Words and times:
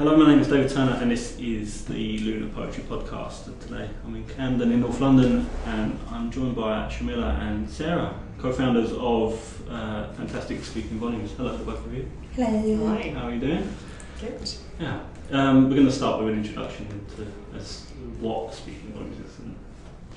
Hello, 0.00 0.16
my 0.16 0.28
name 0.28 0.38
is 0.38 0.48
David 0.48 0.70
Turner, 0.70 0.96
and 0.98 1.10
this 1.10 1.38
is 1.38 1.84
the 1.84 2.18
Lunar 2.20 2.48
Poetry 2.54 2.84
Podcast. 2.84 3.48
And 3.48 3.60
today 3.60 3.90
I'm 4.02 4.16
in 4.16 4.26
Camden 4.28 4.72
in 4.72 4.80
North 4.80 4.98
London, 4.98 5.46
and 5.66 5.98
I'm 6.10 6.30
joined 6.30 6.56
by 6.56 6.88
Sharmilla 6.88 7.38
and 7.38 7.68
Sarah, 7.68 8.14
co 8.38 8.50
founders 8.50 8.92
of 8.92 9.62
uh, 9.68 10.10
Fantastic 10.14 10.64
Speaking 10.64 10.98
Volumes. 10.98 11.32
Hello 11.32 11.54
to 11.54 11.62
both 11.64 11.84
of 11.84 11.92
you. 11.94 12.08
Hello. 12.34 12.86
Hi. 12.96 13.10
How 13.10 13.26
are 13.26 13.34
you 13.34 13.40
doing? 13.40 13.76
Good. 14.18 14.50
Yeah. 14.80 15.00
Um, 15.32 15.68
we're 15.68 15.76
going 15.76 15.86
to 15.86 15.92
start 15.92 16.24
with 16.24 16.32
an 16.32 16.44
introduction 16.44 16.86
into 16.86 17.30
as 17.54 17.84
what 18.20 18.54
Speaking 18.54 18.94
Volumes 18.94 19.18
is, 19.18 19.38
and 19.40 19.54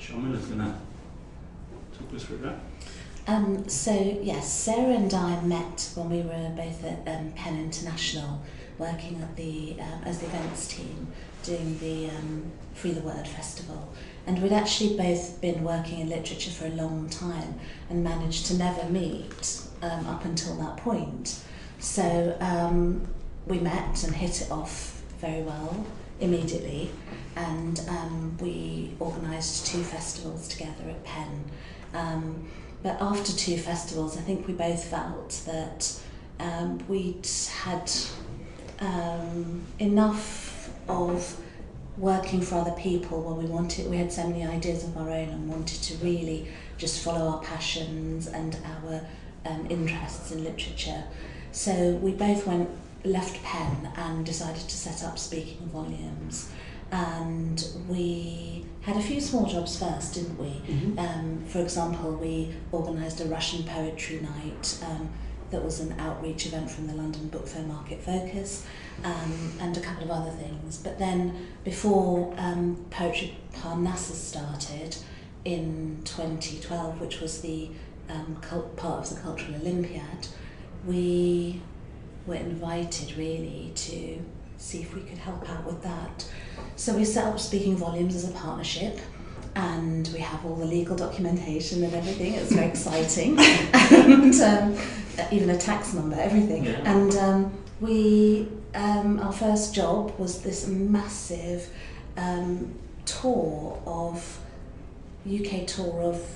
Sharmilla's 0.00 0.46
going 0.46 0.60
to 0.60 0.74
talk 1.98 2.14
us 2.14 2.24
through 2.24 2.38
that. 2.38 2.58
Um, 3.26 3.68
so 3.68 3.92
yes, 4.22 4.50
Sarah 4.50 4.94
and 4.94 5.12
I 5.12 5.42
met 5.42 5.90
when 5.94 6.08
we 6.08 6.22
were 6.22 6.52
both 6.56 6.84
at 6.84 7.06
um, 7.06 7.32
PEN 7.32 7.58
International, 7.58 8.40
working 8.78 9.20
at 9.22 9.36
the 9.36 9.76
um, 9.80 10.02
as 10.04 10.18
the 10.18 10.26
events 10.26 10.68
team, 10.68 11.08
doing 11.42 11.78
the 11.78 12.10
um, 12.10 12.52
Free 12.74 12.92
the 12.92 13.00
Word 13.00 13.26
festival, 13.26 13.92
and 14.26 14.42
we'd 14.42 14.52
actually 14.52 14.96
both 14.96 15.40
been 15.40 15.62
working 15.62 16.00
in 16.00 16.08
literature 16.08 16.50
for 16.50 16.66
a 16.66 16.70
long 16.70 17.08
time 17.08 17.58
and 17.90 18.02
managed 18.02 18.46
to 18.46 18.54
never 18.54 18.88
meet 18.88 19.60
um, 19.82 20.06
up 20.06 20.24
until 20.24 20.56
that 20.56 20.76
point. 20.78 21.40
So 21.78 22.36
um, 22.40 23.06
we 23.46 23.58
met 23.58 24.04
and 24.04 24.14
hit 24.14 24.42
it 24.42 24.50
off 24.50 25.02
very 25.20 25.42
well 25.42 25.86
immediately, 26.20 26.90
and 27.36 27.80
um, 27.88 28.36
we 28.40 28.94
organised 29.00 29.66
two 29.66 29.82
festivals 29.82 30.48
together 30.48 30.88
at 30.88 31.04
PEN. 31.04 31.44
Um, 31.92 32.48
but 32.82 33.00
after 33.00 33.32
two 33.32 33.56
festivals, 33.56 34.16
I 34.18 34.20
think 34.20 34.46
we 34.46 34.52
both 34.54 34.84
felt 34.84 35.40
that 35.46 35.98
um, 36.40 36.86
we'd 36.88 37.26
had 37.62 37.90
um, 38.80 39.62
enough 39.78 40.70
of 40.88 41.40
working 41.96 42.40
for 42.40 42.56
other 42.56 42.72
people 42.72 43.22
where 43.22 43.34
we 43.34 43.44
wanted 43.44 43.88
we 43.88 43.96
had 43.96 44.12
so 44.12 44.26
many 44.26 44.44
ideas 44.44 44.82
of 44.82 44.96
our 44.96 45.08
own 45.08 45.28
and 45.28 45.48
wanted 45.48 45.80
to 45.80 45.94
really 45.98 46.48
just 46.76 47.04
follow 47.04 47.28
our 47.28 47.40
passions 47.42 48.26
and 48.26 48.58
our 48.64 49.00
um, 49.46 49.66
interests 49.70 50.32
in 50.32 50.42
literature. 50.42 51.04
So 51.52 51.92
we 52.02 52.12
both 52.12 52.46
went 52.46 52.68
left 53.04 53.42
PEN 53.44 53.92
and 53.96 54.26
decided 54.26 54.62
to 54.62 54.76
set 54.76 55.04
up 55.04 55.18
speaking 55.18 55.68
volumes. 55.68 56.50
And 56.90 57.64
we 57.88 58.64
had 58.80 58.96
a 58.96 59.00
few 59.00 59.20
small 59.20 59.46
jobs 59.46 59.78
first 59.78 60.14
didn't 60.14 60.38
we? 60.38 60.46
Mm-hmm. 60.46 60.98
um, 60.98 61.44
for 61.46 61.60
example, 61.60 62.12
we 62.12 62.54
organised 62.72 63.20
a 63.20 63.26
Russian 63.26 63.64
poetry 63.64 64.20
night 64.20 64.78
um, 64.84 65.08
that 65.54 65.64
was 65.64 65.78
an 65.78 65.94
outreach 66.00 66.46
event 66.46 66.68
from 66.68 66.88
the 66.88 66.94
London 66.94 67.28
Book 67.28 67.46
Fair 67.46 67.62
Market 67.62 68.02
Focus 68.02 68.66
um, 69.04 69.52
and 69.60 69.76
a 69.76 69.80
couple 69.80 70.02
of 70.02 70.10
other 70.10 70.32
things. 70.32 70.78
But 70.78 70.98
then, 70.98 71.46
before 71.62 72.34
um, 72.36 72.84
Poetry 72.90 73.36
Parnassus 73.52 74.20
started 74.20 74.96
in 75.44 76.00
2012, 76.04 77.00
which 77.00 77.20
was 77.20 77.40
the 77.40 77.70
um, 78.10 78.36
cult- 78.40 78.76
part 78.76 79.08
of 79.08 79.14
the 79.14 79.22
Cultural 79.22 79.54
Olympiad, 79.54 80.26
we 80.84 81.62
were 82.26 82.34
invited 82.34 83.16
really 83.16 83.70
to 83.76 84.18
see 84.56 84.80
if 84.80 84.92
we 84.92 85.02
could 85.02 85.18
help 85.18 85.48
out 85.48 85.64
with 85.64 85.82
that. 85.84 86.28
So 86.74 86.96
we 86.96 87.04
set 87.04 87.26
up 87.26 87.38
Speaking 87.38 87.76
Volumes 87.76 88.16
as 88.16 88.28
a 88.28 88.32
partnership 88.32 88.98
and 89.56 90.08
we 90.12 90.20
have 90.20 90.44
all 90.44 90.56
the 90.56 90.64
legal 90.64 90.96
documentation 90.96 91.84
and 91.84 91.94
everything. 91.94 92.34
It's 92.34 92.52
very 92.52 92.66
exciting, 92.66 93.38
and 93.72 94.34
um, 94.40 94.76
even 95.30 95.50
a 95.50 95.58
tax 95.58 95.94
number, 95.94 96.16
everything. 96.16 96.64
Yeah. 96.64 96.92
And 96.92 97.16
um, 97.16 97.52
we, 97.80 98.48
um, 98.74 99.20
our 99.20 99.32
first 99.32 99.74
job 99.74 100.18
was 100.18 100.42
this 100.42 100.66
massive 100.66 101.68
um, 102.16 102.78
tour 103.04 103.80
of 103.86 104.40
UK 105.26 105.66
tour 105.66 106.02
of 106.02 106.26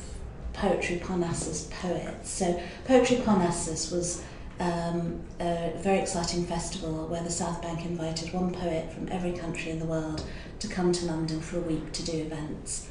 Poetry 0.53 0.97
Parnassus 0.97 1.71
poets. 1.81 2.31
So 2.31 2.61
Poetry 2.85 3.19
Parnassus 3.19 3.93
was 3.93 4.23
um, 4.61 5.21
a 5.41 5.73
very 5.77 5.99
exciting 5.99 6.45
festival 6.45 7.07
where 7.07 7.23
the 7.23 7.31
South 7.31 7.63
Bank 7.63 7.85
invited 7.85 8.33
one 8.33 8.53
poet 8.53 8.93
from 8.93 9.09
every 9.09 9.33
country 9.33 9.71
in 9.71 9.79
the 9.79 9.85
world 9.85 10.25
to 10.59 10.69
come 10.69 10.91
to 10.93 11.07
London 11.07 11.41
for 11.41 11.59
a 11.59 11.61
week 11.61 11.93
to 11.93 12.05
do 12.05 12.13
events. 12.13 12.88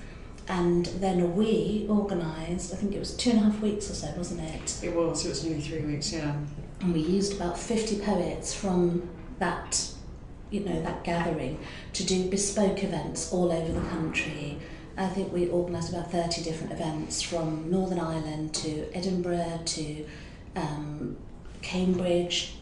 And 0.50 0.85
then 0.85 1.35
we 1.35 1.85
organised, 1.90 2.74
I 2.74 2.78
think 2.78 2.94
it 2.94 3.00
was 3.00 3.16
two 3.16 3.31
and 3.31 3.40
a 3.40 3.44
half 3.44 3.62
weeks 3.62 3.90
or 3.90 3.94
so, 3.94 4.13
wasn't 4.16 4.41
it? 4.41 4.80
It 4.81 4.96
was. 4.96 5.25
It 5.25 5.30
was 5.30 5.44
nearly 5.44 5.62
three 5.62 5.81
weeks. 5.81 6.13
Yeah. 6.13 6.35
And 6.80 6.94
we 6.94 7.02
used 7.02 7.35
about 7.35 7.59
50 7.59 8.00
poets 8.00 8.53
from 8.53 9.09
that, 9.40 9.91
you 10.50 10.62
know, 10.62 10.81
that 10.84 11.03
gathering 11.03 11.59
to 11.94 12.06
do 12.06 12.30
bespoke 12.30 12.84
events 12.84 13.34
all 13.34 13.52
over 13.52 13.72
the 13.72 13.88
country. 13.90 14.57
I 14.96 15.07
think 15.07 15.34
we 15.34 15.50
organised 15.50 15.91
about 15.91 16.12
30 16.12 16.44
different 16.44 16.72
events 16.72 17.22
from 17.22 17.69
Northern 17.69 18.00
Ireland 18.00 18.53
to 18.56 18.88
Edinburgh 18.94 19.62
to 19.66 20.06
um, 20.56 21.18
Cambridge, 21.62 22.56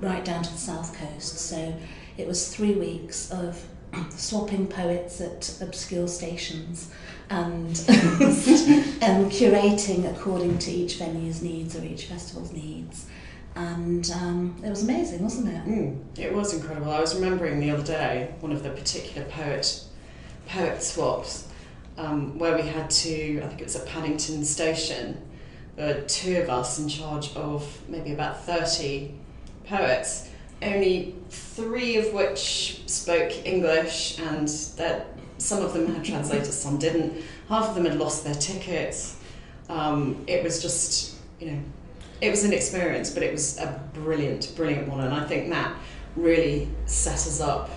right 0.00 0.24
down 0.24 0.42
to 0.42 0.50
the 0.50 0.58
south 0.58 0.98
coast. 0.98 1.38
So 1.38 1.74
it 2.16 2.26
was 2.26 2.54
three 2.54 2.72
weeks 2.72 3.30
of 3.30 3.64
swapping 4.10 4.66
poets 4.66 5.20
at 5.20 5.56
obscure 5.62 6.08
stations 6.08 6.92
and 7.30 7.66
and 7.88 9.26
curating 9.30 10.10
according 10.10 10.58
to 10.58 10.70
each 10.70 10.96
venue's 10.96 11.42
needs 11.42 11.76
or 11.76 11.84
each 11.84 12.06
festival's 12.06 12.52
needs. 12.52 13.06
And 13.54 14.08
um, 14.12 14.56
it 14.64 14.68
was 14.68 14.84
amazing, 14.84 15.22
wasn't 15.22 15.48
it? 15.48 15.64
Mm, 15.64 16.18
it 16.18 16.32
was 16.32 16.54
incredible. 16.54 16.92
I 16.92 17.00
was 17.00 17.14
remembering 17.14 17.58
the 17.58 17.70
other 17.70 17.82
day 17.82 18.32
one 18.40 18.52
of 18.52 18.62
the 18.62 18.70
particular 18.70 19.26
poet 19.28 19.84
poet 20.46 20.82
swaps 20.82 21.48
um, 21.98 22.38
where 22.38 22.54
we 22.56 22.62
had 22.62 22.90
to. 22.90 23.40
I 23.42 23.48
think 23.48 23.60
it 23.60 23.64
was 23.64 23.76
at 23.76 23.86
Paddington 23.86 24.44
Station. 24.44 25.20
There 25.76 25.94
were 25.94 26.00
two 26.02 26.36
of 26.38 26.48
us 26.48 26.78
in 26.78 26.88
charge 26.88 27.34
of 27.34 27.80
maybe 27.88 28.12
about 28.12 28.44
thirty 28.44 29.14
poets. 29.66 30.28
Only 30.60 31.14
three 31.30 31.96
of 31.98 32.12
which 32.12 32.82
spoke 32.86 33.32
English, 33.46 34.18
and 34.18 34.48
that 34.76 35.06
some 35.38 35.64
of 35.64 35.72
them 35.72 35.92
had 35.94 36.04
translators, 36.04 36.54
some 36.54 36.78
didn't. 36.78 37.22
Half 37.48 37.70
of 37.70 37.74
them 37.74 37.84
had 37.84 37.98
lost 37.98 38.24
their 38.24 38.34
tickets. 38.34 39.18
Um, 39.68 40.24
it 40.26 40.42
was 40.42 40.60
just, 40.60 41.16
you 41.40 41.52
know, 41.52 41.60
it 42.20 42.30
was 42.30 42.44
an 42.44 42.52
experience, 42.52 43.10
but 43.10 43.22
it 43.22 43.32
was 43.32 43.58
a 43.58 43.80
brilliant, 43.94 44.52
brilliant 44.56 44.88
one, 44.88 45.00
and 45.00 45.14
I 45.14 45.24
think 45.24 45.50
that 45.50 45.74
really 46.16 46.68
set 46.86 47.14
us 47.14 47.40
up 47.40 47.70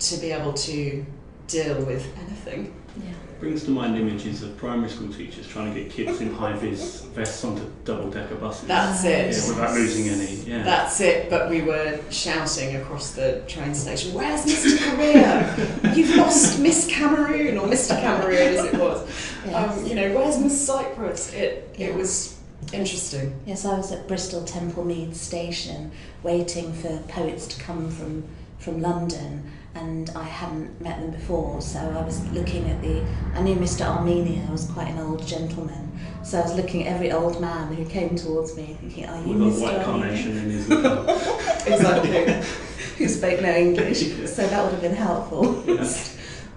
to 0.00 0.16
be 0.18 0.32
able 0.32 0.52
to 0.52 1.04
deal 1.46 1.84
with 1.84 2.06
anything. 2.18 2.74
Yeah. 2.96 3.12
Brings 3.44 3.64
to 3.64 3.72
mind 3.72 3.98
images 3.98 4.42
of 4.42 4.56
primary 4.56 4.88
school 4.88 5.12
teachers 5.12 5.46
trying 5.46 5.74
to 5.74 5.78
get 5.78 5.92
kids 5.92 6.22
in 6.22 6.32
high 6.32 6.54
vis 6.54 7.02
vests 7.12 7.44
onto 7.44 7.62
double 7.84 8.10
decker 8.10 8.36
buses. 8.36 8.66
That's 8.66 9.04
it. 9.04 9.36
yeah, 9.36 9.48
without 9.50 9.74
losing 9.74 10.08
any. 10.08 10.36
Yeah. 10.50 10.62
That's 10.62 10.98
it, 11.02 11.28
but 11.28 11.50
we 11.50 11.60
were 11.60 12.00
shouting 12.10 12.76
across 12.76 13.10
the 13.10 13.42
train 13.46 13.74
station, 13.74 14.14
Where's 14.14 14.46
Mr. 14.46 14.78
Korea? 14.96 15.94
You've 15.94 16.16
lost 16.16 16.58
Miss 16.58 16.86
Cameroon, 16.90 17.58
or 17.58 17.66
Mr. 17.68 18.00
Cameroon 18.00 18.56
as 18.56 18.64
it 18.64 18.80
was. 18.80 19.06
Yes. 19.44 19.78
Um, 19.78 19.86
you 19.86 19.94
know, 19.94 20.14
where's 20.14 20.38
Miss 20.38 20.58
Cyprus? 20.66 21.34
It, 21.34 21.68
Yeah. 21.76 21.88
it 21.88 21.96
was 21.96 22.40
interesting. 22.72 23.38
Yes, 23.44 23.66
I 23.66 23.76
was 23.76 23.92
at 23.92 24.08
Bristol 24.08 24.42
Temple 24.46 24.86
Meads 24.86 25.20
station 25.20 25.90
waiting 26.22 26.72
for 26.72 26.96
poets 27.08 27.46
to 27.48 27.60
come 27.62 27.90
from 27.90 28.24
from 28.58 28.80
London 28.80 29.52
and 29.74 30.10
I 30.14 30.22
hadn't 30.22 30.80
met 30.80 31.00
them 31.00 31.10
before 31.10 31.60
so 31.60 31.78
I 31.78 32.02
was 32.04 32.24
looking 32.32 32.70
at 32.70 32.80
the 32.80 33.02
I 33.34 33.42
knew 33.42 33.56
Mr 33.56 33.82
Armenia 33.86 34.46
was 34.50 34.66
quite 34.70 34.88
an 34.88 34.98
old 34.98 35.26
gentleman 35.26 35.90
so 36.22 36.38
I 36.38 36.42
was 36.42 36.54
looking 36.54 36.86
at 36.86 36.94
every 36.94 37.10
old 37.12 37.40
man 37.40 37.72
who 37.74 37.84
came 37.84 38.14
towards 38.16 38.56
me 38.56 38.76
thinking 38.80 39.06
are 39.06 39.20
you 39.26 39.34
With 39.34 39.42
a 39.42 39.44
Mr 39.56 39.62
white 39.62 39.74
Armenia 39.76 39.84
carnation 39.84 40.36
in 40.36 40.50
his 40.50 40.68
lapel. 40.68 41.08
Exactly. 41.66 42.42
who 42.98 43.08
spoke 43.08 43.40
no 43.42 43.52
English 43.54 44.02
Yeah. 44.02 44.26
so 44.26 44.46
that 44.46 44.62
would 44.62 44.72
have 44.72 44.80
been 44.82 44.94
helpful 44.94 45.64
Yeah. 45.66 45.94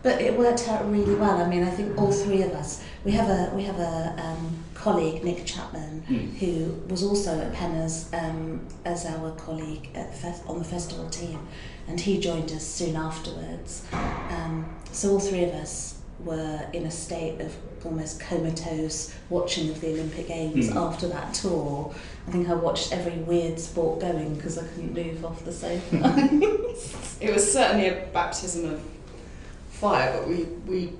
but 0.04 0.22
it 0.22 0.38
worked 0.38 0.68
out 0.68 0.90
really 0.92 1.16
well 1.16 1.38
I 1.42 1.48
mean 1.50 1.64
I 1.64 1.72
think 1.72 1.98
all 1.98 2.12
three 2.12 2.44
of 2.44 2.52
us 2.52 2.84
we 3.04 3.12
have 3.14 3.30
a 3.30 3.52
we 3.56 3.64
have 3.64 3.80
a 3.80 4.14
um, 4.20 4.64
colleague 4.88 5.24
Nick 5.24 5.46
Chapman 5.46 6.04
Mm. 6.10 6.38
who 6.38 6.82
was 6.94 7.04
also 7.04 7.38
at 7.40 7.54
Penners 7.54 7.86
as, 7.86 8.14
um, 8.14 8.62
as 8.86 9.06
our 9.06 9.32
colleague 9.32 9.90
at 9.94 10.12
the 10.12 10.18
fest- 10.18 10.44
on 10.48 10.60
the 10.60 10.64
festival 10.66 11.10
team, 11.10 11.40
and 11.90 12.00
he 12.00 12.18
joined 12.20 12.52
us 12.52 12.64
soon 12.64 12.96
afterwards. 12.96 13.82
Um, 13.92 14.66
so 14.94 15.12
all 15.12 15.20
three 15.20 15.44
of 15.44 15.52
us 15.52 15.96
were 16.24 16.62
in 16.74 16.86
a 16.86 16.92
state 16.92 17.42
of 17.42 17.54
almost 17.86 18.20
comatose 18.20 19.12
watching 19.30 19.70
of 19.70 19.80
the 19.82 19.90
Olympic 19.92 20.28
Games 20.30 20.70
Mm. 20.70 20.76
after 20.88 21.08
that 21.10 21.34
tour. 21.34 21.94
I 22.28 22.32
think 22.32 22.50
I 22.50 22.54
watched 22.54 22.92
every 22.94 23.18
weird 23.32 23.60
sport 23.60 24.00
going 24.00 24.36
because 24.36 24.58
I 24.58 24.64
couldn't 24.64 24.94
move 24.94 25.24
off 25.26 25.44
the 25.44 25.52
sofa. 25.54 25.98
It 27.20 27.34
was 27.34 27.52
certainly 27.52 27.88
a 27.90 28.06
baptism 28.14 28.66
of 28.74 28.80
fire, 29.72 30.14
but 30.18 30.28
we, 30.30 30.44
we 30.72 30.94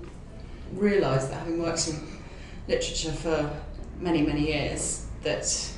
realised 0.76 1.30
that 1.32 1.40
having 1.40 1.62
worked 1.62 1.88
in 1.88 1.96
literature 2.68 3.12
for 3.14 3.50
many, 4.00 4.22
many 4.24 4.48
years, 4.48 5.06
that 5.24 5.72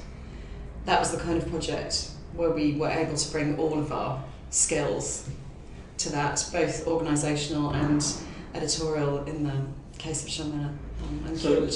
that 0.86 1.00
was 1.00 1.12
the 1.12 1.18
kind 1.18 1.42
of 1.42 1.48
project 1.50 2.12
where 2.36 2.52
we 2.52 2.74
were 2.74 2.90
able 2.90 3.16
to 3.16 3.32
bring 3.32 3.58
all 3.58 3.78
of 3.80 3.92
our 3.92 4.24
skills 4.50 5.30
to 5.98 6.12
that, 6.12 6.44
both 6.52 6.86
organisational 6.86 7.74
and 7.74 8.06
editorial 8.56 9.24
in 9.26 9.44
the 9.44 9.54
case 9.98 10.24
of 10.24 10.30
Sharmilla 10.30 10.70
um, 11.28 11.38
So- 11.38 11.68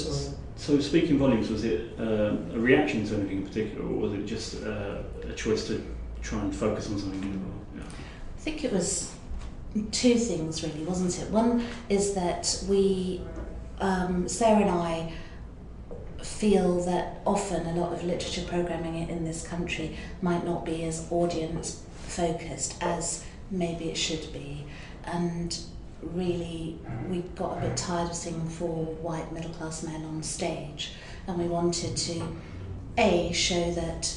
So 0.56 0.80
speaking 0.80 1.18
volumes, 1.18 1.50
was 1.50 1.64
it 1.64 1.92
uh, 1.98 2.36
a 2.54 2.58
reaction 2.58 3.04
to 3.06 3.14
anything 3.16 3.38
in 3.38 3.46
particular, 3.46 3.84
or 3.86 3.96
was 3.98 4.12
it 4.12 4.24
just 4.24 4.62
uh, 4.64 5.02
a 5.28 5.32
choice 5.34 5.66
to 5.66 5.84
try 6.22 6.40
and 6.40 6.54
focus 6.54 6.88
on 6.90 6.98
something 6.98 7.20
new? 7.20 7.40
Yeah. 7.76 7.82
I 8.36 8.40
think 8.40 8.64
it 8.64 8.72
was 8.72 9.12
two 9.90 10.14
things 10.14 10.62
really, 10.62 10.84
wasn't 10.84 11.18
it? 11.20 11.28
One 11.30 11.64
is 11.88 12.14
that 12.14 12.62
we, 12.68 13.20
um, 13.80 14.28
Sarah 14.28 14.60
and 14.60 14.70
I, 14.70 15.12
feel 16.24 16.82
that 16.84 17.20
often 17.26 17.66
a 17.66 17.74
lot 17.74 17.92
of 17.92 18.02
literature 18.02 18.44
programming 18.46 19.08
in 19.08 19.24
this 19.24 19.46
country 19.46 19.96
might 20.22 20.44
not 20.44 20.64
be 20.64 20.84
as 20.84 21.06
audience 21.10 21.82
focused 22.06 22.76
as 22.80 23.24
maybe 23.50 23.90
it 23.90 23.96
should 23.96 24.32
be. 24.32 24.64
And 25.04 25.56
really, 26.02 26.78
we 27.08 27.18
got 27.34 27.58
a 27.58 27.60
bit 27.60 27.76
tired 27.76 28.10
of 28.10 28.16
seeing 28.16 28.48
four 28.48 28.86
white 28.86 29.32
middle 29.32 29.50
class 29.50 29.82
men 29.82 30.04
on 30.04 30.22
stage, 30.22 30.92
and 31.26 31.38
we 31.38 31.46
wanted 31.46 31.96
to, 31.96 32.26
A, 32.96 33.32
show 33.32 33.72
that 33.72 34.14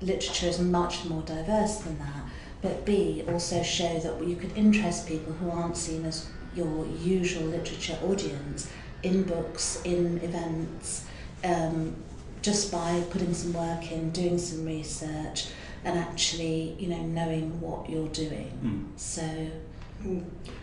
literature 0.00 0.48
is 0.48 0.58
much 0.58 1.04
more 1.04 1.22
diverse 1.22 1.78
than 1.78 1.98
that, 1.98 2.24
but 2.62 2.84
B, 2.84 3.22
also 3.28 3.62
show 3.62 3.98
that 4.00 4.26
you 4.26 4.36
could 4.36 4.56
interest 4.56 5.06
people 5.06 5.32
who 5.34 5.50
aren't 5.50 5.76
seen 5.76 6.04
as 6.04 6.28
your 6.56 6.86
usual 7.02 7.44
literature 7.44 7.98
audience 8.04 8.68
in 9.02 9.22
books, 9.22 9.80
in 9.84 10.18
events, 10.22 11.04
um, 11.44 11.94
just 12.42 12.72
by 12.72 13.02
putting 13.10 13.32
some 13.34 13.52
work 13.52 13.90
in, 13.92 14.10
doing 14.10 14.38
some 14.38 14.64
research, 14.66 15.48
and 15.84 15.98
actually, 15.98 16.76
you 16.78 16.88
know, 16.88 17.02
knowing 17.02 17.60
what 17.60 17.88
you're 17.88 18.08
doing. 18.08 18.50
Mm. 18.62 18.98
So. 19.00 19.50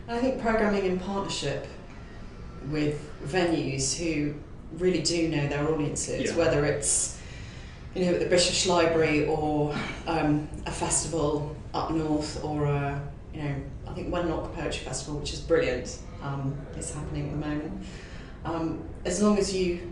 I 0.08 0.20
think 0.20 0.40
programming 0.40 0.86
in 0.86 1.00
partnership 1.00 1.66
with 2.70 3.10
venues 3.26 3.96
who 3.96 4.36
really 4.78 5.02
do 5.02 5.30
know 5.30 5.48
their 5.48 5.68
audiences, 5.68 6.30
Yeah. 6.32 6.38
whether 6.38 6.66
it's 6.66 7.20
you 7.96 8.06
know 8.06 8.14
at 8.14 8.20
the 8.20 8.28
British 8.28 8.68
Library 8.68 9.26
or 9.26 9.76
um, 10.08 10.48
a 10.66 10.72
festival 10.72 11.56
up 11.74 11.92
north 11.92 12.44
or 12.44 12.66
a, 12.66 13.02
you 13.34 13.42
know 13.42 13.56
I 13.88 13.94
think 13.94 14.10
Wenlock 14.10 14.54
Poetry 14.54 14.86
Festival, 14.86 15.20
which 15.20 15.34
is 15.34 15.40
brilliant, 15.40 16.00
um, 16.22 16.56
is 16.78 16.94
happening 16.94 17.26
at 17.26 17.32
the 17.32 17.48
moment. 17.48 17.84
Um, 18.46 18.84
as 19.06 19.22
long 19.22 19.38
as 19.38 19.54
you 19.56 19.91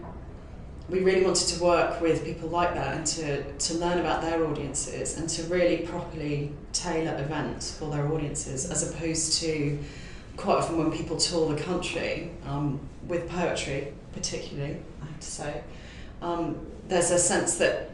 we 0.89 1.03
really 1.03 1.23
wanted 1.23 1.47
to 1.47 1.63
work 1.63 2.01
with 2.01 2.25
people 2.25 2.49
like 2.49 2.73
that 2.73 2.95
and 2.95 3.05
to, 3.05 3.43
to 3.53 3.73
learn 3.75 3.99
about 3.99 4.21
their 4.21 4.43
audiences 4.45 5.17
and 5.17 5.29
to 5.29 5.43
really 5.43 5.77
properly 5.85 6.51
tailor 6.73 7.15
events 7.19 7.75
for 7.77 7.91
their 7.91 8.11
audiences 8.11 8.69
as 8.69 8.89
opposed 8.89 9.39
to 9.39 9.77
quite 10.37 10.57
often 10.57 10.77
when 10.77 10.91
people 10.91 11.17
tour 11.17 11.53
the 11.53 11.61
country 11.61 12.31
um, 12.45 12.79
with 13.07 13.29
poetry 13.29 13.93
particularly 14.13 14.77
I 15.01 15.05
have 15.05 15.19
to 15.19 15.27
say. 15.27 15.61
Um, 16.21 16.65
there's 16.87 17.11
a 17.11 17.19
sense 17.19 17.57
that 17.57 17.91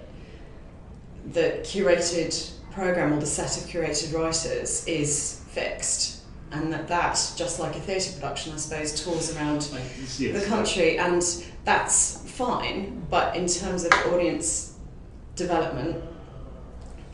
the 1.34 1.60
curated 1.64 2.52
program 2.72 3.14
or 3.14 3.20
the 3.20 3.26
set 3.26 3.58
of 3.58 3.64
curated 3.64 4.14
writers 4.14 4.88
is 4.88 5.42
fixed 5.50 6.16
and 6.52 6.72
that 6.72 6.88
that 6.88 7.14
just 7.36 7.60
like 7.60 7.76
a 7.76 7.80
theatre 7.80 8.12
production 8.14 8.54
I 8.54 8.58
suppose 8.58 9.04
tours 9.04 9.36
around 9.36 9.68
yes, 10.18 10.18
the 10.18 10.46
country, 10.48 10.98
and 10.98 11.22
that's 11.64 12.25
fine. 12.36 13.06
But 13.10 13.36
in 13.36 13.48
terms 13.48 13.86
of 13.86 13.92
audience 14.14 14.78
development 15.36 16.04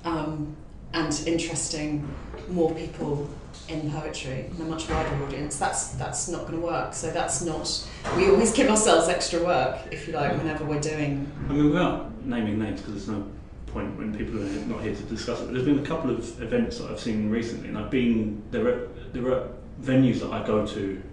um, 0.03 0.55
and 0.93 1.23
interesting 1.25 2.07
more 2.49 2.73
people 2.73 3.29
in 3.67 3.91
poetry 3.91 4.45
and 4.49 4.59
a 4.61 4.63
much 4.63 4.89
wider 4.89 5.23
audience, 5.23 5.57
that's 5.57 5.89
that's 5.91 6.27
not 6.27 6.41
going 6.41 6.59
to 6.59 6.65
work. 6.65 6.93
So 6.93 7.11
that's 7.11 7.41
not. 7.41 7.87
We 8.17 8.29
always 8.29 8.51
give 8.51 8.69
ourselves 8.69 9.07
extra 9.07 9.43
work, 9.43 9.79
if 9.91 10.07
you 10.07 10.13
like, 10.13 10.37
whenever 10.37 10.65
we're 10.65 10.81
doing. 10.81 11.31
I 11.49 11.53
mean, 11.53 11.65
without 11.65 12.25
naming 12.25 12.59
names, 12.59 12.81
because 12.81 12.93
there's 12.95 13.19
no 13.19 13.27
point 13.67 13.97
when 13.97 14.15
people 14.15 14.37
are 14.41 14.65
not 14.65 14.81
here 14.81 14.95
to 14.95 15.03
discuss 15.03 15.39
it. 15.39 15.45
But 15.45 15.53
there's 15.53 15.65
been 15.65 15.79
a 15.79 15.85
couple 15.85 16.11
of 16.11 16.41
events 16.41 16.79
that 16.79 16.91
I've 16.91 16.99
seen 16.99 17.29
recently, 17.29 17.69
and 17.69 17.77
I've 17.77 17.91
been 17.91 18.41
there. 18.51 18.67
Are, 18.67 18.87
there 19.13 19.31
are 19.33 19.47
venues 19.81 20.19
that 20.19 20.31
I 20.31 20.45
go 20.45 20.65
to, 20.65 21.03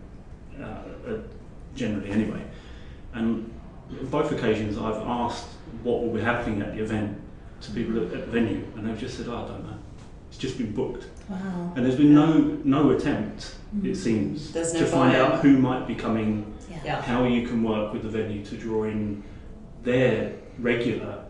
uh, 0.60 0.64
uh, 0.64 1.18
generally 1.74 2.10
anyway, 2.10 2.42
and 3.12 3.52
both 4.10 4.32
occasions 4.32 4.76
I've 4.78 4.96
asked 5.06 5.46
what 5.82 6.02
will 6.02 6.12
be 6.12 6.20
happening 6.20 6.60
at 6.62 6.74
the 6.74 6.82
event 6.82 7.20
to 7.62 7.70
people 7.72 7.96
at, 7.98 8.12
at 8.12 8.26
the 8.26 8.32
venue, 8.32 8.64
and 8.76 8.86
they've 8.86 8.98
just 8.98 9.16
said, 9.16 9.26
oh, 9.28 9.36
"I 9.44 9.48
don't 9.48 9.64
know." 9.64 9.76
It's 10.28 10.38
just 10.38 10.58
been 10.58 10.72
booked, 10.72 11.06
wow. 11.28 11.72
and 11.74 11.84
there's 11.84 11.96
been 11.96 12.14
no 12.14 12.32
no 12.64 12.90
attempt, 12.90 13.54
Mm. 13.76 13.84
it 13.86 13.96
seems, 13.96 14.54
no 14.54 14.62
to 14.62 14.86
find 14.86 15.12
buy-in. 15.12 15.32
out 15.32 15.40
who 15.40 15.58
might 15.58 15.86
be 15.86 15.94
coming 15.94 16.54
Yeah. 16.70 16.78
Yeah. 16.84 17.02
how 17.02 17.24
you 17.24 17.46
can 17.46 17.62
work 17.62 17.92
with 17.92 18.02
the 18.02 18.08
venue 18.08 18.44
to 18.44 18.56
draw 18.56 18.84
in 18.84 19.22
their 19.82 20.32
regular 20.58 21.24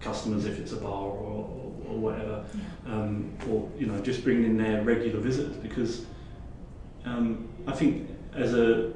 customers 0.00 0.44
if 0.46 0.58
it's 0.58 0.72
a 0.72 0.76
bar 0.76 1.02
or, 1.04 1.48
or, 1.48 1.72
or 1.88 1.98
whatever, 1.98 2.44
Yeah. 2.54 2.92
um, 2.94 3.30
or 3.50 3.68
you 3.78 3.86
know 3.86 3.98
just 4.00 4.22
bringing 4.24 4.44
in 4.44 4.56
their 4.58 4.82
regular 4.82 5.18
visitors 5.20 5.56
because 5.56 6.04
um, 7.04 7.48
I 7.66 7.72
think 7.72 8.08
as 8.34 8.54
a 8.54 8.92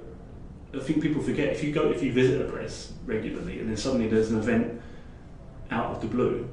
I 0.76 0.81
think 0.81 1.02
people 1.02 1.23
forget 1.23 1.49
if 1.49 1.64
you 1.64 1.73
go 1.73 1.90
if 1.90 2.02
you 2.02 2.12
visit 2.12 2.40
a 2.40 2.44
press 2.44 2.93
regularly 3.06 3.61
and 3.61 3.69
then 3.69 3.76
suddenly 3.76 4.08
there's 4.08 4.31
an 4.31 4.38
event 4.38 4.81
out 5.70 5.87
of 5.87 6.00
the 6.00 6.06
blue, 6.06 6.49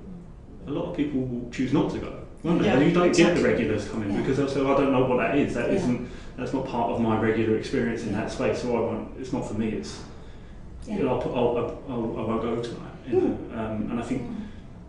a 0.67 0.71
lot 0.71 0.89
of 0.89 0.97
people 0.97 1.21
will 1.21 1.49
choose 1.51 1.73
not 1.73 1.91
to 1.91 1.99
go. 1.99 2.19
Won't 2.43 2.59
they? 2.59 2.65
Yeah, 2.65 2.73
And 2.77 2.85
you 2.85 2.91
don't 2.93 3.15
get 3.15 3.35
the 3.35 3.43
regulars 3.43 3.87
coming 3.89 4.11
Yeah. 4.11 4.21
because 4.21 4.37
they'll 4.37 4.47
say, 4.49 4.61
"I 4.61 4.75
don't 4.77 4.91
know 4.91 5.05
what 5.05 5.17
that 5.17 5.37
is. 5.37 5.53
That 5.53 5.71
Yeah. 5.71 5.85
not 5.87 6.01
that's 6.37 6.53
not 6.53 6.65
part 6.65 6.91
of 6.91 6.99
my 6.99 7.19
regular 7.19 7.57
experience 7.57 8.03
in 8.03 8.13
that 8.13 8.31
space. 8.31 8.61
So 8.61 8.75
I 8.75 8.79
won't. 8.79 9.09
It's 9.19 9.33
not 9.33 9.47
for 9.47 9.53
me. 9.55 9.69
It's 9.69 9.99
Yeah. 10.87 10.97
you 10.97 11.03
know, 11.03 11.15
I'll, 11.15 11.21
put, 11.21 11.31
I'll, 11.33 11.83
I'll, 11.89 12.19
I 12.19 12.27
won't 12.27 12.41
go 12.41 12.61
tonight. 12.61 12.91
You 13.07 13.21
know? 13.21 13.37
um, 13.59 13.91
and 13.91 13.99
I 13.99 14.03
think, 14.03 14.21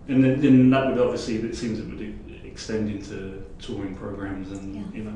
and 0.09 0.25
then, 0.25 0.41
then 0.41 0.71
that 0.71 0.89
would 0.89 0.99
obviously, 0.99 1.37
it 1.37 1.55
seems 1.57 1.79
it 1.79 1.87
would 1.87 2.15
extend 2.45 2.91
into 2.91 3.43
touring 3.61 3.95
programs 3.95 4.51
and, 4.53 4.93
you 4.95 5.05
know, 5.05 5.15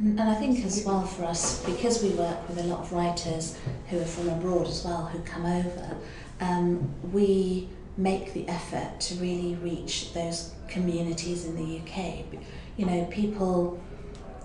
And 0.00 0.18
I 0.18 0.34
think 0.34 0.64
as 0.64 0.82
well 0.86 1.02
for 1.02 1.26
us, 1.26 1.62
because 1.66 2.02
we 2.02 2.08
work 2.10 2.48
with 2.48 2.56
a 2.58 2.62
lot 2.62 2.80
of 2.80 2.90
writers 2.90 3.54
who 3.90 4.00
are 4.00 4.04
from 4.06 4.30
abroad 4.30 4.66
as 4.66 4.82
well, 4.82 5.04
who 5.04 5.18
come 5.20 5.44
over, 5.44 5.94
um, 6.40 6.90
we 7.12 7.68
make 7.98 8.32
the 8.32 8.48
effort 8.48 8.98
to 8.98 9.14
really 9.16 9.56
reach 9.56 10.14
those 10.14 10.54
communities 10.68 11.44
in 11.44 11.54
the 11.54 11.80
UK. 11.80 12.24
You 12.78 12.86
know, 12.86 13.04
people, 13.10 13.78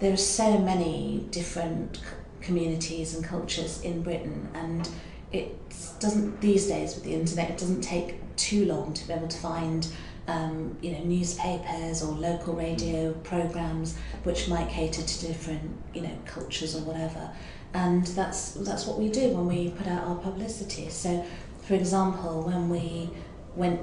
there 0.02 0.12
are 0.12 0.18
so 0.18 0.58
many 0.58 1.26
different 1.32 2.02
communities 2.42 3.16
and 3.16 3.24
cultures 3.24 3.82
in 3.82 4.04
Britain, 4.04 4.50
and 4.54 4.90
it 5.32 5.56
doesn't, 6.02 6.42
these 6.42 6.68
days 6.68 6.96
with 6.96 7.06
the 7.06 7.14
internet, 7.14 7.50
it 7.50 7.58
doesn't 7.58 7.80
take 7.80 8.18
too 8.36 8.66
long 8.66 8.94
to 8.94 9.08
be 9.08 9.14
able 9.14 9.30
to 9.30 9.38
find 9.38 9.88
um, 10.28 10.78
you 10.82 10.92
know, 10.92 11.04
newspapers 11.04 12.04
or 12.04 12.12
local 12.14 12.54
radio 12.54 13.14
programs 13.24 13.98
which 14.24 14.48
might 14.48 14.70
cater 14.70 15.02
to 15.02 15.28
different, 15.28 15.78
you 15.94 16.02
know, 16.02 16.18
cultures 16.26 16.76
or 16.76 16.82
whatever. 16.82 17.30
And 17.74 18.06
that's 18.08 18.52
that's 18.52 18.86
what 18.86 18.98
we 18.98 19.10
do 19.10 19.30
when 19.30 19.48
we 19.48 19.70
put 19.72 19.88
out 19.88 20.08
our 20.08 20.16
publicity. 20.16 20.90
So, 20.90 21.26
for 21.64 21.76
example, 21.76 22.44
when 22.44 22.70
we 22.70 23.10
went 23.56 23.80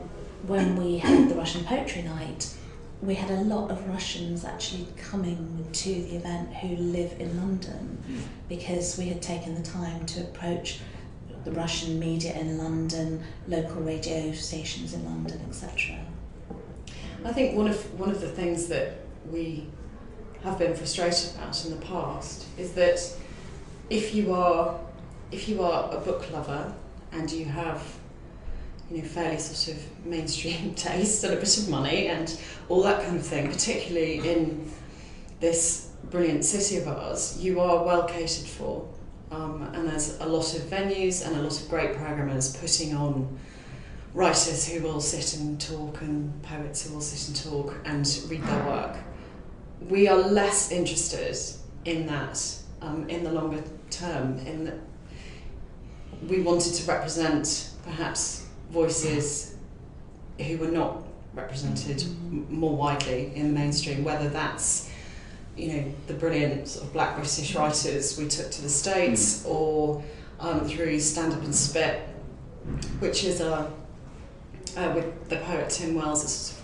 when 0.47 0.77
we 0.77 0.99
had 0.99 1.29
the 1.29 1.35
Russian 1.35 1.65
Poetry 1.65 2.03
Night, 2.03 2.53
we 3.01 3.15
had 3.15 3.31
a 3.31 3.43
lot 3.43 3.71
of 3.71 3.89
Russians 3.89 4.45
actually 4.45 4.87
coming 4.97 5.67
to 5.73 5.89
the 5.89 6.17
event 6.17 6.55
who 6.55 6.77
live 6.77 7.15
in 7.21 7.37
London 7.37 8.03
because 8.49 8.97
we 8.99 9.07
had 9.09 9.21
taken 9.21 9.55
the 9.55 9.63
time 9.63 10.07
to 10.07 10.21
approach 10.21 10.81
the 11.45 11.53
Russian 11.53 11.99
media 11.99 12.39
in 12.39 12.59
London, 12.59 13.23
local 13.49 13.83
radio 13.83 14.33
stations 14.33 14.95
in 14.95 15.05
London, 15.05 15.41
etc. 15.49 15.99
I 17.25 17.33
think 17.33 17.57
one 17.57 17.69
of 17.69 17.99
one 17.99 18.11
of 18.11 18.21
the 18.21 18.29
things 18.29 18.67
that 18.67 18.99
we 19.31 19.67
have 20.43 20.59
been 20.59 20.75
frustrated 20.75 21.35
about 21.37 21.65
in 21.65 21.71
the 21.71 21.87
past 21.87 22.47
is 22.59 22.73
that 22.73 22.99
if 23.91 24.15
you 24.15 24.35
are 24.35 24.79
if 25.31 25.49
you 25.49 25.63
are 25.63 25.95
a 25.95 26.01
book 26.01 26.31
lover 26.33 26.75
and 27.13 27.31
you 27.31 27.45
have 27.45 27.83
you 28.91 28.99
know 28.99 29.05
fairly 29.05 29.39
sort 29.39 29.77
of 29.77 30.07
mainstream 30.07 30.75
taste 30.77 31.23
and 31.25 31.35
a 31.35 31.37
bit 31.37 31.59
of 31.59 31.69
money 31.69 32.09
and 32.09 32.41
all 32.69 32.83
that 32.83 33.05
kind 33.05 33.17
of 33.17 33.27
thing, 33.27 33.51
particularly 33.51 34.19
in 34.29 34.71
this 35.41 35.91
brilliant 36.11 36.45
city 36.45 36.77
of 36.77 36.89
ours, 36.89 37.39
you 37.41 37.61
are 37.61 37.85
well 37.85 38.05
catered 38.05 38.47
for. 38.47 38.89
Um, 39.31 39.63
and 39.73 39.89
there's 39.89 40.21
a 40.21 40.27
lot 40.27 40.55
of 40.55 40.63
venues 40.63 41.27
and 41.27 41.37
a 41.37 41.43
lot 41.43 41.59
of 41.59 41.69
great 41.71 41.97
programmers 41.97 42.55
putting 42.57 42.95
on 42.95 43.39
writers 44.15 44.69
who 44.69 44.83
will 44.83 45.01
sit 45.01 45.41
and 45.41 45.61
talk 45.61 46.01
and 46.03 46.43
poets 46.43 46.87
who 46.87 46.95
will 46.95 47.01
sit 47.01 47.29
and 47.29 47.53
talk 47.53 47.75
and 47.85 48.07
read 48.29 48.43
their 48.43 48.67
work. 48.67 48.97
We 49.89 50.09
are 50.09 50.19
less 50.19 50.71
interested 50.71 51.37
in 51.85 52.07
that 52.07 52.59
um, 52.81 53.09
in 53.09 53.25
the 53.25 53.33
longer 53.33 53.63
term. 53.91 54.39
In 54.39 54.65
that 54.65 54.79
we 56.29 56.41
wanted 56.41 56.75
to 56.75 56.87
represent 56.91 57.71
perhaps 57.85 58.47
voices 58.71 59.57
who 60.39 60.59
were 60.59 60.69
not 60.71 61.03
represented 61.35 62.03
m- 62.03 62.47
more 62.49 62.77
widely 62.77 63.33
in 63.35 63.49
the 63.49 63.59
mainstream, 63.59 64.05
whether 64.05 64.29
that's 64.29 64.91
you 65.57 65.73
know, 65.73 65.93
the 66.07 66.15
brilliant 66.15 66.67
sort 66.69 66.87
of 66.87 66.93
black 66.93 67.17
British 67.17 67.55
writers 67.55 68.19
we 68.19 68.27
took 68.27 68.51
to 68.51 68.63
the 68.63 68.69
States 68.69 69.45
or 69.45 70.03
um, 70.41 70.67
through 70.67 70.99
Stand 70.99 71.33
Up 71.33 71.43
and 71.43 71.55
Spit, 71.55 72.01
which 73.01 73.25
is 73.25 73.41
a, 73.41 73.71
uh, 74.77 74.93
with 74.95 75.29
the 75.29 75.37
poet 75.39 75.71
Tim 75.71 75.95
Wells, 75.95 76.61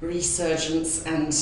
resurgence 0.00 1.04
and 1.06 1.34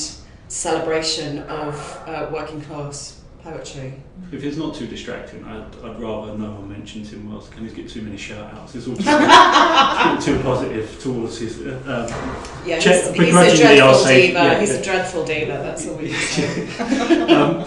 celebration 0.47 1.39
of 1.43 2.03
uh, 2.05 2.29
working 2.31 2.61
class 2.61 3.21
poetry. 3.43 3.93
If 4.31 4.43
it's 4.43 4.57
not 4.57 4.75
too 4.75 4.87
distracting, 4.87 5.43
I'd, 5.45 5.75
I'd 5.83 5.99
rather 6.01 6.37
no 6.37 6.51
one 6.51 6.69
mention 6.69 7.03
Tim 7.03 7.29
Wells. 7.29 7.49
Can 7.49 7.67
he 7.67 7.73
get 7.73 7.89
too 7.89 8.01
many 8.01 8.17
shout 8.17 8.53
outs? 8.53 8.75
It's 8.75 8.87
all 8.87 8.95
too, 10.25 10.33
too 10.37 10.43
positive 10.43 10.99
towards 11.01 11.37
his. 11.39 11.61
Uh, 11.61 11.81
um, 11.85 12.67
Yeah, 12.67 12.79
Check- 12.79 13.15
he's, 13.15 13.27
he's 13.27 13.59
a 13.59 13.63
dreadful 13.63 14.05
diva. 14.05 14.33
yeah, 14.33 14.59
he's 14.59 14.69
yeah. 14.73 14.75
a 14.75 14.83
dreadful 14.83 15.25
diva. 15.25 15.51
That's 15.53 15.87
all 15.87 15.95
we 15.95 16.09
can 16.09 16.17
say. 16.17 17.33
um, 17.33 17.65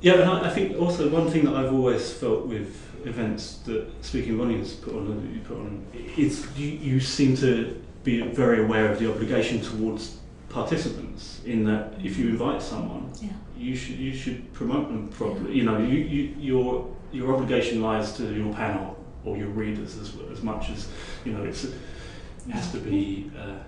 yeah, 0.00 0.14
and 0.14 0.30
I, 0.30 0.48
I 0.48 0.50
think 0.50 0.78
also 0.80 1.08
one 1.10 1.28
thing 1.30 1.44
that 1.44 1.54
I've 1.54 1.72
always 1.72 2.12
felt 2.12 2.46
with 2.46 2.74
events 3.08 3.58
that 3.66 3.86
Speaking 4.04 4.36
Volumes 4.36 4.74
put 4.74 4.94
on, 4.94 5.06
that 5.22 5.34
you 5.34 5.40
put 5.40 5.56
on, 5.56 5.84
is 6.16 6.46
you, 6.56 6.68
you 6.68 7.00
seem 7.00 7.36
to 7.38 7.80
be 8.04 8.20
very 8.22 8.62
aware 8.64 8.90
of 8.92 8.98
the 8.98 9.10
obligation 9.10 9.60
towards 9.60 10.18
participants. 10.48 11.40
In 11.44 11.64
that, 11.64 11.94
if 12.02 12.16
you 12.18 12.28
invite 12.28 12.62
someone, 12.62 13.10
Yeah. 13.20 13.30
you 13.56 13.74
should 13.76 13.96
you 13.98 14.14
should 14.14 14.52
promote 14.52 14.88
them 14.88 15.08
properly. 15.08 15.52
You 15.58 15.64
know, 15.64 15.78
you, 15.78 15.98
you 15.98 16.34
your 16.38 16.86
your 17.12 17.34
obligation 17.34 17.82
lies 17.82 18.12
to 18.18 18.22
your 18.34 18.52
panel 18.54 18.96
or 19.24 19.36
your 19.36 19.48
readers 19.48 19.96
as 19.98 20.12
as 20.32 20.42
much 20.42 20.70
as 20.70 20.88
you 21.24 21.32
know. 21.32 21.44
It's 21.44 21.64
it 21.64 21.74
has 22.52 22.70
to 22.72 22.78
be. 22.78 23.30
Uh, 23.38 23.58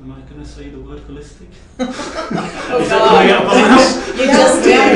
Am 0.00 0.12
I 0.12 0.20
going 0.30 0.40
to 0.40 0.48
say 0.48 0.68
the 0.70 0.78
word 0.78 1.00
holistic? 1.08 1.48
Oh, 1.80 1.84
Is 2.80 2.88
that 2.88 3.02
coming 3.08 3.30
out 3.32 3.42
of 3.42 3.48
my 3.48 3.68
mouth? 3.68 4.18
You 4.18 4.26
just 4.26 4.62
did. 4.62 4.87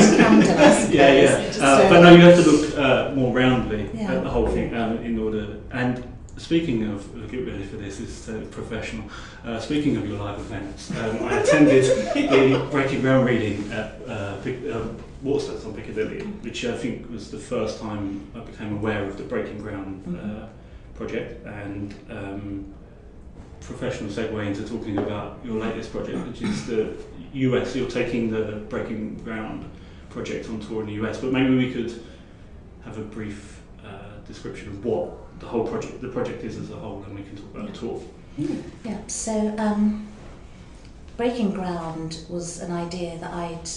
I. 0.49 0.89
Yeah, 0.93 1.13
yeah. 1.13 1.53
Uh, 1.65 1.89
but 1.89 2.01
no, 2.03 2.15
you 2.15 2.21
have 2.23 2.43
to 2.45 2.51
look 2.51 2.77
uh, 2.79 3.13
more 3.15 3.33
roundly 3.35 3.89
Yeah. 3.95 4.15
at 4.15 4.25
the 4.25 4.31
whole 4.31 4.49
thing 4.49 4.75
um, 4.75 4.99
in 4.99 5.19
order. 5.19 5.59
And 5.71 6.05
speaking 6.37 6.85
of, 6.93 7.07
uh, 7.17 7.27
get 7.27 7.47
ready 7.47 7.65
for 7.65 7.77
this, 7.77 8.01
is 8.01 8.29
uh, 8.29 8.45
professional. 8.51 9.05
Uh, 9.45 9.59
speaking 9.59 9.97
of 9.97 10.07
your 10.09 10.19
live 10.19 10.39
events, 10.39 10.91
um, 10.91 11.25
I 11.25 11.39
attended 11.41 11.85
the 12.15 12.69
Breaking 12.71 13.01
Ground 13.01 13.27
reading 13.27 13.71
at 13.73 13.99
uh, 14.09 14.37
Pic- 14.43 14.65
uh, 14.71 14.85
Waterstones 15.25 15.65
on 15.65 15.75
Piccadilly, 15.75 16.21
which 16.43 16.65
I 16.65 16.77
think 16.77 17.09
was 17.11 17.31
the 17.31 17.39
first 17.39 17.81
time 17.81 18.27
I 18.35 18.41
became 18.41 18.73
aware 18.77 19.05
of 19.05 19.17
the 19.17 19.25
Breaking 19.25 19.59
Ground 19.59 20.19
uh, 20.19 20.47
project 20.97 21.47
and. 21.47 21.95
Um, 22.11 22.75
professional 23.61 24.11
segue 24.11 24.45
into 24.45 24.69
talking 24.69 24.99
about 24.99 25.39
your 25.45 25.55
latest 25.61 25.93
project, 25.93 26.19
which 26.27 26.43
is 26.43 26.67
the 26.67 26.97
US. 27.35 27.77
You're 27.77 27.89
taking 27.89 28.29
the 28.29 28.57
Breaking 28.69 29.15
Ground 29.23 29.71
project 30.13 30.49
on 30.49 30.61
tour 30.61 30.83
in 30.83 30.87
the 30.87 31.07
US, 31.07 31.19
but 31.19 31.33
maybe 31.33 31.57
we 31.57 31.73
could 31.73 32.03
have 32.85 32.99
a 32.99 33.03
brief 33.03 33.61
uh, 33.85 34.19
description 34.27 34.69
of 34.69 34.85
what 34.85 35.41
the 35.41 35.47
whole 35.47 35.67
project, 35.67 36.01
the 36.01 36.09
project 36.09 36.45
is 36.45 36.57
as 36.59 36.71
a 36.71 36.77
whole, 36.77 37.03
and 37.05 37.15
we 37.15 37.23
can 37.23 37.37
talk 37.37 37.55
about 37.55 37.73
the 37.73 37.79
tour. 37.79 38.03
Yeah, 38.85 38.99
so 39.07 39.55
um, 39.59 40.09
Breaking 41.17 41.53
Ground 41.53 42.25
was 42.29 42.61
an 42.61 42.73
idea 42.73 43.19
that 43.19 43.33
I'd 43.33 43.69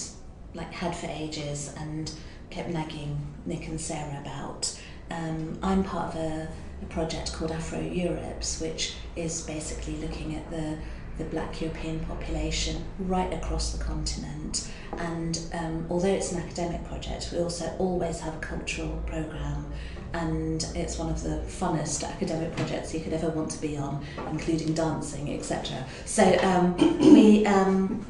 like 0.54 0.72
had 0.72 0.94
for 0.96 1.06
ages 1.06 1.74
and 1.76 2.10
kept 2.50 2.70
nagging 2.70 3.18
Nick 3.44 3.68
and 3.68 3.80
Sarah 3.80 4.18
about. 4.20 4.78
Um, 5.10 5.58
I'm 5.62 5.84
part 5.84 6.14
of 6.14 6.20
a, 6.20 6.48
a 6.82 6.86
project 6.86 7.32
called 7.32 7.52
Afro 7.52 7.80
Europes, 7.80 8.60
which 8.60 8.94
is 9.14 9.42
basically 9.42 9.96
looking 9.96 10.34
at 10.34 10.50
the 10.50 10.78
the 11.18 11.24
black 11.24 11.60
European 11.60 12.00
population 12.00 12.84
right 12.98 13.32
across 13.32 13.72
the 13.72 13.82
continent. 13.82 14.70
And 14.98 15.38
um, 15.52 15.86
although 15.90 16.08
it's 16.08 16.32
an 16.32 16.42
academic 16.42 16.84
project, 16.84 17.30
we 17.32 17.38
also 17.38 17.74
always 17.78 18.20
have 18.20 18.34
a 18.34 18.38
cultural 18.38 19.02
programme 19.06 19.72
and 20.12 20.66
it's 20.74 20.98
one 20.98 21.10
of 21.10 21.22
the 21.22 21.42
funnest 21.46 22.04
academic 22.04 22.54
projects 22.56 22.94
you 22.94 23.00
could 23.00 23.12
ever 23.12 23.28
want 23.30 23.50
to 23.50 23.60
be 23.60 23.76
on, 23.76 24.04
including 24.30 24.72
dancing, 24.72 25.34
etc. 25.34 25.84
So 26.04 26.38
um, 26.42 26.76
we 26.98 27.46
um, 27.46 28.04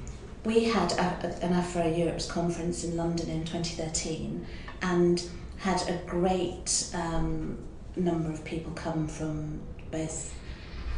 we 0.44 0.64
had 0.64 0.92
a, 0.92 1.44
an 1.44 1.52
Afro 1.52 1.86
Europe's 1.86 2.30
conference 2.30 2.84
in 2.84 2.96
London 2.96 3.28
in 3.28 3.44
2013, 3.44 4.46
and 4.82 5.28
had 5.58 5.82
a 5.88 5.96
great 6.06 6.90
um, 6.94 7.58
number 7.96 8.30
of 8.30 8.44
people 8.44 8.72
come 8.72 9.08
from 9.08 9.60
both 9.90 10.34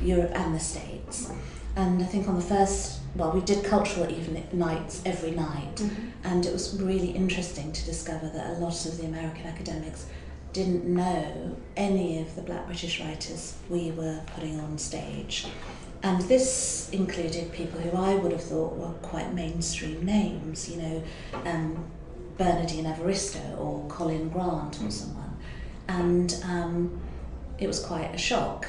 Europe 0.00 0.32
and 0.34 0.54
the 0.54 0.60
States. 0.60 1.30
And 1.76 2.02
I 2.02 2.06
think 2.06 2.28
on 2.28 2.34
the 2.34 2.42
first, 2.42 3.00
well, 3.14 3.30
we 3.32 3.40
did 3.40 3.64
cultural 3.64 4.10
evening 4.10 4.48
nights 4.52 5.00
every 5.04 5.30
night, 5.30 5.82
and 6.24 6.44
it 6.44 6.52
was 6.52 6.80
really 6.80 7.10
interesting 7.10 7.72
to 7.72 7.84
discover 7.84 8.28
that 8.28 8.56
a 8.56 8.58
lot 8.58 8.84
of 8.86 8.98
the 8.98 9.06
American 9.06 9.46
academics 9.46 10.06
didn't 10.52 10.84
know 10.84 11.56
any 11.76 12.20
of 12.20 12.34
the 12.34 12.42
black 12.42 12.66
British 12.66 13.00
writers 13.00 13.56
we 13.68 13.90
were 13.92 14.20
putting 14.34 14.58
on 14.60 14.78
stage. 14.78 15.46
And 16.02 16.20
this 16.22 16.88
included 16.90 17.52
people 17.52 17.80
who 17.80 17.96
I 17.96 18.14
would 18.14 18.32
have 18.32 18.42
thought 18.42 18.76
were 18.76 18.92
quite 19.02 19.34
mainstream 19.34 20.04
names, 20.04 20.68
you 20.68 20.80
know, 20.80 21.02
um, 21.44 21.84
Bernardine 22.36 22.86
Evaristo 22.86 23.58
or 23.58 23.86
Colin 23.88 24.28
Grant 24.28 24.80
or 24.80 24.90
someone. 24.90 25.36
And 25.88 26.40
um, 26.44 27.00
it 27.58 27.66
was 27.66 27.84
quite 27.84 28.14
a 28.14 28.18
shock. 28.18 28.68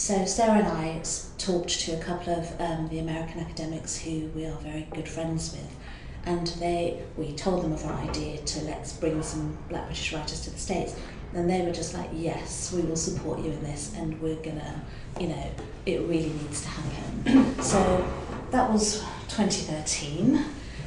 So 0.00 0.24
Sarah 0.24 0.60
and 0.60 0.66
I 0.66 1.02
talked 1.36 1.78
to 1.80 1.92
a 1.92 2.02
couple 2.02 2.32
of 2.32 2.58
um, 2.58 2.88
the 2.88 3.00
American 3.00 3.38
academics 3.40 3.98
who 3.98 4.30
we 4.34 4.46
are 4.46 4.56
very 4.56 4.88
good 4.94 5.06
friends 5.06 5.52
with, 5.52 5.76
and 6.24 6.46
they 6.58 7.02
we 7.18 7.34
told 7.34 7.62
them 7.62 7.74
of 7.74 7.84
our 7.84 7.98
idea 7.98 8.38
to 8.38 8.64
let's 8.64 8.94
bring 8.94 9.22
some 9.22 9.58
Black 9.68 9.84
British 9.84 10.14
writers 10.14 10.40
to 10.44 10.50
the 10.50 10.58
States, 10.58 10.96
and 11.34 11.50
they 11.50 11.60
were 11.60 11.70
just 11.70 11.92
like, 11.92 12.08
yes, 12.14 12.72
we 12.72 12.80
will 12.80 12.96
support 12.96 13.40
you 13.40 13.50
in 13.50 13.62
this, 13.62 13.94
and 13.94 14.18
we're 14.22 14.42
gonna, 14.42 14.82
you 15.20 15.28
know, 15.28 15.50
it 15.84 16.00
really 16.00 16.32
needs 16.32 16.62
to 16.62 16.68
happen. 16.68 17.62
so 17.62 18.10
that 18.52 18.72
was 18.72 19.00
2013, 19.28 20.46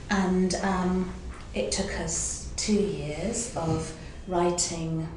and 0.10 0.56
um, 0.64 1.14
it 1.54 1.72
took 1.72 2.00
us 2.00 2.52
two 2.56 2.82
years 2.82 3.56
of 3.56 3.96
writing 4.28 5.08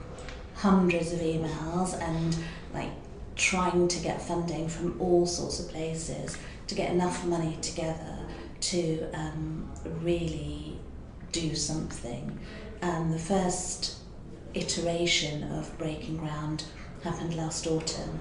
hundreds 0.55 1.15
of 1.15 1.21
emails 1.21 1.99
and 2.03 2.37
like 2.75 2.91
trying 3.37 3.87
to 3.87 4.01
get 4.01 4.21
funding 4.21 4.69
from 4.69 4.99
all 5.01 5.27
sorts 5.27 5.61
of 5.61 5.69
places 5.69 6.37
to 6.67 6.75
get 6.75 6.91
enough 6.91 7.25
money 7.25 7.57
together 7.61 8.19
to 8.61 9.07
um, 9.13 9.71
really 10.03 10.79
do 11.33 11.55
something. 11.55 12.39
And 12.83 13.13
the 13.13 13.19
first 13.19 13.99
iteration 14.55 15.45
of 15.53 15.77
Breaking 15.79 16.17
Ground 16.17 16.65
happened 17.05 17.37
last 17.37 17.67
autumn. 17.67 18.19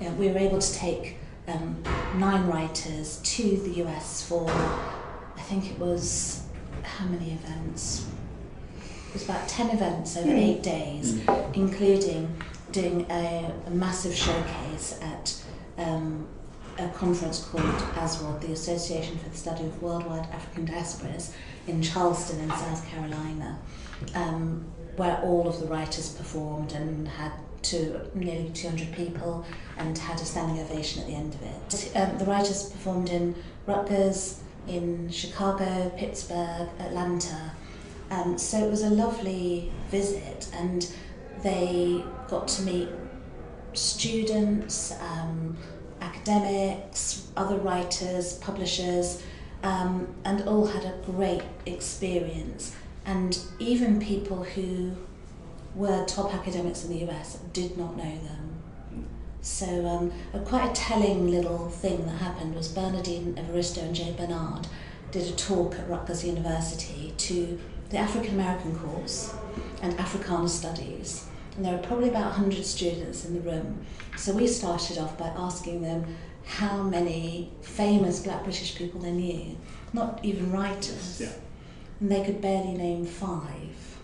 Yeah, 0.00 0.12
we 0.14 0.28
were 0.28 0.38
able 0.38 0.58
to 0.58 0.74
take 0.74 1.18
um, 1.48 1.82
nine 2.16 2.46
writers 2.46 3.20
to 3.22 3.42
the 3.42 3.84
US 3.84 4.26
for, 4.26 4.50
I 4.50 5.40
think 5.42 5.70
it 5.70 5.78
was, 5.78 6.42
how 6.82 7.06
many 7.06 7.32
events? 7.32 8.06
It 9.08 9.12
was 9.12 9.24
about 9.24 9.48
10 9.48 9.70
events 9.70 10.16
over 10.16 10.32
eight 10.32 10.62
days, 10.62 11.20
including 11.54 12.34
doing 12.76 13.06
a, 13.10 13.50
a 13.66 13.70
massive 13.70 14.14
showcase 14.14 15.00
at 15.00 15.42
um, 15.78 16.28
a 16.78 16.86
conference 16.88 17.42
called 17.42 17.64
ASWAD, 17.64 18.42
the 18.42 18.52
Association 18.52 19.16
for 19.16 19.30
the 19.30 19.36
Study 19.36 19.64
of 19.64 19.82
Worldwide 19.82 20.28
African 20.30 20.66
Diasporas, 20.66 21.32
in 21.66 21.80
Charleston 21.80 22.38
in 22.38 22.50
South 22.50 22.86
Carolina, 22.88 23.58
um, 24.14 24.66
where 24.96 25.18
all 25.22 25.48
of 25.48 25.58
the 25.58 25.66
writers 25.66 26.10
performed 26.10 26.72
and 26.72 27.08
had 27.08 27.32
to 27.62 28.10
nearly 28.14 28.50
200 28.50 28.92
people 28.92 29.46
and 29.78 29.96
had 29.96 30.20
a 30.20 30.24
standing 30.24 30.62
ovation 30.62 31.00
at 31.00 31.08
the 31.08 31.14
end 31.14 31.34
of 31.34 31.42
it. 31.42 31.96
Um, 31.96 32.18
the 32.18 32.26
writers 32.26 32.68
performed 32.68 33.08
in 33.08 33.34
Rutgers, 33.66 34.42
in 34.68 35.08
Chicago, 35.10 35.90
Pittsburgh, 35.96 36.68
Atlanta. 36.78 37.52
Um, 38.10 38.36
so 38.36 38.58
it 38.58 38.70
was 38.70 38.82
a 38.82 38.90
lovely 38.90 39.72
visit, 39.90 40.48
and 40.52 40.86
they 41.42 42.04
got 42.28 42.48
to 42.48 42.62
meet 42.62 42.88
students, 43.72 44.92
um, 45.00 45.56
academics, 46.00 47.28
other 47.36 47.56
writers, 47.56 48.34
publishers, 48.34 49.22
um, 49.62 50.14
and 50.24 50.42
all 50.48 50.66
had 50.66 50.84
a 50.84 50.94
great 51.04 51.42
experience. 51.66 52.74
And 53.04 53.38
even 53.58 54.00
people 54.00 54.42
who 54.42 54.96
were 55.74 56.04
top 56.06 56.34
academics 56.34 56.84
in 56.84 56.90
the 56.90 57.10
US 57.10 57.38
did 57.52 57.76
not 57.76 57.96
know 57.96 58.02
them. 58.18 58.56
So 59.42 59.86
um, 59.86 60.12
a 60.32 60.40
quite 60.40 60.68
a 60.68 60.72
telling 60.72 61.30
little 61.30 61.68
thing 61.68 62.04
that 62.06 62.16
happened 62.16 62.56
was 62.56 62.66
Bernardine 62.66 63.34
Evaristo 63.36 63.82
and 63.82 63.94
Jay 63.94 64.12
Bernard 64.16 64.66
did 65.12 65.32
a 65.32 65.36
talk 65.36 65.78
at 65.78 65.88
Rutgers 65.88 66.24
University 66.24 67.14
to 67.16 67.60
the 67.90 67.98
African 67.98 68.34
American 68.34 68.76
course 68.76 69.32
and 69.82 69.98
Africana 70.00 70.48
Studies. 70.48 71.26
And 71.56 71.64
there 71.64 71.72
were 71.72 71.82
probably 71.82 72.08
about 72.10 72.32
100 72.32 72.64
students 72.64 73.24
in 73.24 73.34
the 73.34 73.40
room. 73.40 73.84
So 74.16 74.32
we 74.32 74.46
started 74.46 74.98
off 74.98 75.16
by 75.16 75.28
asking 75.36 75.82
them 75.82 76.04
how 76.44 76.82
many 76.82 77.50
famous 77.62 78.20
black 78.20 78.44
British 78.44 78.76
people 78.76 79.00
they 79.00 79.10
knew, 79.10 79.56
not 79.92 80.20
even 80.22 80.52
writers. 80.52 81.20
Yeah. 81.20 81.32
And 82.00 82.10
they 82.10 82.24
could 82.24 82.40
barely 82.40 82.74
name 82.74 83.04
five. 83.06 83.98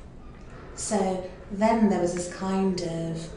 So 0.74 1.30
then 1.52 1.90
there 1.90 2.00
was 2.00 2.14
this 2.14 2.32
kind 2.32 2.80
of, 2.80 3.28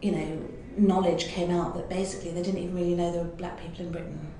you 0.00 0.12
know, 0.12 0.48
knowledge 0.76 1.26
came 1.26 1.50
out 1.50 1.74
that 1.74 1.88
basically 1.88 2.30
they 2.30 2.42
didn't 2.42 2.62
even 2.62 2.74
really 2.74 2.94
know 2.94 3.12
there 3.12 3.22
were 3.22 3.28
black 3.30 3.60
people 3.60 3.86
in 3.86 3.92
Britain. 3.92 4.32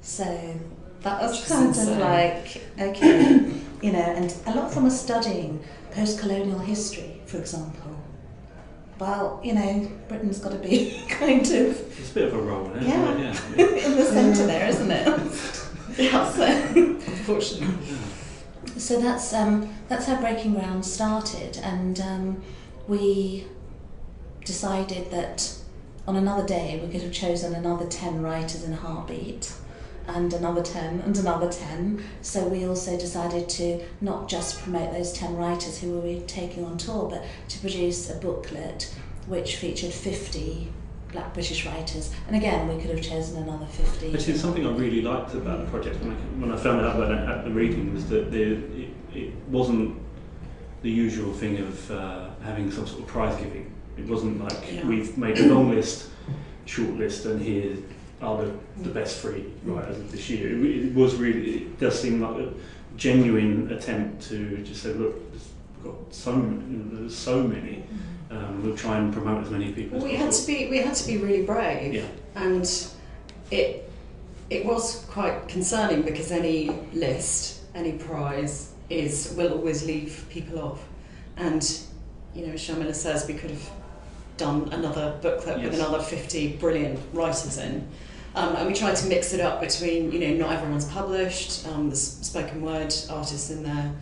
So 0.00 0.58
that 1.02 1.20
was 1.20 1.46
kind 1.46 1.68
insane. 1.68 1.92
of 1.92 1.98
like, 1.98 2.62
okay, 2.80 3.52
you 3.82 3.92
know, 3.92 3.98
and 3.98 4.34
a 4.46 4.50
lot 4.54 4.64
of 4.64 4.74
them 4.74 4.86
are 4.86 4.90
studying 4.90 5.62
post 5.92 6.18
colonial 6.18 6.58
history, 6.58 7.20
for 7.26 7.38
example. 7.38 7.85
Well, 8.98 9.40
you 9.44 9.54
know, 9.54 9.90
Britain's 10.08 10.38
got 10.38 10.52
to 10.52 10.58
be 10.58 11.02
kind 11.08 11.40
of 11.42 11.98
It's 11.98 12.10
a 12.10 12.14
bit 12.14 12.28
of 12.28 12.34
a 12.34 12.38
role, 12.38 12.70
isn't 12.76 12.88
Yeah. 12.88 13.12
it? 13.30 13.36
Yeah. 13.58 13.86
in 13.86 13.96
the 13.96 14.04
centre 14.04 14.46
there, 14.46 14.68
isn't 14.68 14.90
it? 14.90 15.06
yeah, 15.98 16.30
so. 16.30 16.44
Unfortunately. 16.74 17.74
So 18.78 19.00
that's 19.00 19.32
um, 19.32 19.68
that's 19.88 20.06
how 20.06 20.20
Breaking 20.20 20.54
Ground 20.54 20.84
started, 20.84 21.58
and 21.62 21.98
um, 22.00 22.42
we 22.88 23.46
decided 24.44 25.10
that 25.10 25.54
on 26.06 26.16
another 26.16 26.46
day 26.46 26.80
we 26.84 26.90
could 26.92 27.02
have 27.02 27.12
chosen 27.12 27.54
another 27.54 27.86
ten 27.86 28.20
writers 28.22 28.64
in 28.64 28.72
a 28.72 28.76
heartbeat, 28.76 29.52
and 30.08 30.32
another 30.32 30.62
ten 30.62 31.00
and 31.00 31.16
another 31.18 31.50
ten. 31.50 32.02
So 32.22 32.46
we 32.46 32.66
also 32.66 32.98
decided 32.98 33.48
to 33.50 33.82
not 34.00 34.28
just 34.28 34.60
promote 34.62 34.92
those 34.92 35.12
ten 35.12 35.36
writers 35.36 35.78
who 35.78 35.98
we 35.98 36.14
were 36.16 36.20
taking 36.26 36.64
on 36.64 36.78
tour, 36.78 37.08
but 37.10 37.24
to 37.48 37.58
produce 37.60 38.10
a 38.10 38.14
booklet 38.16 38.94
which 39.26 39.56
featured 39.56 39.92
fifty 39.92 40.72
Black 41.12 41.32
British 41.34 41.64
writers. 41.64 42.12
And 42.26 42.36
again, 42.36 42.68
we 42.68 42.80
could 42.80 42.90
have 42.90 43.02
chosen 43.02 43.42
another 43.42 43.66
fifty. 43.66 44.12
Actually, 44.12 44.36
something 44.38 44.66
I 44.66 44.70
really 44.70 45.02
liked 45.02 45.34
about 45.34 45.60
the 45.64 45.70
project 45.70 46.00
when 46.02 46.12
I, 46.12 46.14
when 46.40 46.52
I 46.52 46.56
found 46.56 46.84
out 46.84 46.96
about 46.96 47.10
it 47.10 47.18
at 47.28 47.44
the 47.44 47.50
reading 47.50 47.94
was 47.94 48.08
that 48.08 48.30
there, 48.30 48.52
it, 48.52 48.90
it 49.14 49.34
wasn't 49.48 49.96
the 50.82 50.90
usual 50.90 51.32
thing 51.32 51.58
of 51.58 51.90
uh, 51.90 52.28
having 52.42 52.70
some 52.70 52.86
sort 52.86 53.00
of 53.00 53.06
prize 53.06 53.36
giving. 53.36 53.72
It 53.96 54.06
wasn't 54.06 54.44
like 54.44 54.72
Yeah. 54.72 54.86
we've 54.86 55.16
made 55.16 55.38
a 55.38 55.46
long 55.46 55.70
list, 55.70 56.10
short 56.66 56.90
list, 56.90 57.24
and 57.24 57.40
here 57.40 57.76
are 58.22 58.42
the, 58.44 58.52
the 58.82 58.88
best 58.90 59.20
three 59.20 59.44
writers 59.64 59.96
of 59.98 60.10
this 60.10 60.28
year. 60.30 60.48
It, 60.56 60.64
it 60.86 60.94
was 60.94 61.16
really, 61.16 61.56
it 61.64 61.78
does 61.80 62.00
seem 62.00 62.20
like 62.20 62.36
a 62.36 62.52
genuine 62.96 63.70
attempt 63.72 64.22
to 64.28 64.58
just 64.58 64.82
say, 64.82 64.92
look, 64.94 65.14
we've 65.32 65.84
got 65.84 66.14
so, 66.14 66.32
m- 66.32 66.66
you 66.70 66.76
know, 66.78 67.00
there's 67.02 67.16
so 67.16 67.42
many. 67.42 67.84
Um, 68.30 68.64
we'll 68.64 68.76
try 68.76 68.98
and 68.98 69.12
promote 69.12 69.44
as 69.44 69.50
many 69.50 69.70
people 69.72 69.98
Well, 69.98 70.06
as 70.08 70.12
we 70.12 70.16
had 70.16 70.32
to 70.32 70.46
be 70.46 70.68
we 70.68 70.78
had 70.78 70.94
to 70.96 71.06
be 71.06 71.18
really 71.18 71.44
brave, 71.44 71.94
Yeah. 71.94 72.06
and 72.34 72.68
it 73.52 73.88
it 74.50 74.64
was 74.66 75.04
quite 75.08 75.46
concerning 75.46 76.02
because 76.02 76.32
any 76.32 76.70
list, 76.92 77.60
any 77.76 77.92
prize 77.92 78.72
is 78.90 79.32
will 79.36 79.52
always 79.52 79.86
leave 79.86 80.24
people 80.28 80.58
off, 80.58 80.84
and 81.36 81.62
you 82.34 82.44
know, 82.48 82.54
as 82.54 82.60
Sharmilla 82.60 82.94
says, 82.96 83.28
we 83.28 83.34
could 83.34 83.50
have 83.50 83.70
done 84.36 84.68
another 84.72 85.18
booklet 85.22 85.62
with 85.62 85.74
another 85.74 86.02
fifty 86.02 86.56
brilliant 86.56 86.98
writers 87.12 87.58
in. 87.58 87.88
Um, 88.34 88.54
and 88.56 88.66
we 88.68 88.74
tried 88.74 88.96
to 88.96 89.06
mix 89.06 89.32
it 89.32 89.40
up 89.40 89.62
between, 89.62 90.12
you 90.12 90.18
know, 90.18 90.34
not 90.34 90.52
everyone's 90.52 90.84
published, 90.84 91.66
um, 91.68 91.88
there's 91.88 92.02
spoken 92.02 92.60
word 92.60 92.94
artists 93.08 93.50
in 93.50 93.62
there, 93.62 93.94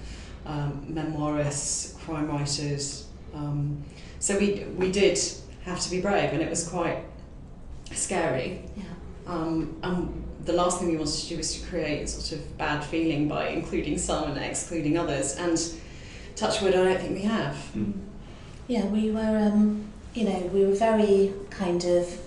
um, 0.45 0.85
memoirists, 0.91 1.97
crime 2.01 2.27
writers. 2.27 3.07
Um, 3.33 3.85
so 4.19 4.37
we, 4.37 4.65
we 4.77 4.91
did 4.91 5.21
have 5.65 5.79
to 5.81 5.91
be 5.91 6.01
brave, 6.01 6.33
and 6.33 6.43
it 6.43 6.51
was 6.51 6.69
quite 6.69 7.05
scary. 7.93 8.65
Yeah. 8.77 8.83
Um, 9.29 9.77
and 9.85 10.25
the 10.45 10.53
last 10.53 10.81
thing 10.81 10.89
we 10.89 10.97
wanted 10.97 11.15
to 11.15 11.29
do 11.29 11.37
was 11.37 11.61
to 11.61 11.67
create 11.69 12.09
sort 12.09 12.41
of 12.41 12.59
bad 12.59 12.83
feeling 12.83 13.29
by 13.29 13.51
including 13.51 13.99
some 13.99 14.33
and 14.33 14.39
excluding 14.39 14.99
others. 14.99 15.37
And 15.37 15.57
touch 16.35 16.61
wood, 16.61 16.75
I 16.75 16.85
don't 16.85 17.01
think 17.01 17.15
we 17.15 17.23
have. 17.23 17.55
Mm. 17.77 17.93
Yeah, 18.67 18.87
we 18.87 19.13
were, 19.13 19.51
um, 19.53 19.93
you 20.15 20.25
know, 20.25 20.39
we 20.53 20.65
were 20.65 20.75
very 20.75 21.33
kind 21.51 21.85
of 21.85 22.19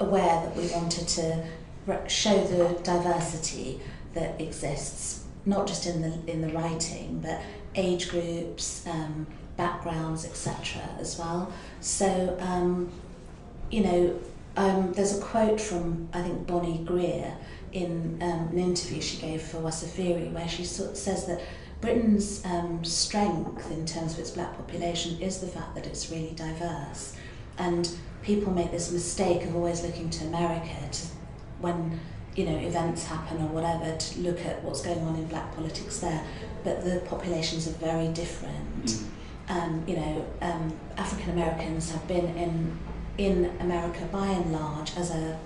aware 0.00 0.42
that 0.42 0.56
we 0.56 0.66
wanted 0.68 1.06
to 1.06 1.46
show 2.08 2.44
the 2.44 2.78
diversity 2.82 3.80
that 4.14 4.40
exists, 4.40 5.24
not 5.46 5.66
just 5.66 5.86
in 5.86 6.02
the 6.02 6.30
in 6.30 6.40
the 6.40 6.48
writing, 6.48 7.20
but 7.20 7.40
age 7.76 8.10
groups, 8.10 8.84
um, 8.86 9.26
backgrounds, 9.56 10.24
etc. 10.24 10.82
as 10.98 11.18
well. 11.18 11.52
So, 11.80 12.36
um, 12.40 12.90
you 13.70 13.82
know, 13.84 14.20
um, 14.56 14.92
there's 14.92 15.16
a 15.16 15.22
quote 15.22 15.60
from 15.60 16.08
I 16.12 16.22
think 16.22 16.46
Bonnie 16.46 16.78
Greer 16.84 17.36
in 17.72 18.18
um, 18.20 18.48
an 18.50 18.58
interview 18.58 19.00
she 19.00 19.18
gave 19.18 19.42
for 19.42 19.58
Wasafiri 19.58 20.32
where 20.32 20.48
she 20.48 20.64
sort 20.64 20.90
of 20.90 20.96
says 20.96 21.26
that 21.26 21.40
Britain's 21.80 22.44
um, 22.44 22.84
strength 22.84 23.70
in 23.70 23.86
terms 23.86 24.14
of 24.14 24.18
its 24.18 24.30
black 24.32 24.54
population 24.56 25.20
is 25.20 25.40
the 25.40 25.46
fact 25.46 25.74
that 25.74 25.86
it's 25.86 26.10
really 26.10 26.32
diverse. 26.36 27.16
And 27.58 27.90
people 28.22 28.52
make 28.52 28.70
this 28.70 28.92
mistake 28.92 29.44
of 29.44 29.56
always 29.56 29.82
looking 29.82 30.10
to 30.10 30.26
America 30.26 30.76
to, 30.92 31.06
when 31.60 31.98
you 32.36 32.44
know 32.44 32.56
events 32.58 33.06
happen 33.06 33.38
or 33.38 33.48
whatever 33.48 33.96
to 33.96 34.20
look 34.20 34.44
at 34.44 34.62
what's 34.62 34.82
going 34.82 35.00
on 35.00 35.16
in 35.16 35.26
black 35.26 35.54
politics 35.54 35.98
there. 35.98 36.22
But 36.64 36.84
the 36.84 37.00
populations 37.06 37.66
are 37.66 37.72
very 37.72 38.08
different. 38.08 38.84
Mm. 38.84 39.04
Um, 39.48 39.84
you 39.86 39.96
know, 39.96 40.26
um, 40.42 40.72
African 40.96 41.30
Americans 41.30 41.90
have 41.90 42.06
been 42.06 42.36
in 42.36 42.78
in 43.18 43.52
America 43.60 44.06
by 44.12 44.26
and 44.26 44.52
large 44.52 44.96
as 44.96 45.10
a 45.10 45.38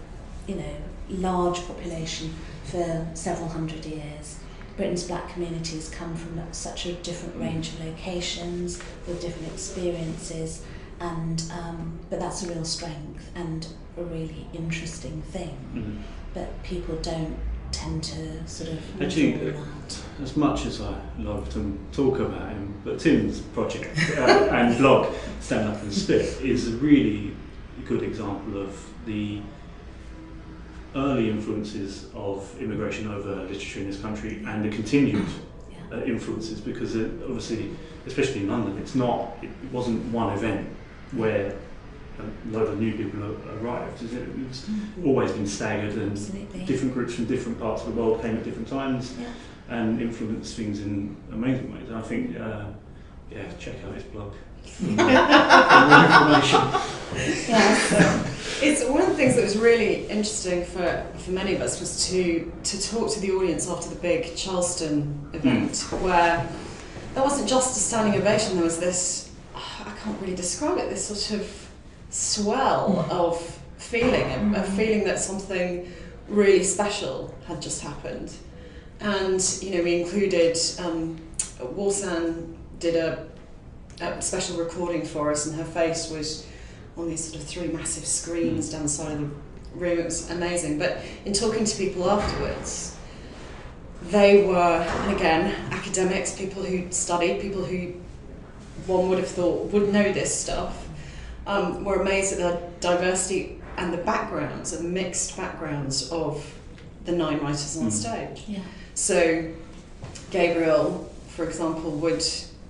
you 0.46 0.56
know 0.56 0.76
large 1.08 1.64
population 1.66 2.34
for 2.64 3.06
several 3.14 3.48
hundred 3.48 3.84
years. 3.84 4.38
Britain's 4.76 5.04
black 5.04 5.28
communities 5.32 5.88
come 5.88 6.14
from 6.16 6.40
such 6.52 6.87
a 6.87 6.92
different 6.94 7.37
range 7.38 7.68
of 7.68 7.84
locations 7.84 8.82
with 9.06 9.20
different 9.20 9.52
experiences, 9.52 10.64
and 11.00 11.44
um, 11.52 11.98
but 12.10 12.18
that's 12.18 12.42
a 12.42 12.52
real 12.52 12.64
strength 12.64 13.30
and 13.34 13.68
a 13.96 14.02
really 14.02 14.46
interesting 14.52 15.22
thing. 15.22 15.56
Mm. 15.74 15.98
But 16.34 16.62
people 16.64 16.96
don't 16.96 17.37
tend 17.70 18.02
to 18.04 18.46
sort 18.48 18.70
of 18.70 19.02
Actually, 19.02 19.54
as 20.22 20.37
much 20.37 20.66
as 20.66 20.80
I 20.80 20.94
love 21.18 21.52
to 21.54 21.78
talk 21.92 22.18
about 22.18 22.50
him, 22.50 22.74
but 22.84 22.98
Tim's 22.98 23.40
project 23.40 23.98
uh, 24.16 24.48
and 24.52 24.78
blog, 24.78 25.12
Stand 25.40 25.68
Up 25.68 25.82
and 25.82 25.92
Spit, 25.92 26.40
is 26.40 26.72
a 26.72 26.76
really 26.76 27.34
good 27.84 28.02
example 28.02 28.60
of 28.62 28.90
the 29.06 29.40
early 30.94 31.30
influences 31.30 32.07
of 32.14 32.48
immigration 32.61 33.09
over 33.09 33.35
literature 33.42 33.80
in 33.80 33.87
this 33.87 34.00
country 34.00 34.42
and 34.46 34.64
the 34.64 34.68
continued 34.68 35.24
Yeah. 35.70 35.96
uh, 35.98 36.02
influences 36.04 36.61
because 36.61 36.94
it, 36.96 37.11
obviously, 37.24 37.70
especially 38.07 38.40
in 38.42 38.48
London, 38.48 38.78
it's 38.78 38.94
not, 38.94 39.37
it 39.42 39.50
wasn't 39.72 40.04
one 40.12 40.33
event 40.33 40.68
where 41.12 41.54
a 42.20 42.52
load 42.57 42.68
of 42.68 42.78
new 42.80 42.92
people 42.96 43.20
arrived. 43.61 44.00
It's 44.02 44.68
always 45.04 45.33
been 45.33 45.46
staggered 45.48 45.94
and 45.94 46.12
Absolutely. 46.12 46.64
different 46.64 46.94
groups 46.94 47.14
from 47.14 47.24
different 47.24 47.59
parts 47.59 47.83
of 47.83 47.94
the 47.94 48.00
world 48.00 48.22
came 48.22 48.37
at 48.37 48.44
different 48.44 48.68
times 48.68 49.14
Yeah. 49.18 49.26
and 49.68 50.00
influenced 50.00 50.57
things 50.57 50.80
in 50.80 51.16
amazing 51.33 51.72
ways. 51.72 51.88
And 51.88 51.96
I 51.96 52.02
think, 52.02 52.38
uh, 52.38 52.66
yeah, 53.33 53.42
check 53.59 53.74
out 53.85 53.94
his 53.94 54.04
blog 54.04 54.33
for 54.64 54.85
more 54.85 56.04
information. 56.04 56.61
Yeah. 57.48 57.77
So, 57.77 58.24
It's 58.62 58.85
one 58.85 59.03
of 59.03 59.09
the 59.09 59.14
things 59.14 59.35
that 59.37 59.44
was 59.44 59.59
really 59.59 60.07
interesting 60.07 60.64
for, 60.64 61.07
for 61.18 61.31
many 61.33 61.55
of 61.55 61.61
us 61.61 61.81
was 61.81 62.09
to 62.09 62.50
to 62.62 62.90
talk 62.90 63.11
to 63.12 63.20
the 63.20 63.33
audience 63.33 63.68
after 63.68 63.90
the 63.90 64.00
big 64.00 64.37
Charleston 64.37 65.29
event, 65.33 65.77
hmm. 65.77 66.05
where 66.05 66.48
there 67.14 67.22
wasn't 67.22 67.48
just 67.48 67.77
a 67.77 67.81
standing 67.81 68.20
ovation. 68.20 68.55
There 68.55 68.64
was 68.64 68.79
this 68.79 69.31
I 69.55 69.92
can't 70.03 70.20
really 70.20 70.37
describe 70.37 70.79
it. 70.79 70.88
This 70.88 71.07
sort 71.07 71.40
of 71.40 71.70
swell 72.11 72.92
hmm. 72.92 73.11
of 73.11 73.61
feeling, 73.77 74.55
a, 74.55 74.61
a 74.61 74.62
hmm. 74.62 74.77
feeling 74.77 75.05
that 75.05 75.18
something 75.18 75.92
really 76.29 76.64
special 76.64 77.35
had 77.46 77.61
just 77.61 77.83
happened. 77.83 78.33
And 79.00 79.42
you 79.61 79.77
know, 79.77 79.83
we 79.83 80.00
included 80.00 80.57
um, 80.79 81.18
Warsan 81.59 82.57
did 82.79 82.96
a, 82.96 83.27
a 84.00 84.22
special 84.22 84.59
recording 84.59 85.05
for 85.05 85.31
us, 85.31 85.46
and 85.46 85.55
her 85.57 85.64
face 85.64 86.11
was 86.11 86.46
on 86.96 87.09
these 87.09 87.24
sort 87.24 87.42
of 87.42 87.48
three 87.48 87.68
massive 87.68 88.04
screens 88.07 88.70
down 88.70 88.85
the 88.85 88.88
side 88.88 89.12
of 89.12 89.20
the 89.20 89.26
room. 89.78 89.98
It 89.98 90.04
was 90.04 90.30
amazing. 90.30 90.78
But 90.78 90.98
in 91.24 91.33
talking 91.33 91.64
to 91.64 91.76
people 91.76 92.09
afterwards, 92.11 92.96
they 94.02 94.44
were, 94.46 94.54
and 94.57 95.16
again, 95.16 95.54
academics, 95.72 96.37
people 96.37 96.62
who 96.62 96.90
studied, 96.92 97.40
people 97.40 97.64
who 97.64 97.94
one 98.87 99.09
would 99.09 99.18
have 99.18 99.28
thought 99.28 99.70
would 99.72 99.92
know 99.92 100.12
this 100.12 100.35
stuff, 100.38 100.87
um, 101.46 101.85
were 101.85 102.00
amazed 102.02 102.33
at 102.35 102.38
the 102.38 102.61
diversity 102.87 103.61
and 103.76 103.92
the 103.92 103.96
backgrounds 103.98 104.72
and 104.72 104.92
mixed 104.92 105.37
backgrounds 105.37 106.11
of 106.11 106.44
the 107.07 107.12
nine 107.12 107.38
writers 107.40 107.76
on 107.76 107.87
Mm. 107.88 107.92
stage. 107.92 108.44
yeah. 108.46 108.61
So 108.94 109.44
Gabriel, 110.30 111.11
for 111.28 111.44
example, 111.44 111.90
would 111.92 112.24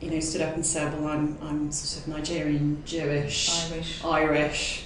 you 0.04 0.10
know 0.10 0.20
stood 0.20 0.42
up 0.42 0.54
and 0.54 0.64
said, 0.64 0.92
"Well, 1.00 1.08
I'm 1.08 1.38
I'm 1.42 1.72
sort 1.72 2.06
of 2.06 2.14
Nigerian, 2.14 2.82
Jewish, 2.84 3.70
Irish. 3.72 4.04
Irish." 4.04 4.80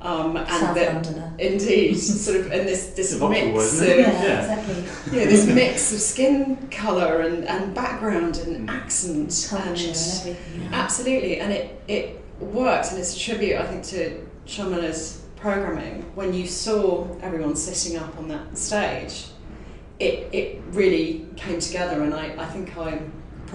Um, 0.00 0.36
and 0.36 0.48
South 0.48 0.74
that 0.74 0.94
Londoner. 0.94 1.32
indeed, 1.38 1.94
sort 2.26 2.38
of, 2.40 2.46
and 2.50 2.66
this 2.66 2.86
this 2.96 3.12
It's 3.12 3.20
mix 3.22 3.54
word, 3.54 3.88
of? 3.90 3.98
Yeah, 3.98 4.22
Yeah. 4.22 4.40
exactly. 4.40 5.18
yeah, 5.20 5.24
this 5.26 5.46
mix 5.46 5.92
of 5.92 6.00
skin 6.00 6.56
colour 6.72 7.20
and, 7.20 7.44
and 7.44 7.72
background 7.72 8.38
and 8.38 8.68
Mm. 8.68 8.72
accent 8.82 9.46
Culture 9.48 9.68
and 9.68 9.78
and 9.78 9.86
everything. 9.86 10.36
Yeah. 10.62 10.68
absolutely, 10.82 11.38
and 11.38 11.52
it 11.52 11.80
it 11.86 12.20
worked, 12.40 12.90
and 12.90 12.98
it's 12.98 13.14
a 13.16 13.20
tribute, 13.20 13.56
I 13.60 13.64
think, 13.66 13.84
to 13.94 14.26
Sharmilla's 14.44 15.20
programming. 15.36 16.02
When 16.16 16.34
you 16.34 16.48
saw 16.48 17.06
everyone 17.22 17.54
sitting 17.54 17.96
up 17.96 18.16
on 18.18 18.26
that 18.26 18.58
stage, 18.58 19.26
it 20.00 20.28
it 20.32 20.60
really 20.72 21.26
came 21.36 21.60
together, 21.60 22.02
and 22.02 22.12
I, 22.12 22.34
I 22.44 22.46
think 22.46 22.76
I 22.76 22.98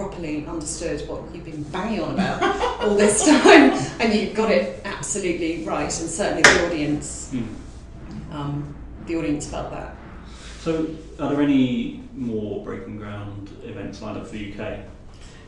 properly 0.02 0.46
understood 0.46 1.02
what 1.10 1.24
you've 1.34 1.44
been 1.44 1.64
banging 1.64 2.02
on 2.02 2.14
about 2.14 2.82
all 2.84 2.94
this 2.96 3.26
time, 3.26 3.72
and 4.00 4.14
you've 4.14 4.36
got 4.36 4.52
it 4.52 4.80
absolutely 4.86 5.64
right, 5.66 5.86
and 6.00 6.10
certainly 6.10 6.44
the 6.44 6.68
audience, 6.68 7.32
Mm. 7.34 7.48
um, 8.32 8.76
the 9.08 9.16
audience 9.16 9.48
felt 9.48 9.72
that. 9.72 9.96
So, 10.62 10.86
are 11.20 11.30
there 11.34 11.42
any 11.42 12.04
more 12.14 12.64
breaking 12.64 12.98
ground 12.98 13.50
events 13.64 14.00
lined 14.04 14.18
up 14.20 14.28
for 14.28 14.34
the 14.34 14.54
UK? 14.54 14.82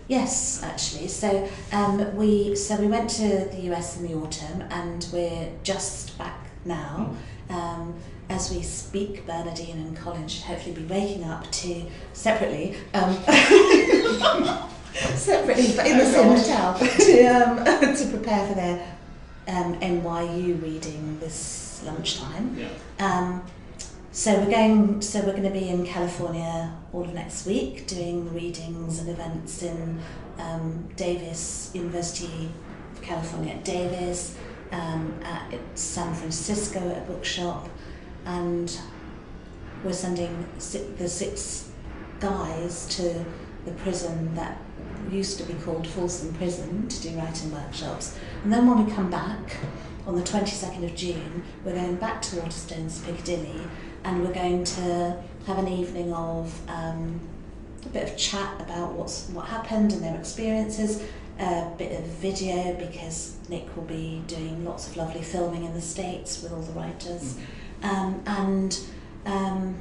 Yes, 0.07 0.63
actually. 0.63 1.07
So 1.07 1.47
um, 1.71 2.15
we 2.15 2.55
so 2.55 2.75
we 2.77 2.87
went 2.87 3.11
to 3.11 3.27
the 3.51 3.61
US 3.71 3.97
in 3.99 4.07
the 4.07 4.15
autumn, 4.15 4.63
and 4.71 5.05
we're 5.13 5.49
just 5.61 6.17
back 6.17 6.39
now. 6.65 7.13
Um, 7.51 7.93
as 8.29 8.51
we 8.51 8.61
speak, 8.61 9.25
Bernardine 9.25 9.77
and 9.79 9.97
Colin 9.97 10.27
should 10.27 10.43
hopefully 10.43 10.75
be 10.75 10.83
waking 10.83 11.23
up 11.23 11.51
to 11.51 11.85
separately, 12.13 12.77
um, 12.93 13.13
separately, 15.15 15.73
but 15.75 15.87
in 15.87 15.97
the 15.97 16.05
same 16.05 16.37
hotel 16.37 16.77
to 16.77 17.25
um, 17.25 17.65
to 17.95 18.07
prepare 18.09 18.47
for 18.47 18.53
their 18.53 18.97
um, 19.47 19.79
NYU 19.79 20.61
reading 20.61 21.19
this 21.19 21.81
lunchtime. 21.83 22.55
Yeah. 22.57 22.69
Um, 22.99 23.43
so 24.11 24.39
we're 24.39 24.51
going. 24.51 25.01
So 25.01 25.21
we're 25.21 25.31
going 25.31 25.43
to 25.43 25.49
be 25.49 25.69
in 25.69 25.85
California 25.85 26.73
all 26.93 27.03
of 27.03 27.13
next 27.13 27.45
week, 27.45 27.87
doing 27.87 28.33
readings 28.33 28.99
and 28.99 29.09
events 29.09 29.63
in 29.63 29.99
um, 30.37 30.89
Davis 30.95 31.71
University 31.73 32.49
of 32.93 33.01
California 33.01 33.53
at 33.53 33.63
Davis, 33.63 34.35
um, 34.71 35.13
at 35.23 35.59
San 35.75 36.13
Francisco 36.13 36.79
at 36.89 36.97
a 36.97 37.01
bookshop, 37.01 37.69
and 38.25 38.79
we're 39.83 39.93
sending 39.93 40.45
the 40.97 41.07
six 41.07 41.71
guys 42.19 42.87
to 42.97 43.25
the 43.65 43.71
prison 43.71 44.35
that 44.35 44.57
used 45.11 45.37
to 45.37 45.43
be 45.43 45.53
called 45.61 45.87
Folsom 45.87 46.33
Prison 46.33 46.87
to 46.87 47.01
do 47.01 47.17
writing 47.17 47.51
workshops. 47.51 48.17
And 48.43 48.51
then 48.51 48.67
when 48.67 48.85
we 48.85 48.91
come 48.91 49.09
back 49.09 49.57
on 50.05 50.15
the 50.15 50.21
22nd 50.21 50.83
of 50.83 50.95
June, 50.95 51.43
we're 51.63 51.75
going 51.75 51.95
back 51.95 52.21
to 52.23 52.35
Waterstones, 52.37 53.03
Piccadilly, 53.05 53.61
and 54.03 54.23
we're 54.23 54.33
going 54.33 54.63
to 54.63 55.21
have 55.45 55.57
an 55.57 55.67
evening 55.67 56.13
of 56.13 56.69
um, 56.69 57.19
a 57.85 57.89
bit 57.89 58.09
of 58.09 58.17
chat 58.17 58.61
about 58.61 58.93
what's 58.93 59.29
what 59.29 59.45
happened 59.47 59.93
and 59.93 60.03
their 60.03 60.17
experiences, 60.17 61.03
a 61.39 61.71
bit 61.77 61.97
of 61.99 62.05
video 62.05 62.75
because 62.75 63.37
Nick 63.47 63.75
will 63.75 63.83
be 63.83 64.21
doing 64.27 64.65
lots 64.65 64.87
of 64.87 64.97
lovely 64.97 65.21
filming 65.21 65.63
in 65.63 65.73
the 65.73 65.81
States 65.81 66.43
with 66.43 66.51
all 66.51 66.61
the 66.61 66.73
writers, 66.73 67.37
um, 67.83 68.21
and 68.25 68.79
um, 69.25 69.75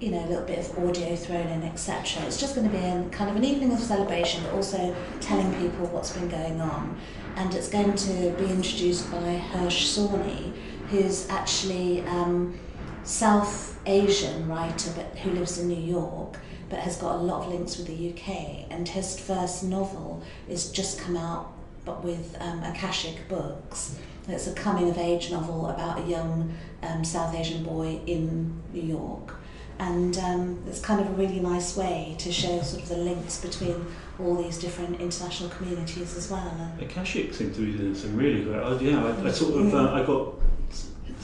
you 0.00 0.12
know, 0.12 0.24
a 0.24 0.28
little 0.28 0.44
bit 0.44 0.58
of 0.58 0.78
audio 0.78 1.16
thrown 1.16 1.48
in, 1.48 1.62
etc. 1.64 2.22
It's 2.24 2.38
just 2.38 2.54
going 2.54 2.70
to 2.70 2.76
be 2.76 2.82
a, 2.82 3.04
kind 3.10 3.30
of 3.30 3.36
an 3.36 3.44
evening 3.44 3.72
of 3.72 3.80
celebration, 3.80 4.44
but 4.44 4.52
also 4.52 4.94
telling 5.20 5.52
people 5.54 5.86
what's 5.86 6.12
been 6.12 6.28
going 6.28 6.60
on. 6.60 6.98
And 7.36 7.52
it's 7.54 7.68
going 7.68 7.94
to 7.94 8.30
be 8.38 8.46
introduced 8.46 9.10
by 9.10 9.42
Hirsh 9.52 9.96
Sawhney, 9.96 10.52
who's 10.90 11.28
actually 11.28 12.02
um, 12.02 12.58
South 13.02 13.78
Asian 13.86 14.48
writer, 14.48 14.92
but 14.94 15.18
who 15.18 15.32
lives 15.32 15.58
in 15.58 15.68
New 15.68 15.80
York, 15.80 16.38
but 16.68 16.78
has 16.78 16.96
got 16.96 17.16
a 17.16 17.18
lot 17.18 17.46
of 17.46 17.52
links 17.52 17.76
with 17.76 17.88
the 17.88 18.10
UK. 18.12 18.70
And 18.70 18.88
his 18.88 19.18
first 19.18 19.64
novel 19.64 20.22
is 20.48 20.70
just 20.70 21.00
come 21.00 21.16
out, 21.16 21.52
but 21.84 22.04
with 22.04 22.36
um, 22.40 22.62
Akashic 22.62 23.28
Books. 23.28 23.96
It's 24.28 24.46
a 24.46 24.52
coming 24.52 24.90
of 24.90 24.98
age 24.98 25.30
novel 25.30 25.68
about 25.68 26.00
a 26.00 26.02
young 26.02 26.52
um, 26.82 27.04
South 27.04 27.34
Asian 27.34 27.64
boy 27.64 28.00
in 28.06 28.62
New 28.72 28.82
York 28.82 29.34
and 29.78 30.18
um, 30.18 30.62
it's 30.66 30.80
kind 30.80 31.00
of 31.00 31.08
a 31.08 31.12
really 31.12 31.38
nice 31.40 31.76
way 31.76 32.16
to 32.18 32.32
show 32.32 32.60
sort 32.62 32.82
of 32.82 32.88
the 32.88 32.96
links 32.96 33.40
between 33.40 33.86
all 34.18 34.42
these 34.42 34.58
different 34.58 35.00
international 35.00 35.48
communities 35.50 36.16
as 36.16 36.30
well. 36.30 36.72
The 36.78 36.84
Akashic 36.84 37.32
seem 37.32 37.54
to 37.54 37.60
be 37.60 37.78
doing 37.78 37.94
some 37.94 38.16
really 38.16 38.42
great. 38.42 38.56
Oh, 38.56 38.78
yeah, 38.80 39.04
I, 39.04 39.28
I 39.28 39.30
sort 39.30 39.60
of 39.60 39.72
uh, 39.74 39.92
I 39.92 40.04
got 40.04 40.34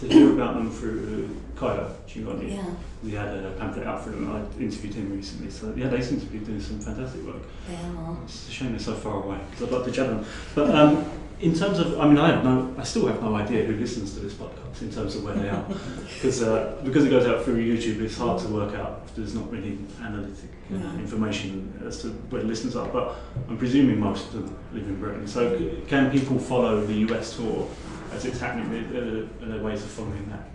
to 0.01 0.09
hear 0.09 0.33
about 0.33 0.55
them 0.55 0.71
through 0.71 1.29
Kayo 1.57 1.91
Chingonyi. 2.07 2.55
yeah, 2.55 2.65
We 3.03 3.13
had 3.13 3.29
a 3.29 3.51
pamphlet 3.59 3.87
out 3.87 4.05
for 4.05 4.11
them. 4.11 4.31
I 4.31 4.63
interviewed 4.63 4.95
him 4.95 5.17
recently, 5.17 5.51
so 5.51 5.75
yeah, 5.77 5.89
they 5.89 6.01
seem 6.01 6.21
to 6.21 6.27
be 6.27 6.39
doing 6.39 6.61
some 6.61 6.79
fantastic 6.79 7.25
work. 7.25 7.43
they 7.69 7.75
are. 7.75 8.17
It's 8.25 8.49
a 8.49 8.53
shame 8.53 8.71
they're 8.71 8.79
so 8.79 8.95
far 8.95 9.23
away 9.25 9.39
because 9.51 9.67
I'd 9.67 9.73
like 9.73 9.85
to 9.87 9.93
chat 9.93 10.09
them. 10.09 10.25
But 10.55 10.75
um, 10.75 11.05
in 11.45 11.55
terms 11.55 11.79
of, 11.79 12.01
I 12.01 12.07
mean, 12.09 12.17
I 12.19 12.31
have 12.33 12.43
no, 12.45 12.75
I 12.79 12.85
still 12.85 13.07
have 13.07 13.21
no 13.23 13.35
idea 13.37 13.65
who 13.65 13.77
listens 13.77 14.15
to 14.15 14.21
this 14.21 14.33
podcast 14.33 14.81
in 14.81 14.91
terms 14.91 15.15
of 15.15 15.25
where 15.25 15.35
they 15.35 15.51
are 15.51 15.63
because 16.15 16.43
uh, 16.43 16.81
because 16.83 17.05
it 17.05 17.11
goes 17.11 17.27
out 17.27 17.45
through 17.45 17.57
YouTube. 17.63 18.01
It's 18.01 18.17
hard 18.17 18.41
to 18.43 18.49
work 18.49 18.75
out. 18.75 19.15
There's 19.15 19.35
not 19.35 19.51
really 19.53 19.79
analytic 20.03 20.51
uh, 20.73 20.77
information 20.99 21.83
as 21.87 22.01
to 22.03 22.09
where 22.31 22.41
the 22.43 22.49
listeners 22.49 22.77
are. 22.77 22.89
But 22.89 23.17
I'm 23.49 23.59
presuming 23.59 24.01
most 24.01 24.27
of 24.29 24.33
them 24.33 24.57
live 24.73 24.87
in 24.89 24.99
Britain. 24.99 25.27
So 25.29 25.57
c- 25.59 25.83
can 25.87 26.11
people 26.11 26.39
follow 26.39 26.85
the 26.85 26.95
US 27.09 27.37
tour 27.37 27.69
as 28.13 28.25
it's 28.25 28.41
happening? 28.41 28.73
Are 28.97 29.01
there, 29.11 29.25
are 29.43 29.53
there 29.53 29.63
ways 29.63 29.83
of 29.85 29.91
following 29.91 30.27
that? 30.31 30.49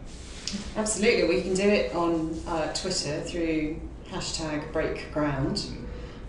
Absolutely, 0.75 1.29
we 1.35 1.41
can 1.43 1.53
do 1.53 1.69
it 1.69 1.93
on 1.93 2.41
uh, 2.47 2.73
Twitter 2.73 3.21
through 3.21 3.79
hashtag 4.09 4.71
breakground. 4.73 5.71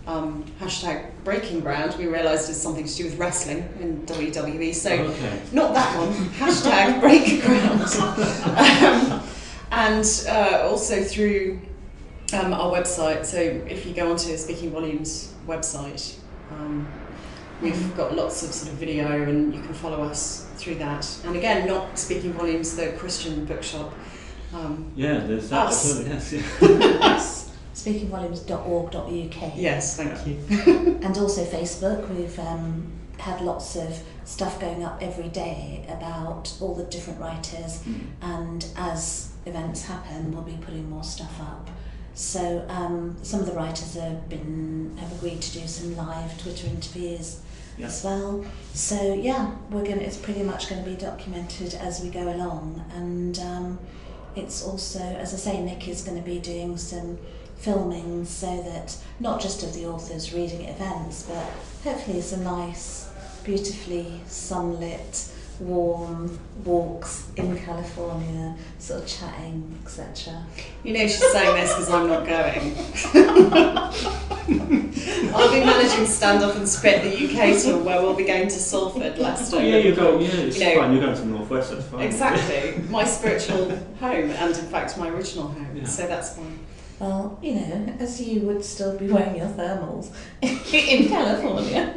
Um, 0.07 0.43
hashtag 0.59 1.11
breaking 1.23 1.59
ground 1.59 1.95
we 1.97 2.07
realised 2.07 2.49
is 2.49 2.59
something 2.59 2.85
to 2.85 2.95
do 2.95 3.03
with 3.05 3.19
wrestling 3.19 3.59
in 3.79 4.03
WWE, 4.07 4.73
so 4.73 4.91
okay. 4.91 5.41
not 5.51 5.73
that 5.75 5.97
one. 5.97 6.11
hashtag 6.11 6.99
break 7.01 7.43
ground. 7.43 9.21
um, 9.21 9.27
and 9.71 10.25
uh, 10.27 10.67
also 10.69 11.03
through 11.03 11.61
um, 12.33 12.53
our 12.53 12.71
website. 12.71 13.25
So 13.25 13.37
if 13.39 13.85
you 13.85 13.93
go 13.93 14.11
onto 14.11 14.35
Speaking 14.37 14.71
Volumes 14.71 15.33
website, 15.47 16.15
um, 16.51 16.87
we've 17.61 17.95
got 17.95 18.15
lots 18.15 18.43
of 18.43 18.53
sort 18.53 18.71
of 18.71 18.79
video, 18.79 19.23
and 19.23 19.53
you 19.53 19.61
can 19.61 19.73
follow 19.73 20.03
us 20.03 20.47
through 20.55 20.75
that. 20.75 21.07
And 21.25 21.35
again, 21.35 21.67
not 21.67 21.97
Speaking 21.97 22.33
Volumes, 22.33 22.75
the 22.75 22.91
Christian 22.93 23.45
bookshop. 23.45 23.93
Um, 24.53 24.91
Yeah, 24.95 25.19
there's 25.19 25.49
that. 25.49 25.67
Us. 25.67 25.99
as 25.99 26.33
Yes. 26.33 26.33
Yeah. 26.61 27.40
Speakingvolumes.org.uk. 27.73 29.53
yes, 29.55 29.97
thank 29.97 30.27
you. 30.27 30.99
And 31.03 31.17
also 31.17 31.43
Facebook. 31.45 32.07
We've 32.09 32.37
um, 32.39 32.91
had 33.17 33.41
lots 33.41 33.75
of 33.75 34.01
stuff 34.25 34.59
going 34.59 34.83
up 34.83 35.01
every 35.01 35.29
day 35.29 35.85
about 35.89 36.53
all 36.61 36.75
the 36.75 36.83
different 36.85 37.19
writers, 37.19 37.79
Mm. 37.83 38.01
and 38.21 38.65
as 38.75 39.31
events 39.45 39.85
happen, 39.85 40.31
we'll 40.31 40.43
be 40.43 40.57
putting 40.61 40.89
more 40.89 41.03
stuff 41.03 41.39
up. 41.41 41.69
So 42.13 42.65
um, 42.69 43.15
some 43.23 43.39
of 43.39 43.45
the 43.45 43.53
writers 43.53 43.95
have 43.95 44.27
been 44.29 44.95
have 44.99 45.11
agreed 45.13 45.41
to 45.41 45.59
do 45.59 45.65
some 45.67 45.95
live 45.95 46.37
Twitter 46.41 46.67
interviews 46.67 47.39
Yeah. 47.77 47.87
as 47.87 48.03
well. 48.03 48.45
So 48.73 49.13
yeah, 49.13 49.51
we're 49.71 49.83
going. 49.85 50.01
It's 50.01 50.17
pretty 50.17 50.43
much 50.43 50.69
going 50.69 50.83
to 50.83 50.89
be 50.89 50.95
documented 50.97 51.73
as 51.75 52.01
we 52.03 52.09
go 52.09 52.27
along, 52.35 52.83
and 52.93 53.39
um, 53.39 53.79
it's 54.35 54.63
also, 54.63 54.99
as 54.99 55.33
I 55.33 55.37
say, 55.37 55.61
Nick 55.61 55.87
is 55.87 56.03
going 56.03 56.17
to 56.17 56.23
be 56.23 56.39
doing 56.39 56.77
some 56.77 57.17
filming 57.61 58.25
so 58.25 58.61
that 58.63 58.97
not 59.19 59.39
just 59.39 59.63
of 59.63 59.73
the 59.73 59.85
authors 59.85 60.33
reading 60.33 60.65
at 60.65 60.75
events, 60.75 61.23
but 61.23 61.45
hopefully 61.83 62.19
some 62.21 62.43
nice, 62.43 63.07
beautifully 63.43 64.19
sunlit, 64.27 65.29
warm 65.59 66.39
walks 66.65 67.27
in 67.35 67.55
California, 67.59 68.55
sort 68.79 69.01
of 69.03 69.07
chatting, 69.07 69.77
etc. 69.83 70.43
You 70.83 70.93
know 70.93 71.01
she's 71.01 71.31
saying 71.31 71.55
this 71.55 71.71
because 71.73 71.89
I'm 71.91 72.07
not 72.07 72.25
going. 72.25 72.75
I'll 75.33 75.51
be 75.51 75.59
managing 75.63 76.05
stand 76.07 76.43
up 76.43 76.55
and 76.55 76.67
spit 76.67 77.03
the 77.03 77.13
UK 77.27 77.61
tour 77.61 77.77
where 77.83 78.01
we'll 78.01 78.15
be 78.15 78.25
going 78.25 78.47
to 78.47 78.51
Salford, 78.59 79.17
Leicester. 79.19 79.57
Oh, 79.57 79.59
yeah, 79.59 79.77
you 79.77 79.95
go. 79.95 80.19
Yeah, 80.19 80.27
it's 80.31 80.57
You 80.59 80.65
know- 80.65 80.81
fine. 80.81 80.93
You're 80.93 81.01
going 81.05 81.15
to 81.15 81.21
the 81.21 81.27
northwest. 81.27 81.71
That's 81.71 81.85
fine. 81.85 82.01
Exactly, 82.01 82.83
my 82.89 83.03
spiritual 83.17 83.69
home, 83.99 84.31
and 84.31 84.57
in 84.57 84.65
fact 84.65 84.97
my 84.97 85.09
original 85.09 85.47
home. 85.47 85.75
Yeah. 85.75 85.85
So 85.85 86.07
that's 86.07 86.35
fine. 86.35 86.59
Well, 87.01 87.39
you 87.41 87.55
know, 87.55 87.95
as 87.97 88.21
you 88.21 88.41
would 88.41 88.63
still 88.63 88.95
be 88.95 89.07
wearing 89.07 89.35
your 89.35 89.47
thermals 89.47 90.11
in 90.43 91.07
California. 91.09 91.95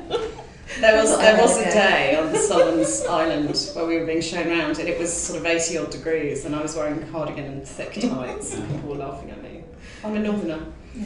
There 0.81 0.97
was 0.97 1.19
there 1.19 1.37
was 1.43 1.59
a 1.59 1.65
day 1.65 2.17
on 2.17 2.35
Solomons 2.35 3.05
Island 3.05 3.71
where 3.75 3.85
we 3.85 3.99
were 3.99 4.07
being 4.07 4.23
shown 4.23 4.49
around, 4.49 4.79
and 4.79 4.89
it 4.89 4.99
was 4.99 5.13
sort 5.13 5.39
of 5.39 5.45
eighty 5.45 5.77
odd 5.77 5.91
degrees, 5.91 6.47
and 6.47 6.57
I 6.57 6.63
was 6.63 6.75
wearing 6.75 7.03
a 7.03 7.07
cardigan 7.09 7.45
and 7.45 7.69
thick 7.69 8.01
tights, 8.01 8.55
and 8.55 8.67
people 8.71 8.89
were 8.89 8.97
laughing 8.97 9.29
at 9.31 9.43
me. 9.43 9.65
I'm 10.03 10.17
a 10.17 10.21
northerner. 10.21 10.65
Yeah. 10.95 11.05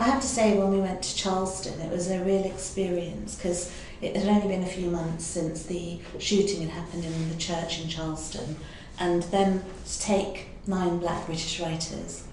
I 0.00 0.02
have 0.02 0.20
to 0.20 0.26
say, 0.26 0.58
when 0.58 0.72
we 0.72 0.80
went 0.80 1.00
to 1.02 1.14
Charleston, 1.14 1.80
it 1.80 1.92
was 1.92 2.10
a 2.10 2.18
real 2.24 2.44
experience 2.44 3.36
because 3.36 3.72
it 4.02 4.16
had 4.16 4.28
only 4.28 4.48
been 4.48 4.64
a 4.64 4.66
few 4.66 4.90
months 4.90 5.24
since 5.24 5.62
the 5.62 6.00
shooting 6.18 6.62
had 6.62 6.70
happened 6.70 7.04
in 7.04 7.28
the 7.28 7.36
church 7.36 7.80
in 7.80 7.88
Charleston. 7.88 8.56
and 8.98 9.22
then 9.34 9.62
to 9.86 10.00
take 10.00 10.48
nine 10.66 10.98
black 10.98 11.24
British 11.26 11.60
writers 11.60 12.27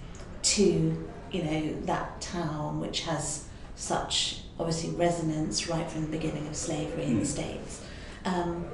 to 0.54 1.06
you 1.32 1.42
know 1.42 1.80
that 1.82 2.20
town 2.20 2.80
which 2.80 3.00
has 3.02 3.44
such 3.74 4.42
obviously 4.58 4.90
resonance 4.90 5.68
right 5.68 5.90
from 5.90 6.02
the 6.02 6.08
beginning 6.08 6.46
of 6.46 6.56
slavery 6.56 7.04
in 7.04 7.16
the 7.18 7.24
Mm. 7.24 7.26
states. 7.26 7.80
Um, 8.24 8.64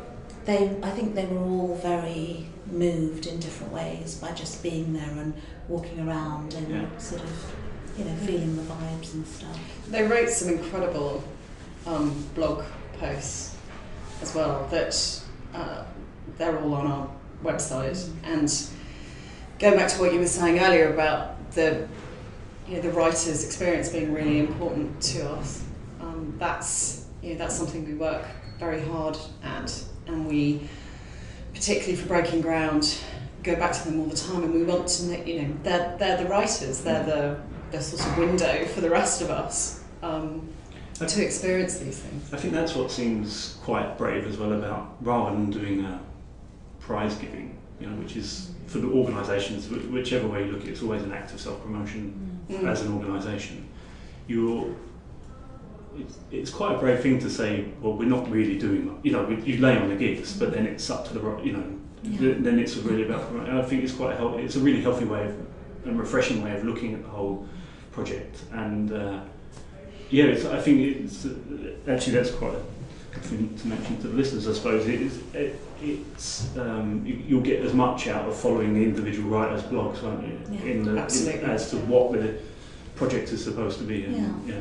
they, 0.44 0.76
I 0.82 0.90
think 0.90 1.14
they 1.14 1.24
were 1.26 1.38
all 1.40 1.74
very 1.82 2.46
moved 2.70 3.26
in 3.26 3.38
different 3.40 3.72
ways 3.72 4.14
by 4.16 4.32
just 4.32 4.62
being 4.62 4.92
there 4.92 5.11
and 5.22 5.35
walking 5.68 6.06
around 6.06 6.54
and 6.54 6.68
Yeah. 6.68 6.98
sort 6.98 7.22
of, 7.22 7.30
you 7.98 8.04
know, 8.04 8.14
feeling 8.26 8.54
the 8.56 8.62
vibes 8.62 9.14
and 9.14 9.26
stuff. 9.26 9.58
They 9.88 10.02
wrote 10.04 10.28
some 10.30 10.48
incredible 10.50 11.22
um, 11.87 12.24
blog 12.35 12.64
posts 13.00 13.56
as 14.20 14.35
well 14.35 14.66
that 14.70 14.94
uh, 15.54 15.82
they're 16.38 16.58
all 16.61 16.74
on 16.74 16.87
our 16.87 17.08
website. 17.44 18.08
And 18.24 18.48
going 19.58 19.76
back 19.76 19.88
to 19.88 20.00
what 20.00 20.12
you 20.12 20.20
were 20.20 20.26
saying 20.26 20.61
earlier 20.61 20.92
about 20.94 21.32
the 21.55 21.88
you 22.69 22.77
know, 22.77 22.83
the 22.83 22.91
writer's 22.91 23.45
experience 23.45 23.88
being 23.88 24.12
really 24.12 24.38
important 24.38 25.01
to 25.03 25.29
us, 25.31 25.65
um, 26.01 26.35
that's 26.38 27.07
you 27.23 27.33
know, 27.33 27.38
that's 27.38 27.57
something 27.57 27.87
we 27.87 27.95
work 27.95 28.25
very 28.59 28.81
hard 28.83 29.17
at, 29.43 29.85
and 30.07 30.27
we 30.27 30.69
particularly 31.55 31.97
for 31.97 32.09
breaking 32.09 32.41
ground 32.41 32.99
go 33.43 33.57
back 33.57 33.73
to 33.73 33.85
them 33.85 34.01
all 34.01 34.07
the 34.07 34.17
time, 34.17 34.45
and 34.45 34.55
we 34.55 34.62
want 34.62 34.87
to 34.87 35.05
know, 35.07 35.25
you 35.25 35.43
know 35.43 35.55
they're 35.62 35.97
they're 35.99 36.17
the 36.17 36.29
writers, 36.29 36.83
they're 36.83 37.05
the 37.05 37.41
the 37.73 37.83
sort 37.83 38.07
of 38.07 38.19
window 38.19 38.67
for 38.67 38.81
the 38.81 38.91
rest 38.91 39.23
of 39.23 39.31
us 39.31 39.83
um, 40.03 40.49
to 40.95 41.25
experience 41.25 41.79
these 41.79 41.99
things. 41.99 42.33
I 42.33 42.37
think 42.37 42.53
that's 42.53 42.75
what 42.75 42.91
seems 42.91 43.59
quite 43.62 43.99
brave 43.99 44.27
as 44.27 44.37
well 44.37 44.53
about 44.53 44.97
rather 45.01 45.35
than 45.35 45.51
doing 45.51 45.85
a 45.85 46.01
prize 46.81 47.15
giving, 47.17 47.59
you 47.81 47.87
know, 47.88 47.97
which 47.97 48.17
is 48.17 48.52
for 48.72 48.78
the 48.78 48.88
organisations, 48.88 49.68
whichever 49.68 50.26
way 50.26 50.46
you 50.46 50.52
look 50.52 50.62
at 50.62 50.68
it, 50.68 50.70
it's 50.72 50.82
always 50.82 51.02
an 51.02 51.12
act 51.12 51.32
of 51.32 51.40
self 51.40 51.62
promotion 51.62 52.28
Mm. 52.50 52.66
as 52.68 52.82
an 52.82 52.92
organisation. 52.92 53.68
You're 54.26 54.74
it's, 55.96 56.16
it's 56.30 56.50
quite 56.50 56.74
a 56.74 56.78
brave 56.78 57.00
thing 57.00 57.18
to 57.20 57.30
say, 57.30 57.66
well, 57.80 57.92
we're 57.92 58.08
not 58.08 58.28
really 58.30 58.58
doing, 58.58 58.87
much. 58.87 58.96
you 59.04 59.12
know, 59.12 59.28
you 59.28 59.58
lay 59.58 59.76
on 59.76 59.88
the 59.90 59.94
gigs, 59.94 60.37
but 60.38 60.50
then 60.52 60.66
it's 60.66 60.88
up 60.90 61.06
to 61.08 61.12
the, 61.14 61.20
you 61.42 61.52
know, 61.52 61.64
Yeah. 62.02 62.35
then 62.38 62.58
it's 62.58 62.76
really 62.78 63.04
about, 63.04 63.30
and 63.30 63.58
I 63.58 63.62
think 63.62 63.85
it's 63.85 63.92
quite 63.92 64.14
a 64.14 64.16
healthy, 64.16 64.42
it's 64.42 64.56
a 64.56 64.61
really 64.61 64.80
healthy 64.80 65.04
way 65.04 65.24
of, 65.26 65.35
and 65.87 65.98
refreshing 65.98 66.42
way 66.42 66.52
of 66.56 66.64
looking 66.64 66.94
at 66.94 67.02
the 67.02 67.08
whole 67.11 67.46
project. 67.92 68.40
And 68.52 68.90
uh, 68.92 69.20
yeah, 70.11 70.24
it's, 70.24 70.44
I 70.46 70.61
think 70.61 70.80
it's, 70.80 71.26
uh, 71.26 71.35
actually 71.88 72.14
that's 72.16 72.30
quite 72.30 72.54
a 72.54 72.62
good 73.14 73.22
thing 73.24 73.54
to 73.61 73.66
mention 73.68 74.00
to 74.00 74.08
the 74.08 74.16
listeners, 74.16 74.48
I 74.48 74.52
suppose. 74.54 74.88
It 74.88 75.00
is, 75.02 75.20
it, 75.35 75.61
it's, 75.83 76.57
um, 76.57 77.05
you, 77.05 77.23
you'll 77.27 77.42
get 77.42 77.62
as 77.62 77.75
much 77.75 78.07
out 78.07 78.29
of 78.29 78.37
following 78.37 78.75
the 78.75 78.83
individual 78.83 79.31
writers' 79.31 79.62
blogs, 79.64 80.03
won't 80.03 80.27
you? 80.27 80.40
Yeah. 80.51 80.73
In 80.73 80.85
the, 80.85 80.92
in, 80.92 80.99
Absolutely. 80.99 81.51
as 81.51 81.71
to 81.71 81.77
what 81.77 82.12
the 82.12 82.38
project 82.95 83.31
is 83.33 83.42
supposed 83.42 83.79
to 83.79 83.85
be. 83.85 84.05
And, 84.05 84.49
yeah. 84.49 84.61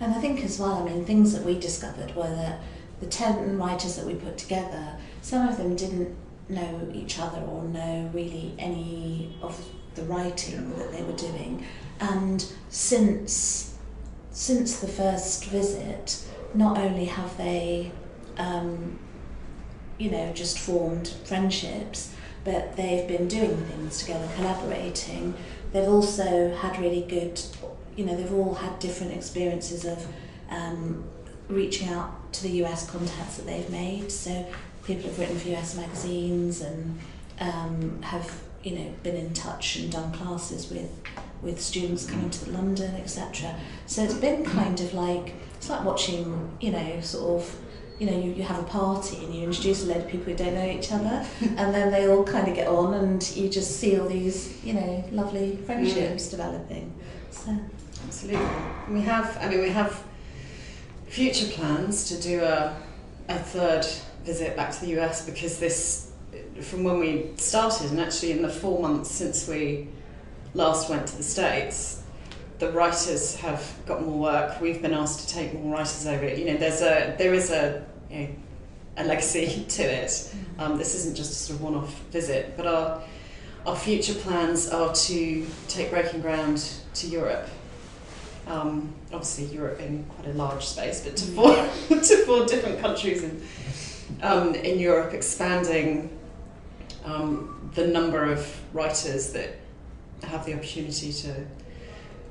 And 0.00 0.12
I 0.14 0.20
think 0.20 0.44
as 0.44 0.58
well, 0.58 0.74
I 0.74 0.84
mean, 0.84 1.04
things 1.04 1.32
that 1.32 1.44
we 1.44 1.58
discovered 1.58 2.14
were 2.14 2.28
that 2.28 2.60
the 3.00 3.06
10 3.06 3.58
writers 3.58 3.96
that 3.96 4.06
we 4.06 4.14
put 4.14 4.36
together, 4.38 4.96
some 5.22 5.48
of 5.48 5.56
them 5.56 5.76
didn't 5.76 6.14
know 6.48 6.90
each 6.92 7.18
other 7.18 7.40
or 7.40 7.64
know 7.64 8.10
really 8.12 8.54
any 8.58 9.36
of 9.42 9.64
the 9.94 10.02
writing 10.02 10.76
that 10.78 10.92
they 10.92 11.02
were 11.02 11.16
doing. 11.16 11.64
And 12.00 12.44
since, 12.68 13.76
since 14.30 14.80
the 14.80 14.88
first 14.88 15.46
visit, 15.46 16.24
not 16.54 16.78
only 16.78 17.06
have 17.06 17.36
they, 17.36 17.92
um, 18.38 18.98
you 19.98 20.10
know, 20.10 20.32
just 20.32 20.58
formed 20.58 21.08
friendships, 21.24 22.14
but 22.44 22.76
they've 22.76 23.06
been 23.06 23.28
doing 23.28 23.56
things 23.56 23.98
together, 23.98 24.28
collaborating. 24.36 25.34
They've 25.72 25.88
also 25.88 26.54
had 26.56 26.78
really 26.78 27.02
good, 27.02 27.40
you 27.96 28.04
know, 28.04 28.16
they've 28.16 28.32
all 28.32 28.54
had 28.54 28.78
different 28.78 29.12
experiences 29.12 29.84
of 29.84 30.06
um, 30.50 31.04
reaching 31.48 31.88
out 31.88 32.32
to 32.34 32.42
the 32.42 32.64
US 32.64 32.90
contacts 32.90 33.36
that 33.36 33.46
they've 33.46 33.70
made. 33.70 34.10
So 34.10 34.46
people 34.84 35.08
have 35.10 35.18
written 35.18 35.38
for 35.38 35.48
US 35.50 35.76
magazines 35.76 36.60
and 36.60 36.98
um, 37.40 38.02
have, 38.02 38.42
you 38.62 38.78
know, 38.78 38.92
been 39.02 39.16
in 39.16 39.32
touch 39.34 39.76
and 39.76 39.90
done 39.90 40.12
classes 40.12 40.70
with 40.70 40.90
with 41.42 41.60
students 41.60 42.06
coming 42.06 42.30
to 42.30 42.50
London, 42.50 42.94
etc. 42.94 43.54
So 43.86 44.02
it's 44.02 44.14
been 44.14 44.44
kind 44.44 44.80
of 44.80 44.94
like 44.94 45.34
it's 45.56 45.68
like 45.68 45.84
watching, 45.84 46.56
you 46.60 46.70
know, 46.70 47.00
sort 47.00 47.42
of 47.42 47.56
you 47.98 48.06
know, 48.06 48.18
you, 48.18 48.32
you 48.32 48.42
have 48.42 48.58
a 48.58 48.64
party 48.64 49.24
and 49.24 49.34
you 49.34 49.44
introduce 49.44 49.84
a 49.84 49.86
load 49.86 49.98
of 49.98 50.08
people 50.08 50.26
who 50.26 50.34
don't 50.34 50.54
know 50.54 50.68
each 50.68 50.90
other, 50.90 51.26
and 51.40 51.74
then 51.74 51.90
they 51.90 52.08
all 52.08 52.24
kind 52.24 52.48
of 52.48 52.54
get 52.54 52.68
on, 52.68 52.94
and 52.94 53.36
you 53.36 53.48
just 53.48 53.78
see 53.78 53.98
all 53.98 54.08
these, 54.08 54.62
you 54.64 54.74
know, 54.74 55.04
lovely 55.12 55.52
mm. 55.52 55.64
friendships 55.64 56.28
developing. 56.30 56.92
So, 57.30 57.58
Absolutely. 58.04 58.46
We 58.90 59.00
have, 59.02 59.38
I 59.40 59.48
mean, 59.48 59.60
we 59.60 59.70
have 59.70 60.02
future 61.06 61.46
plans 61.52 62.08
to 62.08 62.20
do 62.20 62.42
a, 62.42 62.76
a 63.28 63.38
third 63.38 63.86
visit 64.24 64.56
back 64.56 64.72
to 64.72 64.80
the 64.80 65.00
US 65.00 65.24
because 65.24 65.58
this, 65.58 66.12
from 66.60 66.84
when 66.84 66.98
we 66.98 67.30
started, 67.36 67.90
and 67.90 68.00
actually 68.00 68.32
in 68.32 68.42
the 68.42 68.48
four 68.48 68.80
months 68.80 69.10
since 69.10 69.46
we 69.46 69.88
last 70.54 70.90
went 70.90 71.06
to 71.08 71.16
the 71.16 71.22
States, 71.22 72.01
the 72.62 72.70
writers 72.70 73.34
have 73.34 73.74
got 73.86 74.02
more 74.02 74.20
work. 74.20 74.60
We've 74.60 74.80
been 74.80 74.94
asked 74.94 75.28
to 75.28 75.34
take 75.34 75.52
more 75.52 75.74
writers 75.74 76.06
over. 76.06 76.32
You 76.32 76.44
know, 76.44 76.56
there's 76.56 76.80
a 76.80 77.16
there 77.18 77.34
is 77.34 77.50
a 77.50 77.84
you 78.08 78.18
know, 78.20 78.28
a 78.98 79.04
legacy 79.04 79.64
to 79.68 79.82
it. 79.82 80.32
Um, 80.60 80.78
this 80.78 80.94
isn't 80.94 81.16
just 81.16 81.32
a 81.32 81.34
sort 81.34 81.56
of 81.56 81.62
one-off 81.64 81.92
visit, 82.12 82.56
but 82.56 82.68
our 82.68 83.02
our 83.66 83.74
future 83.74 84.14
plans 84.14 84.70
are 84.70 84.94
to 84.94 85.46
take 85.66 85.90
Breaking 85.90 86.20
Ground 86.20 86.72
to 86.94 87.08
Europe. 87.08 87.48
Um, 88.46 88.94
obviously, 89.12 89.46
Europe 89.46 89.78
being 89.78 90.04
quite 90.04 90.28
a 90.28 90.34
large 90.34 90.64
space, 90.64 91.02
but 91.04 91.16
to 91.16 91.24
four 91.32 91.54
to 91.88 92.16
four 92.26 92.46
different 92.46 92.78
countries 92.78 93.24
in 93.24 93.42
um, 94.22 94.54
in 94.54 94.78
Europe, 94.78 95.14
expanding 95.14 96.16
um, 97.04 97.72
the 97.74 97.88
number 97.88 98.22
of 98.22 98.40
writers 98.72 99.32
that 99.32 99.58
have 100.22 100.46
the 100.46 100.54
opportunity 100.54 101.12
to 101.12 101.44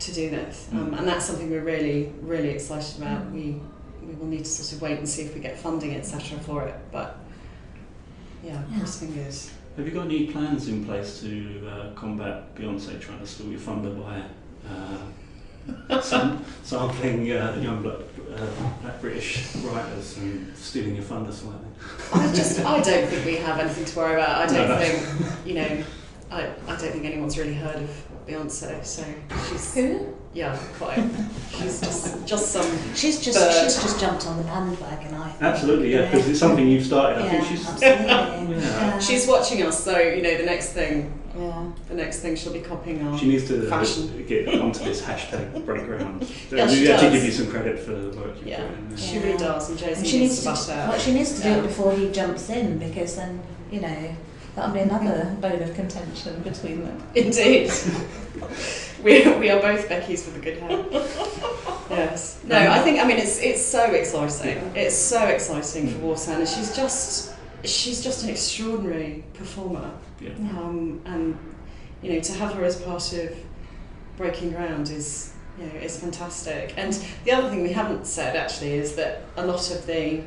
to 0.02 0.14
do 0.14 0.30
this, 0.30 0.68
um, 0.72 0.92
Mm. 0.92 1.00
and 1.00 1.08
that's 1.08 1.26
something 1.26 1.50
we're 1.50 1.64
really 1.64 2.12
really 2.24 2.50
excited 2.50 2.98
about. 3.02 3.22
Mm. 3.28 3.34
We 3.34 3.62
we 4.08 4.14
will 4.16 4.28
need 4.28 4.44
to 4.46 4.50
sort 4.52 4.74
of 4.74 4.82
wait 4.82 4.98
and 4.98 5.08
see 5.08 5.22
if 5.24 5.34
we 5.36 5.40
get 5.42 5.58
funding 5.60 5.94
etc. 5.96 6.38
for 6.40 6.64
it, 6.64 6.76
but 6.92 7.18
yeah, 8.44 8.62
Yeah. 8.72 8.78
cross 8.80 9.00
fingers. 9.00 9.52
Have 9.78 9.86
you 9.88 9.94
got 9.94 10.06
any 10.08 10.26
plans 10.28 10.68
in 10.68 10.84
place 10.84 11.22
to 11.22 11.62
uh, 11.72 11.94
combat 11.96 12.54
Beyonce 12.56 13.00
trying 13.00 13.20
to 13.20 13.28
steal 13.28 13.48
your 13.48 13.60
thunder 13.60 13.92
by 13.92 14.24
uh, 14.70 16.02
sam- 16.02 16.44
sampling 16.64 17.32
uh, 17.32 17.58
young 17.62 17.82
black, 17.84 18.00
uh, 18.36 18.46
black 18.82 19.00
British 19.00 19.56
writers 19.58 20.18
and 20.18 20.52
stealing 20.58 20.96
your 20.96 21.04
thunder 21.04 21.32
slightly? 21.32 21.68
I 22.14 22.28
just 22.34 22.60
I 22.66 22.82
don't 22.82 23.08
think 23.08 23.26
we 23.26 23.36
have 23.38 23.60
anything 23.60 23.86
to 23.86 23.98
worry 24.00 24.16
about. 24.16 24.42
I 24.42 24.46
don't 24.54 24.68
No, 24.68 24.76
no. 24.76 24.82
think 24.82 25.48
you 25.48 25.54
know. 25.56 25.84
I, 26.32 26.44
I 26.66 26.76
don't 26.78 26.92
think 26.94 27.04
anyone's 27.06 27.38
really 27.38 27.54
heard 27.54 27.76
of 27.76 27.90
Beyonce, 28.28 28.84
so 28.86 29.04
she's 29.50 29.74
who? 29.76 30.14
yeah 30.34 30.58
quite. 30.78 31.04
She's 31.52 31.82
just 31.82 32.26
just 32.26 32.52
some 32.52 32.66
She's 32.96 33.20
just 33.20 33.38
But- 33.40 33.52
she's 33.54 33.82
just 33.82 34.00
jumped 34.00 34.26
on 34.28 34.38
the 34.38 34.44
bandwagon. 34.44 35.14
I 35.16 35.30
think. 35.30 35.42
Absolutely, 35.44 35.94
yeah, 35.94 36.10
because 36.10 36.28
it's 36.30 36.40
something 36.40 36.68
you've 36.68 36.86
started. 36.86 37.22
I 37.22 37.26
Yeah, 37.26 37.32
think 37.32 37.46
she's. 37.48 37.68
absolutely. 37.68 38.06
Yeah. 38.08 38.58
yeah. 38.62 39.00
She's 39.00 39.28
watching 39.28 39.64
us, 39.64 39.84
so 39.84 39.98
you 40.00 40.22
know 40.22 40.38
the 40.38 40.46
next 40.46 40.70
thing 40.74 41.12
yeah. 41.38 41.72
the 41.88 41.96
next 41.96 42.20
thing 42.20 42.36
she'll 42.36 42.54
be 42.54 42.60
copying 42.60 43.06
our. 43.08 43.18
She 43.18 43.28
needs 43.28 43.48
to 43.48 43.66
uh, 43.66 43.70
Fashion. 43.70 44.26
get 44.28 44.48
onto 44.60 44.84
this 44.84 45.02
hashtag 45.02 45.66
break 45.66 45.86
ground. 45.86 46.22
Yeah, 46.52 46.68
she 46.68 46.82
we 46.82 46.92
actually 46.92 47.10
does. 47.10 47.14
give 47.14 47.24
you 47.26 47.32
some 47.32 47.48
credit 47.52 47.80
for 47.80 47.92
the 47.94 48.18
work 48.20 48.36
you've 48.38 48.48
Yeah. 48.48 48.68
put 48.68 48.78
in. 48.78 48.98
She 48.98 49.20
really 49.20 49.38
does, 49.38 49.70
and 49.70 49.78
Jay 49.80 49.94
And 49.94 50.06
she 50.08 50.20
needs 50.20 50.34
needs 50.34 50.36
to 50.38 50.42
to, 50.44 50.50
bust 50.50 50.70
well, 50.70 51.00
she 51.00 51.14
needs 51.14 51.36
to 51.38 51.44
do 51.44 51.50
it 51.50 51.62
before 51.64 51.94
he 51.94 52.12
jumps 52.12 52.50
in 52.50 52.78
because 52.80 53.16
then 53.16 53.42
you 53.72 53.82
know 53.82 54.16
that'll 54.56 54.74
be 54.74 54.80
another 54.80 55.36
bone 55.40 55.62
of 55.62 55.74
contention 55.76 56.42
between 56.42 56.84
them. 56.84 57.04
Indeed. 57.16 57.72
we, 59.04 59.32
we 59.38 59.50
are 59.50 59.62
both 59.62 59.88
Becky's 59.88 60.26
with 60.26 60.38
a 60.38 60.40
good 60.40 60.58
hair. 60.58 60.86
Yes. 61.90 62.42
No, 62.46 62.58
I 62.58 62.80
think 62.80 63.02
I 63.02 63.06
mean 63.06 63.18
it's 63.18 63.38
it's 63.40 63.62
so 63.62 63.92
exciting. 63.92 64.58
It's 64.76 64.96
so 64.96 65.26
exciting 65.26 65.90
for 65.90 66.00
Warsan 66.00 66.38
and 66.38 66.48
she's 66.48 66.74
just 66.74 67.36
she's 67.66 68.02
just 68.02 68.24
an 68.24 68.30
extraordinary 68.30 69.26
performer. 69.34 69.92
Yeah. 70.22 70.30
Um, 70.30 71.02
and 71.04 71.38
you 72.02 72.14
know, 72.14 72.22
to 72.22 72.32
have 72.34 72.54
her 72.54 72.64
as 72.64 72.82
part 72.82 73.12
of 73.12 73.36
Breaking 74.16 74.52
Ground 74.52 74.90
is 74.90 75.34
you 75.60 75.66
know, 75.66 75.80
is 75.80 76.00
fantastic. 76.00 76.74
And 76.78 76.94
the 77.26 77.34
other 77.34 77.50
thing 77.50 77.62
we 77.62 77.74
haven't 77.74 78.08
said 78.08 78.38
actually 78.38 78.76
is 78.76 78.96
that 78.96 79.24
a 79.36 79.46
lot 79.46 79.70
of 79.72 79.86
the 79.86 80.22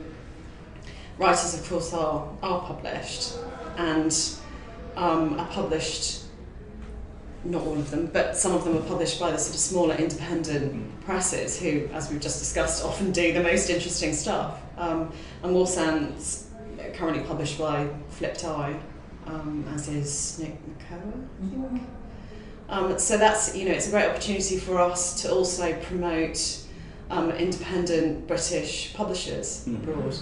writers 1.16 1.54
of 1.54 1.66
course 1.68 1.94
are 1.94 2.28
are 2.42 2.60
published 2.66 3.38
and 3.76 4.16
um, 4.96 5.38
are 5.40 5.46
published 5.48 6.20
not 7.44 7.62
all 7.62 7.74
of 7.74 7.90
them, 7.90 8.06
but 8.12 8.34
some 8.36 8.52
of 8.54 8.64
them 8.64 8.74
are 8.76 8.80
published 8.86 9.20
by 9.20 9.30
the 9.30 9.36
sort 9.36 9.54
of 9.54 9.60
smaller 9.60 9.94
independent 9.96 10.98
presses 11.04 11.60
who, 11.60 11.86
as 11.92 12.10
we've 12.10 12.20
just 12.20 12.38
discussed, 12.38 12.82
often 12.82 13.12
do 13.12 13.34
the 13.34 13.42
most 13.42 13.68
interesting 13.68 14.14
stuff. 14.14 14.60
Um, 14.78 15.12
and 15.42 15.52
Warsan's 15.54 16.48
currently 16.94 17.22
published 17.24 17.58
by 17.58 17.86
Flipped 18.08 18.44
Eye, 18.44 18.74
um, 19.26 19.66
as 19.74 19.88
is 19.88 20.38
Nick 20.38 20.56
think. 20.88 21.28
Mhm. 21.42 21.80
Um, 22.68 22.98
so 22.98 23.18
that's 23.18 23.54
you 23.54 23.66
know 23.68 23.72
it's 23.72 23.88
a 23.88 23.90
great 23.90 24.08
opportunity 24.08 24.56
for 24.58 24.78
us 24.80 25.20
to 25.22 25.30
also 25.30 25.74
promote 25.82 26.58
um, 27.10 27.30
independent 27.32 28.26
British 28.26 28.94
publishers 28.94 29.64
Mm. 29.68 29.74
abroad 29.76 30.16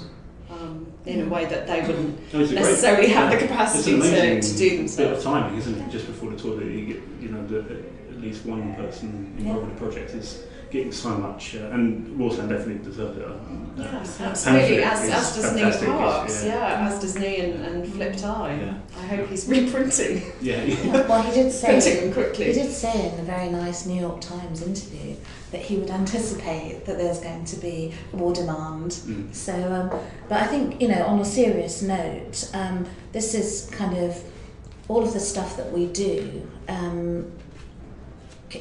um, 0.53 0.87
in 1.07 1.23
a 1.23 1.29
way 1.29 1.45
that 1.47 1.67
they 1.67 1.81
wouldn't 1.81 2.33
No, 2.33 2.41
a 2.41 2.47
great- 2.47 2.55
necessarily 2.55 3.09
have 3.09 3.31
the 3.33 3.39
capacity 3.39 3.99
to, 4.01 4.41
to 4.41 4.57
do 4.57 4.89
bit 4.97 5.13
of 5.13 5.23
timing, 5.23 5.59
isn't 5.59 5.75
it? 5.81 5.91
Just 5.91 6.07
before 6.07 6.31
the 6.31 6.37
tour, 6.37 6.63
you 6.63 6.87
get, 6.87 7.03
you 7.21 7.29
know, 7.29 7.47
the, 7.47 7.61
at 8.11 8.21
least 8.21 8.45
one 8.47 8.75
person 8.75 9.35
involved 9.39 9.65
in 9.65 9.75
the 9.75 9.81
project 9.81 10.11
is 10.11 10.45
getting 10.73 10.91
so 10.91 11.11
much, 11.11 11.55
uh, 11.55 11.67
and 11.73 12.19
Warsan 12.19 12.49
definitely 12.49 12.83
deserves 12.83 13.19
it. 13.19 13.25
Uh, 13.27 13.35
Yeah, 13.77 13.85
Absolutely. 13.85 14.25
absolutely. 14.25 14.83
As, 14.83 15.01
Pamphlet 15.01 15.15
as 15.15 15.37
does 15.37 15.53
Nii 15.83 15.87
Parkes, 15.87 16.33
it's- 16.43 16.45
yeah. 16.47 16.89
as 16.89 17.01
does 17.01 17.15
Nii 17.17 17.45
and, 17.45 17.65
and 17.67 17.93
Flipped 17.93 18.25
Eye. 18.25 18.59
Yeah. 18.61 18.75
I 19.03 19.07
hope 19.07 19.29
he's 19.29 19.47
reprinting, 19.49 20.23
yeah, 20.41 20.63
Yeah, 20.63 21.07
well, 21.09 21.23
he 21.23 21.33
did 21.43 21.53
say 21.53 21.67
printing 21.69 22.11
them 22.15 22.35
He 22.35 22.53
did 22.53 22.71
say 22.73 23.13
in 23.13 23.21
a 23.21 23.23
very 23.23 23.51
nice 23.51 23.85
New 23.87 24.01
York 24.01 24.21
Times 24.23 24.63
interview 24.63 25.15
that 25.53 25.61
he 25.61 25.77
would 25.77 25.91
anticipate 25.91 26.87
that 26.87 26.97
there's 26.97 27.21
going 27.21 27.45
to 27.45 27.57
be 27.57 27.93
more 28.15 28.33
demand. 28.33 28.93
Mm. 28.93 29.35
So, 29.35 29.53
um, 29.73 29.91
but 30.29 30.41
I 30.43 30.47
think, 30.47 30.81
you 30.81 30.89
know, 30.89 31.05
on 31.05 31.21
a 31.21 31.25
serious 31.25 31.83
note, 31.83 32.51
um, 32.55 32.87
this 33.13 33.35
is 33.35 33.69
kind 33.71 33.97
of 33.99 34.23
all 34.89 35.03
of 35.03 35.13
the 35.13 35.21
stuff 35.21 35.57
that 35.59 35.71
we 35.71 35.87
do 35.87 36.49
um, 36.69 37.31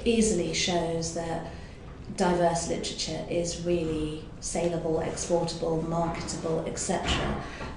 easily 0.06 0.54
shows 0.54 1.14
that 1.16 1.48
diverse 2.18 2.68
literature 2.68 3.26
is 3.30 3.64
really 3.66 4.26
saleable, 4.40 5.02
exportable, 5.02 5.82
marketable, 5.84 6.66
etc. 6.68 7.10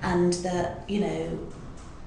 And 0.03 0.33
that, 0.35 0.85
you 0.89 1.01
know, 1.01 1.39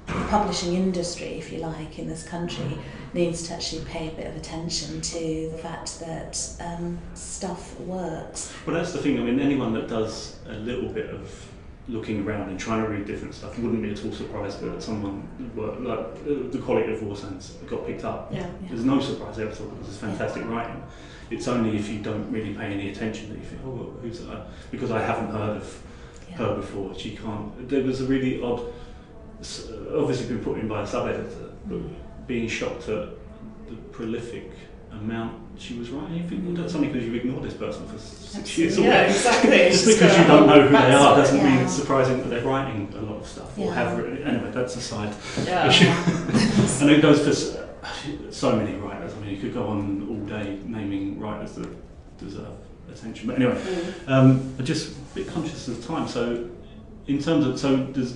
the 0.08 0.26
publishing 0.30 0.74
industry, 0.76 1.28
if 1.38 1.52
you 1.52 1.60
like, 1.60 2.00
in 2.00 2.08
this 2.08 2.24
country 2.24 2.78
needs 3.13 3.48
to 3.48 3.54
actually 3.54 3.84
pay 3.86 4.08
a 4.08 4.12
bit 4.12 4.28
of 4.28 4.36
attention 4.36 5.02
to 5.02 5.50
the 5.52 5.58
fact 5.58 6.00
that 6.00 6.40
um, 6.62 6.98
stuff 7.13 7.80
works. 7.82 8.54
Well, 8.66 8.76
that's 8.76 8.94
the 8.94 9.00
thing. 9.00 9.20
I 9.20 9.24
mean, 9.24 9.40
anyone 9.40 9.74
that 9.74 9.88
does 9.88 10.38
a 10.48 10.54
little 10.54 10.90
bit 10.90 11.10
of 11.10 11.48
looking 11.90 12.26
around 12.28 12.50
and 12.50 12.60
trying 12.60 12.84
to 12.84 12.90
read 12.90 13.06
different 13.06 13.34
stuff 13.34 13.58
wouldn't 13.60 13.82
be 13.82 13.92
at 13.92 14.04
all 14.04 14.12
surprised 14.12 14.60
that 14.60 14.84
someone, 14.84 15.28
like 15.56 16.52
the 16.52 16.60
quality 16.60 16.94
of 16.94 17.02
Warsan's 17.02 17.52
got 17.68 17.86
picked 17.86 18.04
up. 18.04 18.30
Yeah. 18.32 18.40
Yeah. 18.40 18.48
There's 18.70 18.84
no 18.84 19.00
surprise 19.00 19.38
there 19.38 19.48
at 19.48 19.60
all. 19.62 19.68
This 19.82 19.90
is 19.90 19.98
fantastic 19.98 20.46
writing. 20.46 20.84
It's 21.30 21.48
only 21.48 21.76
if 21.78 21.90
you 21.90 22.00
don't 22.00 22.30
really 22.32 22.54
pay 22.54 22.66
any 22.66 22.90
attention 22.92 23.30
that 23.30 23.38
you 23.40 23.44
think, 23.46 23.62
oh, 23.66 23.70
well, 23.72 23.94
who's 24.02 24.22
that? 24.26 24.48
Because 24.72 24.92
I 24.92 25.02
haven't 25.02 25.30
heard 25.32 25.58
of 25.58 25.82
Yeah. 26.30 26.38
her 26.38 26.56
before. 26.56 26.98
She 26.98 27.16
can't. 27.18 27.68
There 27.70 27.84
was 27.84 28.02
a 28.02 28.06
really 28.06 28.42
odd, 28.42 28.62
obviously 29.96 30.28
been 30.28 30.44
put 30.44 30.58
in 30.60 30.68
by 30.68 30.84
a 30.84 30.88
sub 30.88 31.08
editor, 31.08 31.52
but 31.66 32.28
being 32.28 32.48
shocked 32.48 32.88
at 32.90 33.10
the 33.70 33.76
prolific 33.92 34.52
amount 34.92 35.34
she 35.60 35.78
was 35.78 35.90
writing. 35.90 36.18
You 36.18 36.28
think, 36.30 36.46
well, 36.46 36.56
that's 36.56 36.76
only 36.76 36.88
because 36.88 37.04
you've 37.06 37.16
ignored 37.16 37.44
this 37.44 37.54
person 37.56 37.86
for 37.88 37.98
six 37.98 38.58
years. 38.58 38.78
Yeah, 38.78 39.02
exactly. 39.04 39.58
Just 39.72 39.86
because 39.88 40.18
you 40.18 40.24
don't 40.26 40.48
know 40.48 40.62
who 40.62 40.70
they 40.70 40.94
are 40.94 41.16
doesn't 41.18 41.44
mean 41.44 41.58
it's 41.60 41.74
surprising 41.74 42.18
that 42.20 42.30
they're 42.30 42.46
writing 42.46 42.94
a 42.98 43.02
lot 43.02 43.18
of 43.22 43.28
stuff 43.28 43.58
or 43.58 43.66
Yeah. 43.66 43.74
have 43.74 43.98
written. 43.98 44.24
Anyway, 44.24 44.52
that's 44.52 44.76
aside. 44.76 45.13
Yeah. 45.46 45.68
issue. 45.68 45.90
And 46.82 46.92
it 46.92 47.02
goes 47.02 47.20
for 47.26 48.32
so 48.32 48.56
many 48.56 48.76
writers. 48.78 48.97
Mean, 49.28 49.36
you 49.36 49.42
could 49.42 49.54
go 49.54 49.68
on 49.68 50.08
all 50.10 50.26
day 50.26 50.58
naming 50.66 51.20
writers 51.20 51.54
that 51.56 51.68
deserve 52.18 52.48
attention. 52.90 53.28
But 53.28 53.36
anyway, 53.36 53.56
Mm. 53.56 54.10
um, 54.10 54.54
I'm 54.58 54.66
just 54.66 54.92
a 54.94 55.16
bit 55.16 55.28
conscious 55.28 55.68
of 55.68 55.86
time. 55.86 56.08
So, 56.08 56.46
in 57.08 57.22
terms 57.22 57.46
of 57.46 57.60
so, 57.60 57.76
there's 57.92 58.13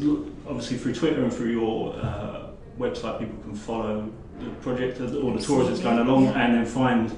obviously 0.48 0.78
through 0.78 0.96
Twitter 0.96 1.22
and 1.24 1.34
through 1.34 1.52
your 1.52 1.94
uh, 1.96 2.48
website, 2.80 3.20
people 3.20 3.38
can 3.44 3.56
follow 3.56 4.10
the 4.40 4.50
project 4.62 5.00
or 5.02 5.08
the 5.08 5.42
tours 5.42 5.68
that's 5.68 5.82
going 5.82 6.00
along, 6.00 6.26
Yeah. 6.26 6.42
and 6.42 6.54
then 6.56 6.66
find 6.66 7.12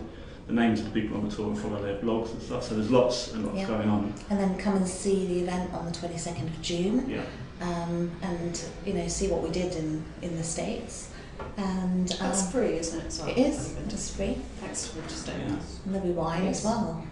the 0.48 0.54
names 0.54 0.80
of 0.82 0.92
the 0.92 1.00
people 1.02 1.16
on 1.18 1.30
the 1.30 1.34
tour 1.34 1.48
and 1.48 1.58
follow 1.58 1.82
their 1.82 1.98
blogs 2.00 2.32
and 2.32 2.42
stuff. 2.42 2.64
So 2.64 2.76
there's 2.76 2.92
lots 2.92 3.32
and 3.34 3.46
lots 3.46 3.60
Yeah. 3.60 3.68
going 3.68 3.90
on. 3.90 4.14
And 4.30 4.40
then 4.40 4.58
come 4.58 4.76
and 4.76 4.88
see 4.88 5.26
the 5.28 5.40
event 5.44 5.74
on 5.74 5.86
the 5.86 5.92
22nd 5.92 6.48
of 6.48 6.62
June 6.62 7.06
Yeah. 7.10 7.22
um, 7.62 8.12
and, 8.22 8.60
you 8.86 8.94
know, 8.94 9.08
see 9.08 9.28
what 9.30 9.42
we 9.42 9.52
did 9.52 9.74
in, 9.76 10.04
in 10.22 10.36
the 10.36 10.44
States. 10.44 11.10
And 11.58 12.12
um, 12.12 12.18
That's 12.20 12.52
free, 12.52 12.78
isn't 12.78 13.00
it? 13.02 13.12
Sorry. 13.12 13.32
it 13.32 13.38
is, 13.38 13.76
it's 13.88 14.16
free. 14.16 14.38
Thanks 14.60 14.88
for 14.88 15.00
registering. 15.00 15.40
Yeah. 15.42 15.48
And 15.86 15.96
there'll 15.96 16.08
be 16.08 16.14
wine 16.14 16.48
as 16.48 16.64
well. 16.64 17.06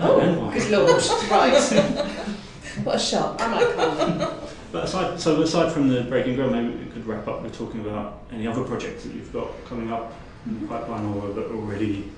Oh, 0.00 0.50
good 0.52 0.70
lord. 0.70 1.02
right. 1.30 2.24
What 2.82 2.96
a 2.96 2.98
shock. 2.98 3.40
I 3.40 3.46
might 3.48 3.74
come 3.76 3.96
then. 4.18 4.28
But 4.72 4.84
aside, 4.84 5.20
so 5.20 5.40
aside 5.42 5.70
from 5.72 5.88
the 5.88 6.02
breaking 6.02 6.34
ground, 6.34 6.50
maybe 6.52 6.84
we 6.84 6.90
could 6.90 7.06
wrap 7.06 7.28
up 7.28 7.42
with 7.42 7.56
talking 7.56 7.80
about 7.82 8.22
any 8.32 8.48
other 8.48 8.64
projects 8.64 9.04
that 9.04 9.14
you've 9.14 9.32
got 9.32 9.46
coming 9.66 9.92
up 9.92 10.12
in 10.46 10.60
the 10.60 10.66
pipeline 10.66 11.04
or 11.14 11.28
that 11.34 11.46
are 11.46 11.54
already 11.54 12.10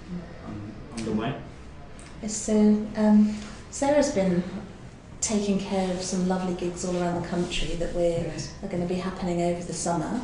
um, 0.47 0.73
underway. 0.97 1.35
So 2.27 2.55
um, 2.97 3.37
Sarah's 3.71 4.13
been 4.13 4.43
taking 5.21 5.59
care 5.59 5.91
of 5.93 6.01
some 6.01 6.27
lovely 6.27 6.55
gigs 6.55 6.87
all 6.87 6.97
around 6.97 7.21
the 7.21 7.29
country 7.29 7.75
that 7.77 7.93
we're 7.95 8.11
Yes. 8.25 8.55
are 8.63 8.69
going 8.69 8.83
to 8.83 8.89
be 8.89 8.99
happening 9.01 9.43
over 9.43 9.63
the 9.63 9.75
summer 9.75 10.23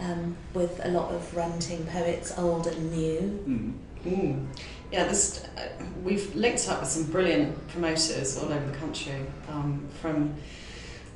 um, 0.00 0.36
with 0.54 0.80
a 0.84 0.88
lot 0.88 1.12
of 1.12 1.34
ranting 1.36 1.86
poets, 1.86 2.36
old 2.38 2.66
and 2.66 2.92
new. 2.92 3.76
Mm. 4.06 4.10
Mm. 4.10 4.46
Yeah, 4.90 5.04
this, 5.04 5.44
uh, 5.56 5.68
we've 6.02 6.34
linked 6.34 6.68
up 6.68 6.80
with 6.80 6.88
some 6.88 7.04
brilliant 7.04 7.68
promoters 7.68 8.36
all 8.38 8.52
over 8.52 8.66
the 8.66 8.76
country, 8.76 9.14
um, 9.48 9.86
from 10.00 10.34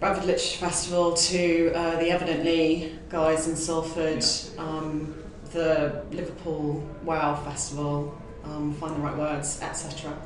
Bradford 0.00 0.26
Literature 0.26 0.58
Festival 0.58 1.14
to 1.14 1.72
uh, 1.74 1.98
the 1.98 2.10
Evidently 2.10 2.98
guys 3.08 3.48
in 3.48 3.56
Salford, 3.56 4.24
um, 4.58 5.14
the 5.52 6.02
Liverpool 6.10 6.86
Wow 7.02 7.34
Festival, 7.34 8.16
um, 8.44 8.72
Find 8.74 8.94
the 8.94 9.00
Right 9.00 9.16
Words, 9.16 9.60
etc. 9.62 10.16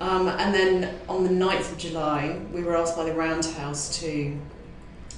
Um, 0.00 0.28
and 0.28 0.52
then 0.52 0.98
on 1.08 1.22
the 1.22 1.30
9th 1.30 1.72
of 1.72 1.78
July, 1.78 2.38
we 2.52 2.62
were 2.62 2.76
asked 2.76 2.96
by 2.96 3.04
the 3.04 3.12
Roundhouse 3.12 4.00
to 4.00 4.36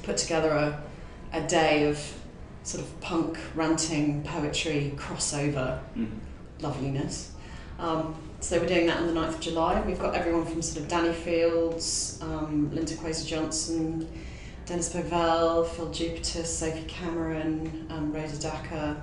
put 0.02 0.16
together 0.16 0.50
a, 0.50 0.82
a 1.32 1.46
day 1.46 1.88
of 1.88 1.98
sort 2.66 2.82
of 2.82 3.00
punk 3.00 3.38
ranting 3.54 4.22
poetry 4.24 4.92
crossover 4.96 5.78
Mm. 5.96 6.08
loveliness. 6.60 7.30
Um, 7.78 8.14
so 8.40 8.58
we're 8.58 8.66
doing 8.66 8.86
that 8.86 8.98
on 8.98 9.06
the 9.06 9.12
9th 9.12 9.34
of 9.34 9.40
July. 9.40 9.80
We've 9.86 9.98
got 9.98 10.14
everyone 10.14 10.44
from 10.46 10.62
sort 10.62 10.82
of 10.82 10.88
Danny 10.88 11.12
Fields, 11.12 12.18
um, 12.22 12.70
Linton 12.74 12.96
Kwesi 12.98 13.26
Johnson, 13.26 14.08
Dennis 14.66 14.92
Bovell, 14.92 15.66
Phill 15.68 15.90
Jupitus, 15.92 16.58
Sophie 16.58 16.84
Cameron, 16.88 17.86
um, 17.90 18.12
Rhoda 18.12 18.36
Dakar, 18.36 18.96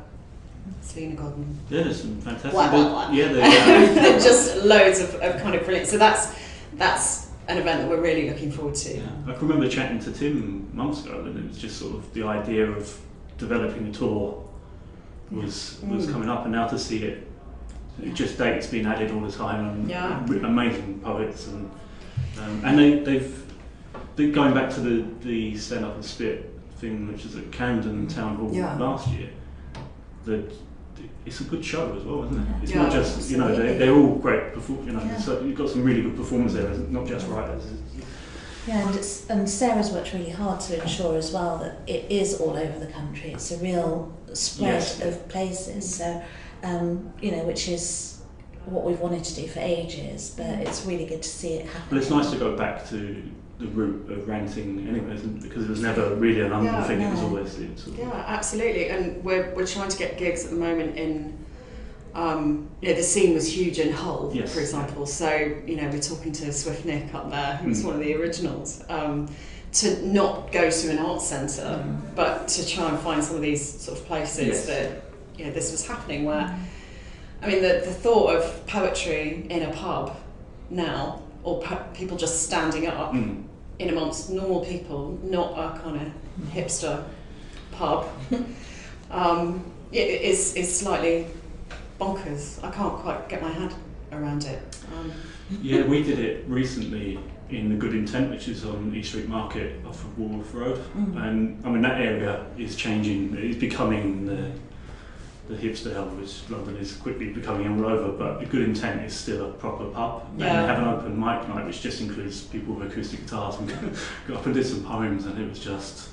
Salena 0.82 1.16
Godden. 1.16 1.58
Yeah, 1.70 1.84
there's 1.84 2.02
some 2.02 2.20
fantastic. 2.20 2.54
Yeah, 2.54 3.26
uh, 3.26 4.20
Just 4.20 4.58
loads 4.66 5.00
of, 5.00 5.16
of 5.16 5.42
kind 5.42 5.56
of 5.56 5.64
brilliant. 5.64 5.88
So 5.90 5.98
that's 5.98 6.34
that's 6.76 7.28
an 7.48 7.58
event 7.58 7.82
that 7.82 7.90
we're 7.90 8.02
really 8.02 8.30
looking 8.30 8.52
forward 8.52 8.76
to. 8.76 8.98
yeah. 8.98 9.04
I 9.28 9.34
can 9.34 9.48
remember 9.48 9.70
chatting 9.70 10.00
to 10.00 10.12
Tim 10.12 10.70
months 10.74 11.06
ago, 11.06 11.20
and 11.20 11.38
it 11.38 11.48
was 11.48 11.58
just 11.58 11.78
sort 11.78 11.96
of 11.96 12.14
the 12.14 12.24
idea 12.24 12.66
of 12.70 12.98
developing 13.48 13.92
the 13.92 13.98
tour 13.98 14.42
was 15.32 15.80
was 15.88 16.08
Mm. 16.08 16.12
coming 16.14 16.30
up, 16.30 16.44
and 16.46 16.52
now 16.52 16.68
to 16.68 16.78
see 16.80 17.00
it, 17.04 17.28
it 18.02 18.14
just 18.14 18.38
dates 18.38 18.68
being 18.68 18.86
added 18.86 19.12
all 19.12 19.22
the 19.22 19.32
time, 19.32 19.62
and 19.70 19.90
Yeah. 19.90 20.26
amazing 20.54 21.00
poets, 21.04 21.48
and 21.48 21.70
um, 22.40 22.62
and 22.66 22.78
they, 22.80 22.90
they've 23.08 23.32
they, 24.16 24.32
going 24.32 24.54
back 24.54 24.70
to 24.76 24.80
the 24.82 24.96
the 25.22 25.58
stand 25.58 25.86
up 25.86 25.96
and 25.96 26.06
spit 26.06 26.38
thing, 26.80 27.08
which 27.12 27.26
is 27.26 27.36
at 27.36 27.52
Camden 27.52 28.08
Town 28.08 28.36
Hall 28.38 28.52
Yeah. 28.54 28.78
last 28.78 29.08
year. 29.10 29.30
That 30.26 30.46
it's 31.26 31.42
a 31.42 31.44
good 31.46 31.64
show 31.66 31.84
as 31.98 32.04
well, 32.04 32.24
isn't 32.26 32.38
it? 32.42 32.48
It's 32.64 32.72
Yeah, 32.72 32.84
not 32.84 32.92
just 32.92 33.30
you 33.32 33.38
know 33.38 33.50
they, 33.56 33.78
they're 33.78 33.94
all 34.02 34.16
great. 34.26 34.44
You 34.88 34.94
know, 34.94 35.18
so 35.20 35.42
you've 35.42 35.58
got 35.58 35.70
some 35.70 35.84
really 35.84 36.02
good 36.02 36.16
performers 36.16 36.54
there, 36.54 36.70
not 36.98 37.06
just 37.14 37.28
writers. 37.28 37.64
Yeah, 38.68 38.88
and, 38.88 38.96
it's, 38.96 39.30
and 39.30 39.50
Sarah's 39.50 39.92
worked 39.92 40.14
really 40.14 40.30
hard 40.30 40.60
to 40.62 40.82
ensure 40.82 41.18
as 41.18 41.32
well 41.34 41.58
that 41.58 41.78
it 41.88 42.10
is 42.10 42.40
all 42.40 42.58
over 42.58 42.80
the 42.80 42.88
country. 42.92 43.32
It's 43.34 43.52
a 43.52 43.58
real 43.58 44.14
spread 44.34 44.74
Yes. 44.76 45.02
of 45.02 45.28
places. 45.28 45.96
So, 45.96 46.24
um, 46.64 47.12
you 47.22 47.32
know, 47.32 47.44
which 47.44 47.68
is 47.68 48.22
what 48.66 48.86
we've 48.86 49.00
wanted 49.02 49.24
to 49.26 49.36
do 49.36 49.48
for 49.48 49.60
ages, 49.60 50.34
but 50.38 50.46
it's 50.46 50.86
really 50.86 51.06
good 51.06 51.22
to 51.22 51.28
see 51.30 51.56
it 51.56 51.66
happen. 51.66 51.82
But 51.90 51.98
it's 51.98 52.10
nice 52.10 52.32
to 52.32 52.38
go 52.38 52.56
back 52.56 52.88
to 52.90 53.22
the 53.60 53.68
root 53.68 54.10
of 54.10 54.28
ranting 54.28 54.88
anyway, 54.88 55.14
isn't 55.16 55.38
it? 55.38 55.44
because 55.44 55.66
it 55.66 55.70
was 55.70 55.82
never 55.82 56.16
really 56.16 56.42
an 56.42 56.52
London 56.52 56.74
Yeah, 56.74 56.84
thing. 56.88 57.02
It 57.02 57.12
was 57.12 57.20
no. 57.22 57.28
always 57.28 57.60
it 57.60 57.78
sort 57.78 57.98
of- 57.98 58.00
Yeah, 58.00 58.24
absolutely. 58.28 58.88
And 58.88 59.22
we're, 59.24 59.54
we're 59.56 59.68
trying 59.68 59.90
to 59.90 59.98
get 59.98 60.18
gigs 60.18 60.46
at 60.46 60.52
the 60.52 60.56
moment 60.58 60.98
in, 60.98 61.38
um, 62.16 62.70
you 62.82 62.90
know, 62.90 62.96
the 62.96 63.04
scene 63.04 63.34
was 63.34 63.52
huge 63.56 63.80
in 63.80 63.92
Hull, 63.92 64.32
Yes, 64.34 64.54
for 64.54 64.60
example. 64.60 65.06
So, 65.06 65.30
you 65.66 65.76
know, 65.78 65.90
we're 65.90 66.00
talking 66.02 66.32
to 66.34 66.52
Swift 66.54 66.86
Nick 66.86 67.14
up 67.14 67.30
there, 67.32 67.58
who's 67.58 67.82
Mm. 67.82 67.86
one 67.86 67.94
of 67.96 68.02
the 68.02 68.14
originals, 68.16 68.84
um, 68.90 69.28
to 69.74 70.06
not 70.06 70.52
go 70.52 70.70
to 70.70 70.90
an 70.92 71.00
art 71.00 71.22
centre, 71.22 71.84
but 72.16 72.48
to 72.50 72.68
try 72.68 72.90
and 72.90 73.00
find 73.00 73.24
some 73.24 73.36
of 73.36 73.42
these 73.42 73.68
sort 73.82 73.98
of 74.00 74.06
places 74.06 74.46
Yes. 74.48 74.66
that, 74.68 75.02
you 75.38 75.46
know, 75.46 75.52
this 75.52 75.72
was 75.72 75.88
happening 75.88 76.26
where, 76.26 76.56
I 77.42 77.48
mean, 77.48 77.62
the, 77.64 77.82
the 77.84 77.92
thought 77.94 78.36
of 78.36 78.68
poetry 78.68 79.48
in 79.50 79.64
a 79.64 79.72
pub 79.74 80.16
now, 80.70 81.22
or 81.44 81.62
po- 81.62 81.84
people 81.96 82.16
just 82.16 82.44
standing 82.44 82.86
up 82.88 83.14
Mm. 83.14 83.44
in 83.80 83.90
amongst 83.90 84.30
normal 84.30 84.64
people, 84.64 85.18
not 85.24 85.54
a 85.58 85.80
kind 85.80 86.00
of 86.00 86.54
hipster 86.54 87.04
pub 87.72 88.08
um, 89.12 89.64
it 89.92 90.22
is 90.22 90.56
is 90.56 90.80
slightly 90.80 91.26
bonkers. 92.04 92.64
I 92.64 92.72
can't 92.72 92.96
quite 92.96 93.30
get 93.30 93.42
my 93.42 93.52
head 93.52 93.74
around 94.12 94.44
it. 94.46 94.62
Um, 94.98 95.12
Yeah, 95.62 95.84
we 95.86 96.04
did 96.04 96.20
it 96.20 96.46
recently 96.48 97.20
in 97.50 97.70
the 97.70 97.76
Good 97.76 97.94
Intent, 97.94 98.30
which 98.32 98.48
is 98.48 98.66
on 98.66 98.94
East 98.96 99.10
Street 99.10 99.30
Market 99.30 99.84
off 99.86 100.04
of 100.04 100.18
Walworth 100.18 100.54
Road. 100.54 100.80
Mm. 100.98 101.24
And 101.24 101.66
I 101.66 101.70
mean, 101.70 101.82
that 101.82 102.00
area 102.02 102.46
is 102.58 102.76
changing, 102.76 103.36
it's 103.38 103.58
becoming 103.60 104.26
the, 104.26 104.52
the 105.50 105.56
hipster 105.56 105.94
hell, 105.94 106.06
which 106.06 106.50
London 106.50 106.78
is 106.78 106.96
quickly 106.96 107.32
becoming 107.32 107.68
all 107.68 107.86
over. 107.90 108.12
But 108.18 108.40
the 108.40 108.46
Good 108.46 108.64
Intent 108.64 109.02
is 109.04 109.14
still 109.14 109.50
a 109.50 109.54
proper 109.54 109.86
pub. 109.86 110.26
And 110.32 110.40
Yeah. 110.42 110.62
they 110.62 110.68
have 110.68 110.80
an 110.80 110.88
open 110.88 111.20
mic 111.20 111.48
night, 111.50 111.66
which 111.66 111.82
just 111.82 112.02
includes 112.02 112.42
people 112.42 112.76
with 112.76 112.92
acoustic 112.92 113.22
guitars. 113.22 113.58
And 113.60 113.70
got 114.28 114.38
up 114.38 114.46
and 114.46 114.56
did 114.56 114.66
some 114.66 114.84
poems, 114.84 115.26
and 115.26 115.38
it 115.40 115.48
was 115.50 115.60
just, 115.60 116.10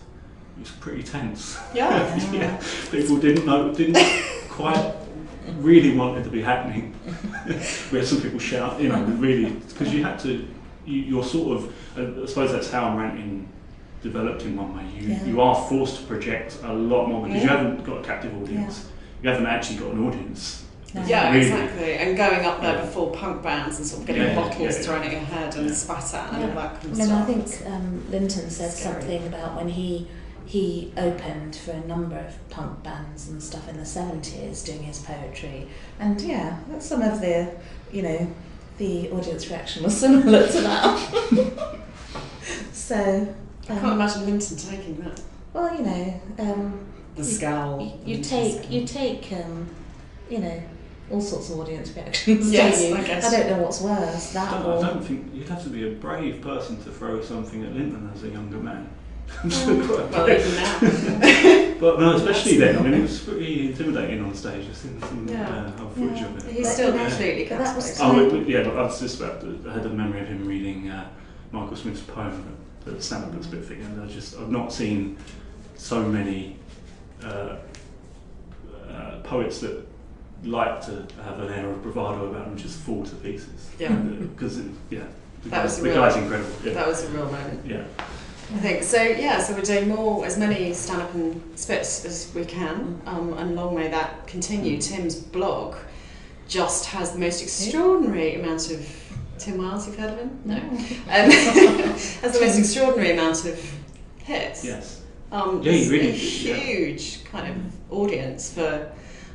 it 0.57 0.61
was 0.61 0.71
pretty 0.73 1.03
tense. 1.03 1.59
yeah. 1.75 2.17
yeah, 2.33 2.61
people 2.91 3.17
didn't 3.19 3.47
know, 3.47 3.73
didn't 3.73 3.97
quite 4.49 4.95
really 5.59 5.97
wanted 5.97 6.25
to 6.25 6.31
be 6.31 6.43
happening. 6.43 6.95
we 7.47 7.99
had 7.99 8.07
some 8.07 8.21
people 8.21 8.39
shout, 8.39 8.81
you 8.81 8.89
know, 8.89 9.03
really, 9.05 9.51
because 9.51 9.93
you 9.93 10.03
had 10.05 10.19
to, 10.21 10.47
you, 10.87 11.01
you're 11.03 11.25
sort 11.25 11.59
of, 11.59 11.75
I 11.97 12.27
suppose 12.27 12.53
that's 12.53 12.71
how 12.71 12.85
I'm 12.89 12.97
ranting 12.97 13.49
developed 14.03 14.43
in 14.43 14.57
one 14.57 14.77
way. 14.77 14.85
You, 14.99 15.09
Yeah. 15.09 15.25
you 15.27 15.41
are 15.41 15.55
forced 15.69 15.97
to 16.01 16.03
project 16.07 16.59
a 16.65 16.73
lot 16.73 17.09
more 17.09 17.27
because 17.27 17.43
you 17.43 17.49
haven't 17.49 17.85
got 17.85 17.99
a 17.99 18.03
captive 18.03 18.35
audience. 18.43 18.89
You 19.23 19.29
haven't 19.31 19.47
actually 19.47 19.79
got 19.79 19.93
an 19.93 20.07
audience. 20.07 20.65
No. 20.95 21.05
Yeah, 21.05 21.33
Really? 21.33 21.47
exactly. 21.47 21.93
And 21.95 22.17
going 22.17 22.45
up 22.47 22.61
there 22.63 22.75
Yeah. 22.75 22.81
before 22.81 23.13
punk 23.13 23.43
bands 23.43 23.77
and 23.79 23.87
sort 23.87 24.01
of 24.01 24.07
getting 24.09 24.23
Yeah, 24.23 24.29
yeah, 24.31 24.35
bottles 24.35 24.77
yeah. 24.77 24.83
thrown 24.83 25.03
at 25.05 25.13
your 25.13 25.21
head 25.21 25.55
and 25.57 25.69
Yeah. 25.69 25.75
spat 25.75 26.15
at 26.15 26.33
and 26.33 26.43
Yeah. 26.43 26.49
all 26.49 26.55
that 26.55 26.81
kind 26.81 26.87
I 26.87 26.91
of 26.91 26.97
mean, 26.99 27.07
stuff. 27.07 27.23
I 27.23 27.25
think 27.33 27.73
um, 27.73 28.03
Linton 28.11 28.51
said 28.51 28.71
something 28.73 29.27
about 29.27 29.57
when 29.57 29.69
he 29.69 30.09
he 30.47 30.93
opened 30.97 31.55
for 31.57 31.73
a 31.73 31.81
number 31.87 32.17
of 32.19 32.51
punk 32.51 32.83
bands 32.83 33.29
and 33.29 33.43
stuff 33.43 33.69
in 33.69 33.77
the 33.77 33.85
seventies, 33.87 34.63
doing 34.65 34.83
his 34.83 34.99
poetry, 35.01 35.69
and 35.99 36.21
yeah, 36.21 36.59
that's 36.69 36.87
some 36.87 37.03
of 37.03 37.21
the, 37.21 37.53
you 37.93 38.03
know, 38.03 38.33
the 38.79 39.11
audience 39.11 39.49
reaction 39.49 39.83
was 39.85 39.97
similar 40.01 40.47
to 40.47 40.61
that. 40.63 41.79
so, 42.73 42.97
I 43.65 43.67
can't 43.67 43.85
um, 43.85 43.93
imagine 43.93 44.27
Linton 44.27 44.57
taking 44.57 44.97
that. 45.03 45.21
well, 45.53 45.75
you 45.77 45.83
know, 45.85 46.21
um, 46.39 46.81
The 47.15 47.23
You- 47.23 47.29
scowl. 47.29 47.81
you, 48.05 48.17
you 48.17 48.23
take 48.23 48.71
you 48.71 48.87
take 48.87 49.33
um, 49.33 49.69
you 50.29 50.39
know 50.39 50.63
all 51.11 51.21
sorts 51.21 51.51
of 51.51 51.59
audience 51.59 51.91
reactions. 51.97 52.53
Yes, 52.53 52.81
don't 52.81 52.91
you? 52.91 52.97
I 52.97 53.05
guess. 53.05 53.31
don't 53.31 53.51
know 53.51 53.63
what's 53.65 53.81
worse, 53.81 54.37
I 54.37 54.45
that 54.45 54.63
don't, 54.63 54.85
I 54.85 54.89
don't 54.89 55.05
think 55.05 55.35
you'd 55.35 55.49
have 55.49 55.63
to 55.65 55.69
be 55.69 55.89
a 55.89 55.93
brave 55.95 56.41
person 56.41 56.77
to 56.85 56.91
throw 56.91 57.21
something 57.21 57.65
at 57.65 57.73
Linton 57.73 58.11
as 58.15 58.23
a 58.23 58.29
younger 58.29 58.59
man. 58.59 58.89
Well, 59.45 60.31
even 60.31 60.55
now. 60.55 61.75
but 61.81 61.99
no, 62.01 62.15
especially 62.17 62.59
then. 62.59 62.79
I 62.79 62.83
mean, 62.83 62.95
it 62.95 63.03
was 63.03 63.21
pretty 63.21 63.69
intimidating 63.69 64.23
on 64.25 64.35
stage. 64.35 64.67
I've 64.69 64.77
seen 64.77 65.01
some 65.01 65.27
Yeah. 65.29 65.49
uh, 65.49 65.89
footage 65.89 66.19
Yeah. 66.21 66.27
of 66.27 66.37
it. 66.47 66.53
He's 66.55 66.67
But, 66.67 66.73
still 66.73 66.91
you 66.93 66.97
know, 66.99 67.09
completely 67.09 67.45
that 67.49 67.77
was 67.77 67.87
captivating. 67.99 68.21
Oh, 68.21 68.25
wait, 68.25 68.33
wait, 68.33 68.49
yeah, 68.49 68.63
but 68.65 68.77
I 68.79 68.83
was 68.83 69.01
just 69.01 69.21
about 69.21 69.41
to, 69.41 69.59
I 69.69 69.73
had 69.73 69.87
a 69.87 69.89
memory 69.91 70.21
of 70.21 70.29
him 70.29 70.47
reading 70.47 70.91
uh, 70.91 71.07
Michael 71.53 71.77
Smith's 71.77 72.01
poem 72.03 72.57
that 72.85 72.97
the 72.97 73.03
stand 73.03 73.25
up 73.25 73.33
looks 73.33 73.47
a 73.47 73.51
bit 73.51 73.65
thick, 73.65 73.79
and 73.79 74.03
I 74.03 74.07
just, 74.07 74.39
I've 74.39 74.51
not 74.51 74.73
seen 74.73 75.17
so 75.77 76.03
many 76.03 76.57
uh, 77.25 77.57
uh, 78.91 79.17
poets 79.25 79.61
that 79.61 79.87
like 80.45 80.81
to 80.87 81.07
have 81.23 81.39
an 81.41 81.53
air 81.53 81.69
of 81.69 81.83
bravado 81.83 82.27
about 82.27 82.47
them 82.47 82.57
just 82.57 82.79
fall 82.81 83.05
to 83.05 83.15
pieces. 83.17 83.71
Yeah. 83.79 83.95
Because, 84.37 84.59
yeah, 84.91 85.01
the, 85.43 85.49
That 85.51 85.57
guy, 85.57 85.63
was 85.65 85.77
the 85.79 85.83
real- 85.85 85.95
guy's 85.95 86.17
incredible. 86.17 86.51
Yeah. 86.65 86.73
That 86.75 86.87
was 86.89 87.05
a 87.05 87.09
real 87.09 87.25
moment. 87.27 87.61
yeah. 87.67 87.83
I 88.53 88.59
think 88.59 88.83
so. 88.83 89.01
Yeah, 89.03 89.41
so 89.41 89.55
we're 89.55 89.61
doing 89.63 89.89
more, 89.89 90.27
as 90.27 90.37
many 90.37 90.73
stand 90.75 91.03
up 91.03 91.15
and 91.15 91.41
spits 91.59 92.05
as 92.05 92.33
we 92.35 92.45
can, 92.45 93.01
um, 93.07 93.33
and 93.35 93.55
long 93.55 93.77
may 93.77 93.89
that 93.89 94.27
continue. 94.27 94.81
Tim's 94.81 95.15
blog 95.15 95.77
just 96.49 96.87
has 96.87 97.13
the 97.13 97.19
most 97.21 97.43
extraordinary 97.43 98.35
amount 98.35 98.71
of 98.73 99.13
Tim 99.39 99.57
Wells. 99.59 99.87
You've 99.87 99.97
heard 99.99 100.11
of 100.15 100.19
him? 100.19 100.41
No. 100.45 100.57
Um, 100.57 101.31
has 101.31 102.33
the 102.33 102.41
most 102.41 102.59
extraordinary 102.59 103.13
amount 103.13 103.45
of 103.45 103.73
hits. 104.19 104.65
Yes. 104.65 105.03
Um, 105.31 105.63
Yeah, 105.63 105.73
really- 105.73 106.09
a 106.09 106.13
yeah. 106.13 106.55
huge 106.55 107.25
kind 107.25 107.49
of 107.49 107.93
audience 107.93 108.53
for 108.53 108.91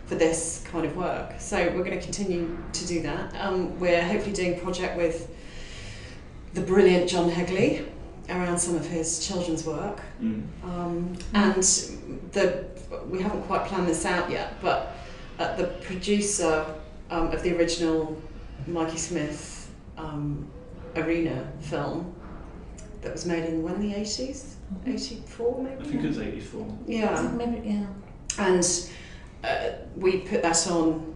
for 0.08 0.14
this 0.14 0.64
kind 0.70 0.86
of 0.86 0.96
work. 0.96 1.34
So 1.40 1.58
we're 1.74 1.84
going 1.84 1.98
to 1.98 2.04
continue 2.04 2.56
to 2.74 2.86
do 2.86 3.02
that. 3.02 3.34
Um, 3.40 3.80
we're 3.80 4.04
hopefully 4.04 4.34
doing 4.34 4.54
a 4.54 4.58
project 4.62 4.98
with 4.98 5.34
the 6.54 6.62
brilliant 6.62 7.10
John 7.10 7.28
Hegley 7.32 7.88
around 8.30 8.58
some 8.58 8.76
of 8.76 8.86
his 8.86 9.26
children's 9.26 9.66
work. 9.66 10.02
Mm. 10.22 10.44
Um, 10.64 11.18
and 11.34 11.64
the 12.32 12.66
we 13.10 13.22
haven't 13.22 13.44
quite 13.44 13.66
planned 13.66 13.88
this 13.88 14.06
out 14.06 14.30
yet, 14.30 14.60
but 14.62 14.96
uh, 15.40 15.56
the 15.56 15.66
producer 15.84 16.66
um, 17.10 17.32
of 17.32 17.44
the 17.44 17.56
original 17.58 18.20
Mikey 18.68 18.98
Smith 18.98 19.72
um, 19.98 20.48
arena 20.96 21.52
film 21.62 22.14
that 23.02 23.12
was 23.12 23.26
made 23.26 23.46
in 23.46 23.62
when 23.64 23.80
the 23.80 23.94
eighties, 23.94 24.58
eighty 24.86 25.22
four 25.28 25.62
maybe. 25.62 25.84
I 25.84 25.88
think 25.88 26.04
it 26.04 26.08
was 26.08 26.20
84. 26.20 26.78
Yeah, 26.88 27.32
Maybe, 27.36 27.70
yeah. 27.70 27.86
and 28.40 28.90
uh, 29.44 29.72
we 29.96 30.20
put 30.20 30.42
that 30.42 30.68
on 30.68 31.16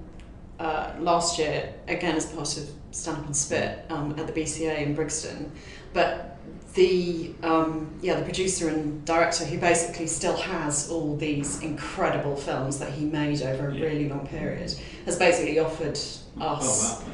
uh, 0.59 0.93
last 0.99 1.39
year 1.39 1.73
again 1.87 2.15
as 2.15 2.25
part 2.27 2.57
of 2.57 2.69
Stand 2.91 3.17
Up 3.17 3.25
and 3.25 3.35
Spit 3.35 3.85
um, 3.89 4.13
at 4.19 4.27
the 4.27 4.33
BCA 4.33 4.81
in 4.81 4.93
Brixton. 4.93 5.51
But 5.93 6.37
the 6.75 7.31
um, 7.43 7.89
yeah 8.01 8.15
the 8.19 8.23
producer 8.23 8.69
and 8.69 9.03
director 9.05 9.43
who 9.45 9.57
basically 9.57 10.05
still 10.07 10.35
has 10.37 10.89
all 10.89 11.15
these 11.17 11.61
incredible 11.61 12.35
films 12.35 12.77
that 12.79 12.91
he 12.91 13.05
made 13.05 13.41
over 13.41 13.69
a 13.69 13.75
Yeah. 13.75 13.85
really 13.85 14.09
long 14.09 14.27
period 14.27 14.73
has 15.05 15.17
basically 15.17 15.59
offered 15.59 15.97
us 15.97 16.23
Oh, 16.39 17.03
wow. 17.07 17.11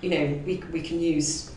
you 0.00 0.10
know 0.10 0.40
we, 0.46 0.62
we 0.72 0.80
can 0.80 1.00
use 1.00 1.52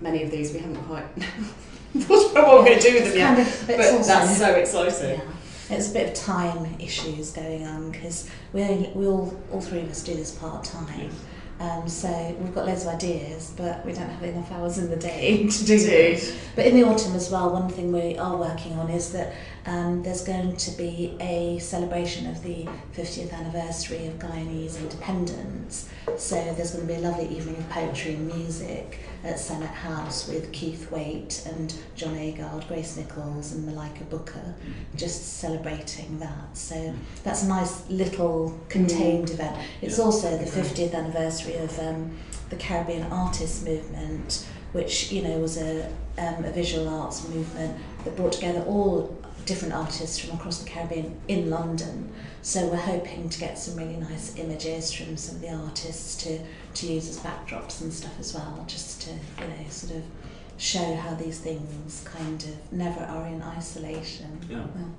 many 0.00 0.22
of 0.22 0.30
these 0.30 0.52
we 0.52 0.58
haven't 0.58 0.82
quite 0.84 1.06
thought 1.96 2.30
about 2.32 2.46
what 2.48 2.58
we're 2.58 2.64
going 2.66 2.78
to 2.80 2.90
do 2.90 2.94
with 2.94 3.04
them 3.14 3.16
yet 3.16 3.38
of, 3.38 3.64
but 3.66 3.80
it's 3.80 3.92
also, 3.92 4.08
that's 4.08 4.38
so 4.38 4.52
exciting 4.54 5.20
Yeah, 5.20 5.76
it's 5.76 5.90
a 5.90 5.92
bit 5.94 6.08
of 6.10 6.14
time 6.14 6.76
issues 6.78 7.30
going 7.32 7.66
on 7.66 7.90
because 7.90 8.28
we 8.52 8.62
only, 8.62 8.90
we 8.94 9.06
all 9.06 9.34
all 9.50 9.60
three 9.60 9.80
of 9.80 9.90
us 9.90 10.02
do 10.04 10.14
this 10.14 10.32
part 10.34 10.64
time. 10.64 11.00
Yes. 11.00 11.12
Um, 11.62 11.88
so 11.88 12.08
we've 12.40 12.52
got 12.52 12.66
loads 12.66 12.82
of 12.82 12.88
ideas, 12.88 13.54
but 13.56 13.86
we 13.86 13.92
don't 13.92 14.08
have 14.08 14.22
enough 14.24 14.50
hours 14.50 14.78
in 14.78 14.90
the 14.90 14.96
day 14.96 15.46
to 15.48 15.64
do 15.64 15.74
Indeed. 15.74 16.34
But 16.56 16.66
in 16.66 16.74
the 16.74 16.82
autumn 16.82 17.14
as 17.14 17.30
well, 17.30 17.52
one 17.52 17.68
thing 17.68 17.92
we 17.92 18.18
are 18.18 18.36
working 18.36 18.72
on 18.72 18.90
is 18.90 19.12
that 19.12 19.32
um, 19.66 20.02
there's 20.02 20.24
going 20.24 20.56
to 20.56 20.70
be 20.72 21.16
a 21.20 21.58
celebration 21.60 22.26
of 22.28 22.42
the 22.42 22.66
50th 22.96 23.32
anniversary 23.32 24.06
of 24.06 24.14
Guyanese 24.18 24.78
independence. 24.80 25.88
So 26.16 26.34
there's 26.54 26.72
going 26.72 26.86
to 26.86 26.92
be 26.94 26.98
a 26.98 27.08
lovely 27.08 27.28
evening 27.28 27.56
of 27.56 27.68
poetry 27.70 28.14
and 28.14 28.26
music 28.26 29.00
at 29.24 29.38
Senate 29.38 29.68
House 29.68 30.26
with 30.28 30.50
Keith 30.50 30.90
Waite 30.90 31.46
and 31.46 31.72
John 31.94 32.14
Agard, 32.16 32.66
Grace 32.66 32.96
Nichols 32.96 33.52
and 33.52 33.64
Malika 33.64 34.02
Booker, 34.04 34.54
just 34.96 35.38
celebrating 35.38 36.18
that. 36.18 36.56
So 36.56 36.92
that's 37.22 37.44
a 37.44 37.48
nice 37.48 37.88
little 37.88 38.58
contained 38.68 39.30
event. 39.30 39.56
It's 39.80 39.98
Yeah, 39.98 40.04
also 40.04 40.30
the 40.32 40.44
that'd 40.44 40.54
be 40.54 40.60
great. 40.60 40.90
50th 40.90 40.94
anniversary 40.94 41.54
of 41.56 41.78
um, 41.78 42.16
the 42.50 42.56
Caribbean 42.56 43.04
Artists 43.12 43.64
Movement, 43.64 44.44
which 44.72 45.12
you 45.12 45.22
know 45.22 45.38
was 45.38 45.56
a, 45.56 45.86
um, 46.18 46.44
a 46.44 46.50
visual 46.50 46.88
arts 46.88 47.28
movement 47.28 47.78
that 48.04 48.16
brought 48.16 48.32
together 48.32 48.62
all 48.62 49.16
different 49.46 49.74
artists 49.74 50.18
from 50.18 50.38
across 50.38 50.62
the 50.62 50.68
Caribbean 50.68 51.20
in 51.28 51.50
London. 51.50 52.12
So 52.42 52.66
we're 52.68 52.76
hoping 52.76 53.28
to 53.28 53.38
get 53.38 53.58
some 53.58 53.76
really 53.76 53.96
nice 53.96 54.36
images 54.36 54.92
from 54.92 55.16
some 55.16 55.36
of 55.36 55.42
the 55.42 55.52
artists 55.52 56.22
to, 56.24 56.40
to 56.74 56.86
use 56.86 57.08
as 57.08 57.18
backdrops 57.18 57.80
and 57.80 57.92
stuff 57.92 58.18
as 58.18 58.34
well, 58.34 58.64
just 58.66 59.02
to 59.02 59.10
you 59.10 59.48
know 59.48 59.68
sort 59.68 59.96
of 59.96 60.02
show 60.56 60.94
how 60.94 61.14
these 61.14 61.38
things 61.38 62.04
kind 62.04 62.42
of 62.42 62.72
never 62.72 63.00
are 63.00 63.26
in 63.26 63.42
isolation. 63.42 64.38
Yeah. 64.48 64.64
Well, 64.74 64.90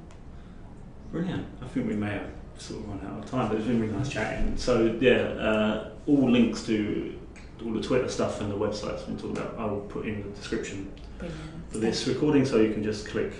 Brilliant. 1.11 1.45
I 1.61 1.67
think 1.67 1.87
we 1.87 1.95
may 1.95 2.11
have 2.11 2.29
sort 2.57 2.79
of 2.79 2.89
run 2.89 3.05
out 3.05 3.23
of 3.23 3.29
time, 3.29 3.47
but 3.47 3.57
it's 3.57 3.67
been 3.67 3.79
really 3.79 3.93
nice 3.93 4.09
chatting. 4.09 4.57
So 4.57 4.97
yeah, 4.99 5.21
uh, 5.39 5.89
all 6.07 6.29
links 6.29 6.65
to 6.65 7.19
all 7.63 7.71
the 7.71 7.81
Twitter 7.81 8.09
stuff 8.09 8.41
and 8.41 8.51
the 8.51 8.57
websites 8.57 9.07
we 9.07 9.15
talked 9.15 9.37
about, 9.37 9.55
I 9.57 9.65
will 9.65 9.81
put 9.81 10.05
in 10.05 10.23
the 10.23 10.29
description 10.29 10.91
brilliant. 11.17 11.39
For 11.73 11.79
this 11.79 12.07
recording, 12.07 12.45
so 12.45 12.57
you 12.57 12.71
can 12.71 12.83
just 12.83 13.07
click 13.07 13.33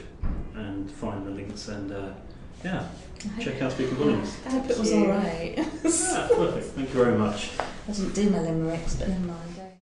and 0.55 0.89
find 0.89 1.23
the 1.25 1.29
links 1.29 1.67
and 1.67 1.91
uh, 1.91 2.09
yeah, 2.63 2.87
I 3.37 3.43
check 3.43 3.61
out 3.61 3.71
Speaking 3.71 3.95
Volumes. 3.95 4.35
I 4.47 4.49
hope 4.49 4.69
it 4.71 4.79
was 4.79 4.91
all 4.91 5.07
right. 5.07 5.53
Yeah, 5.55 6.27
perfect. 6.35 6.65
Thank 6.73 6.89
you 6.89 6.95
very 7.03 7.15
much. 7.15 7.51
I 7.59 7.91
didn't 7.91 8.15
do 8.15 8.29
my 8.31 8.39
limericks, 8.39 8.95
but 8.95 9.09
never 9.09 9.27
mind. 9.27 9.52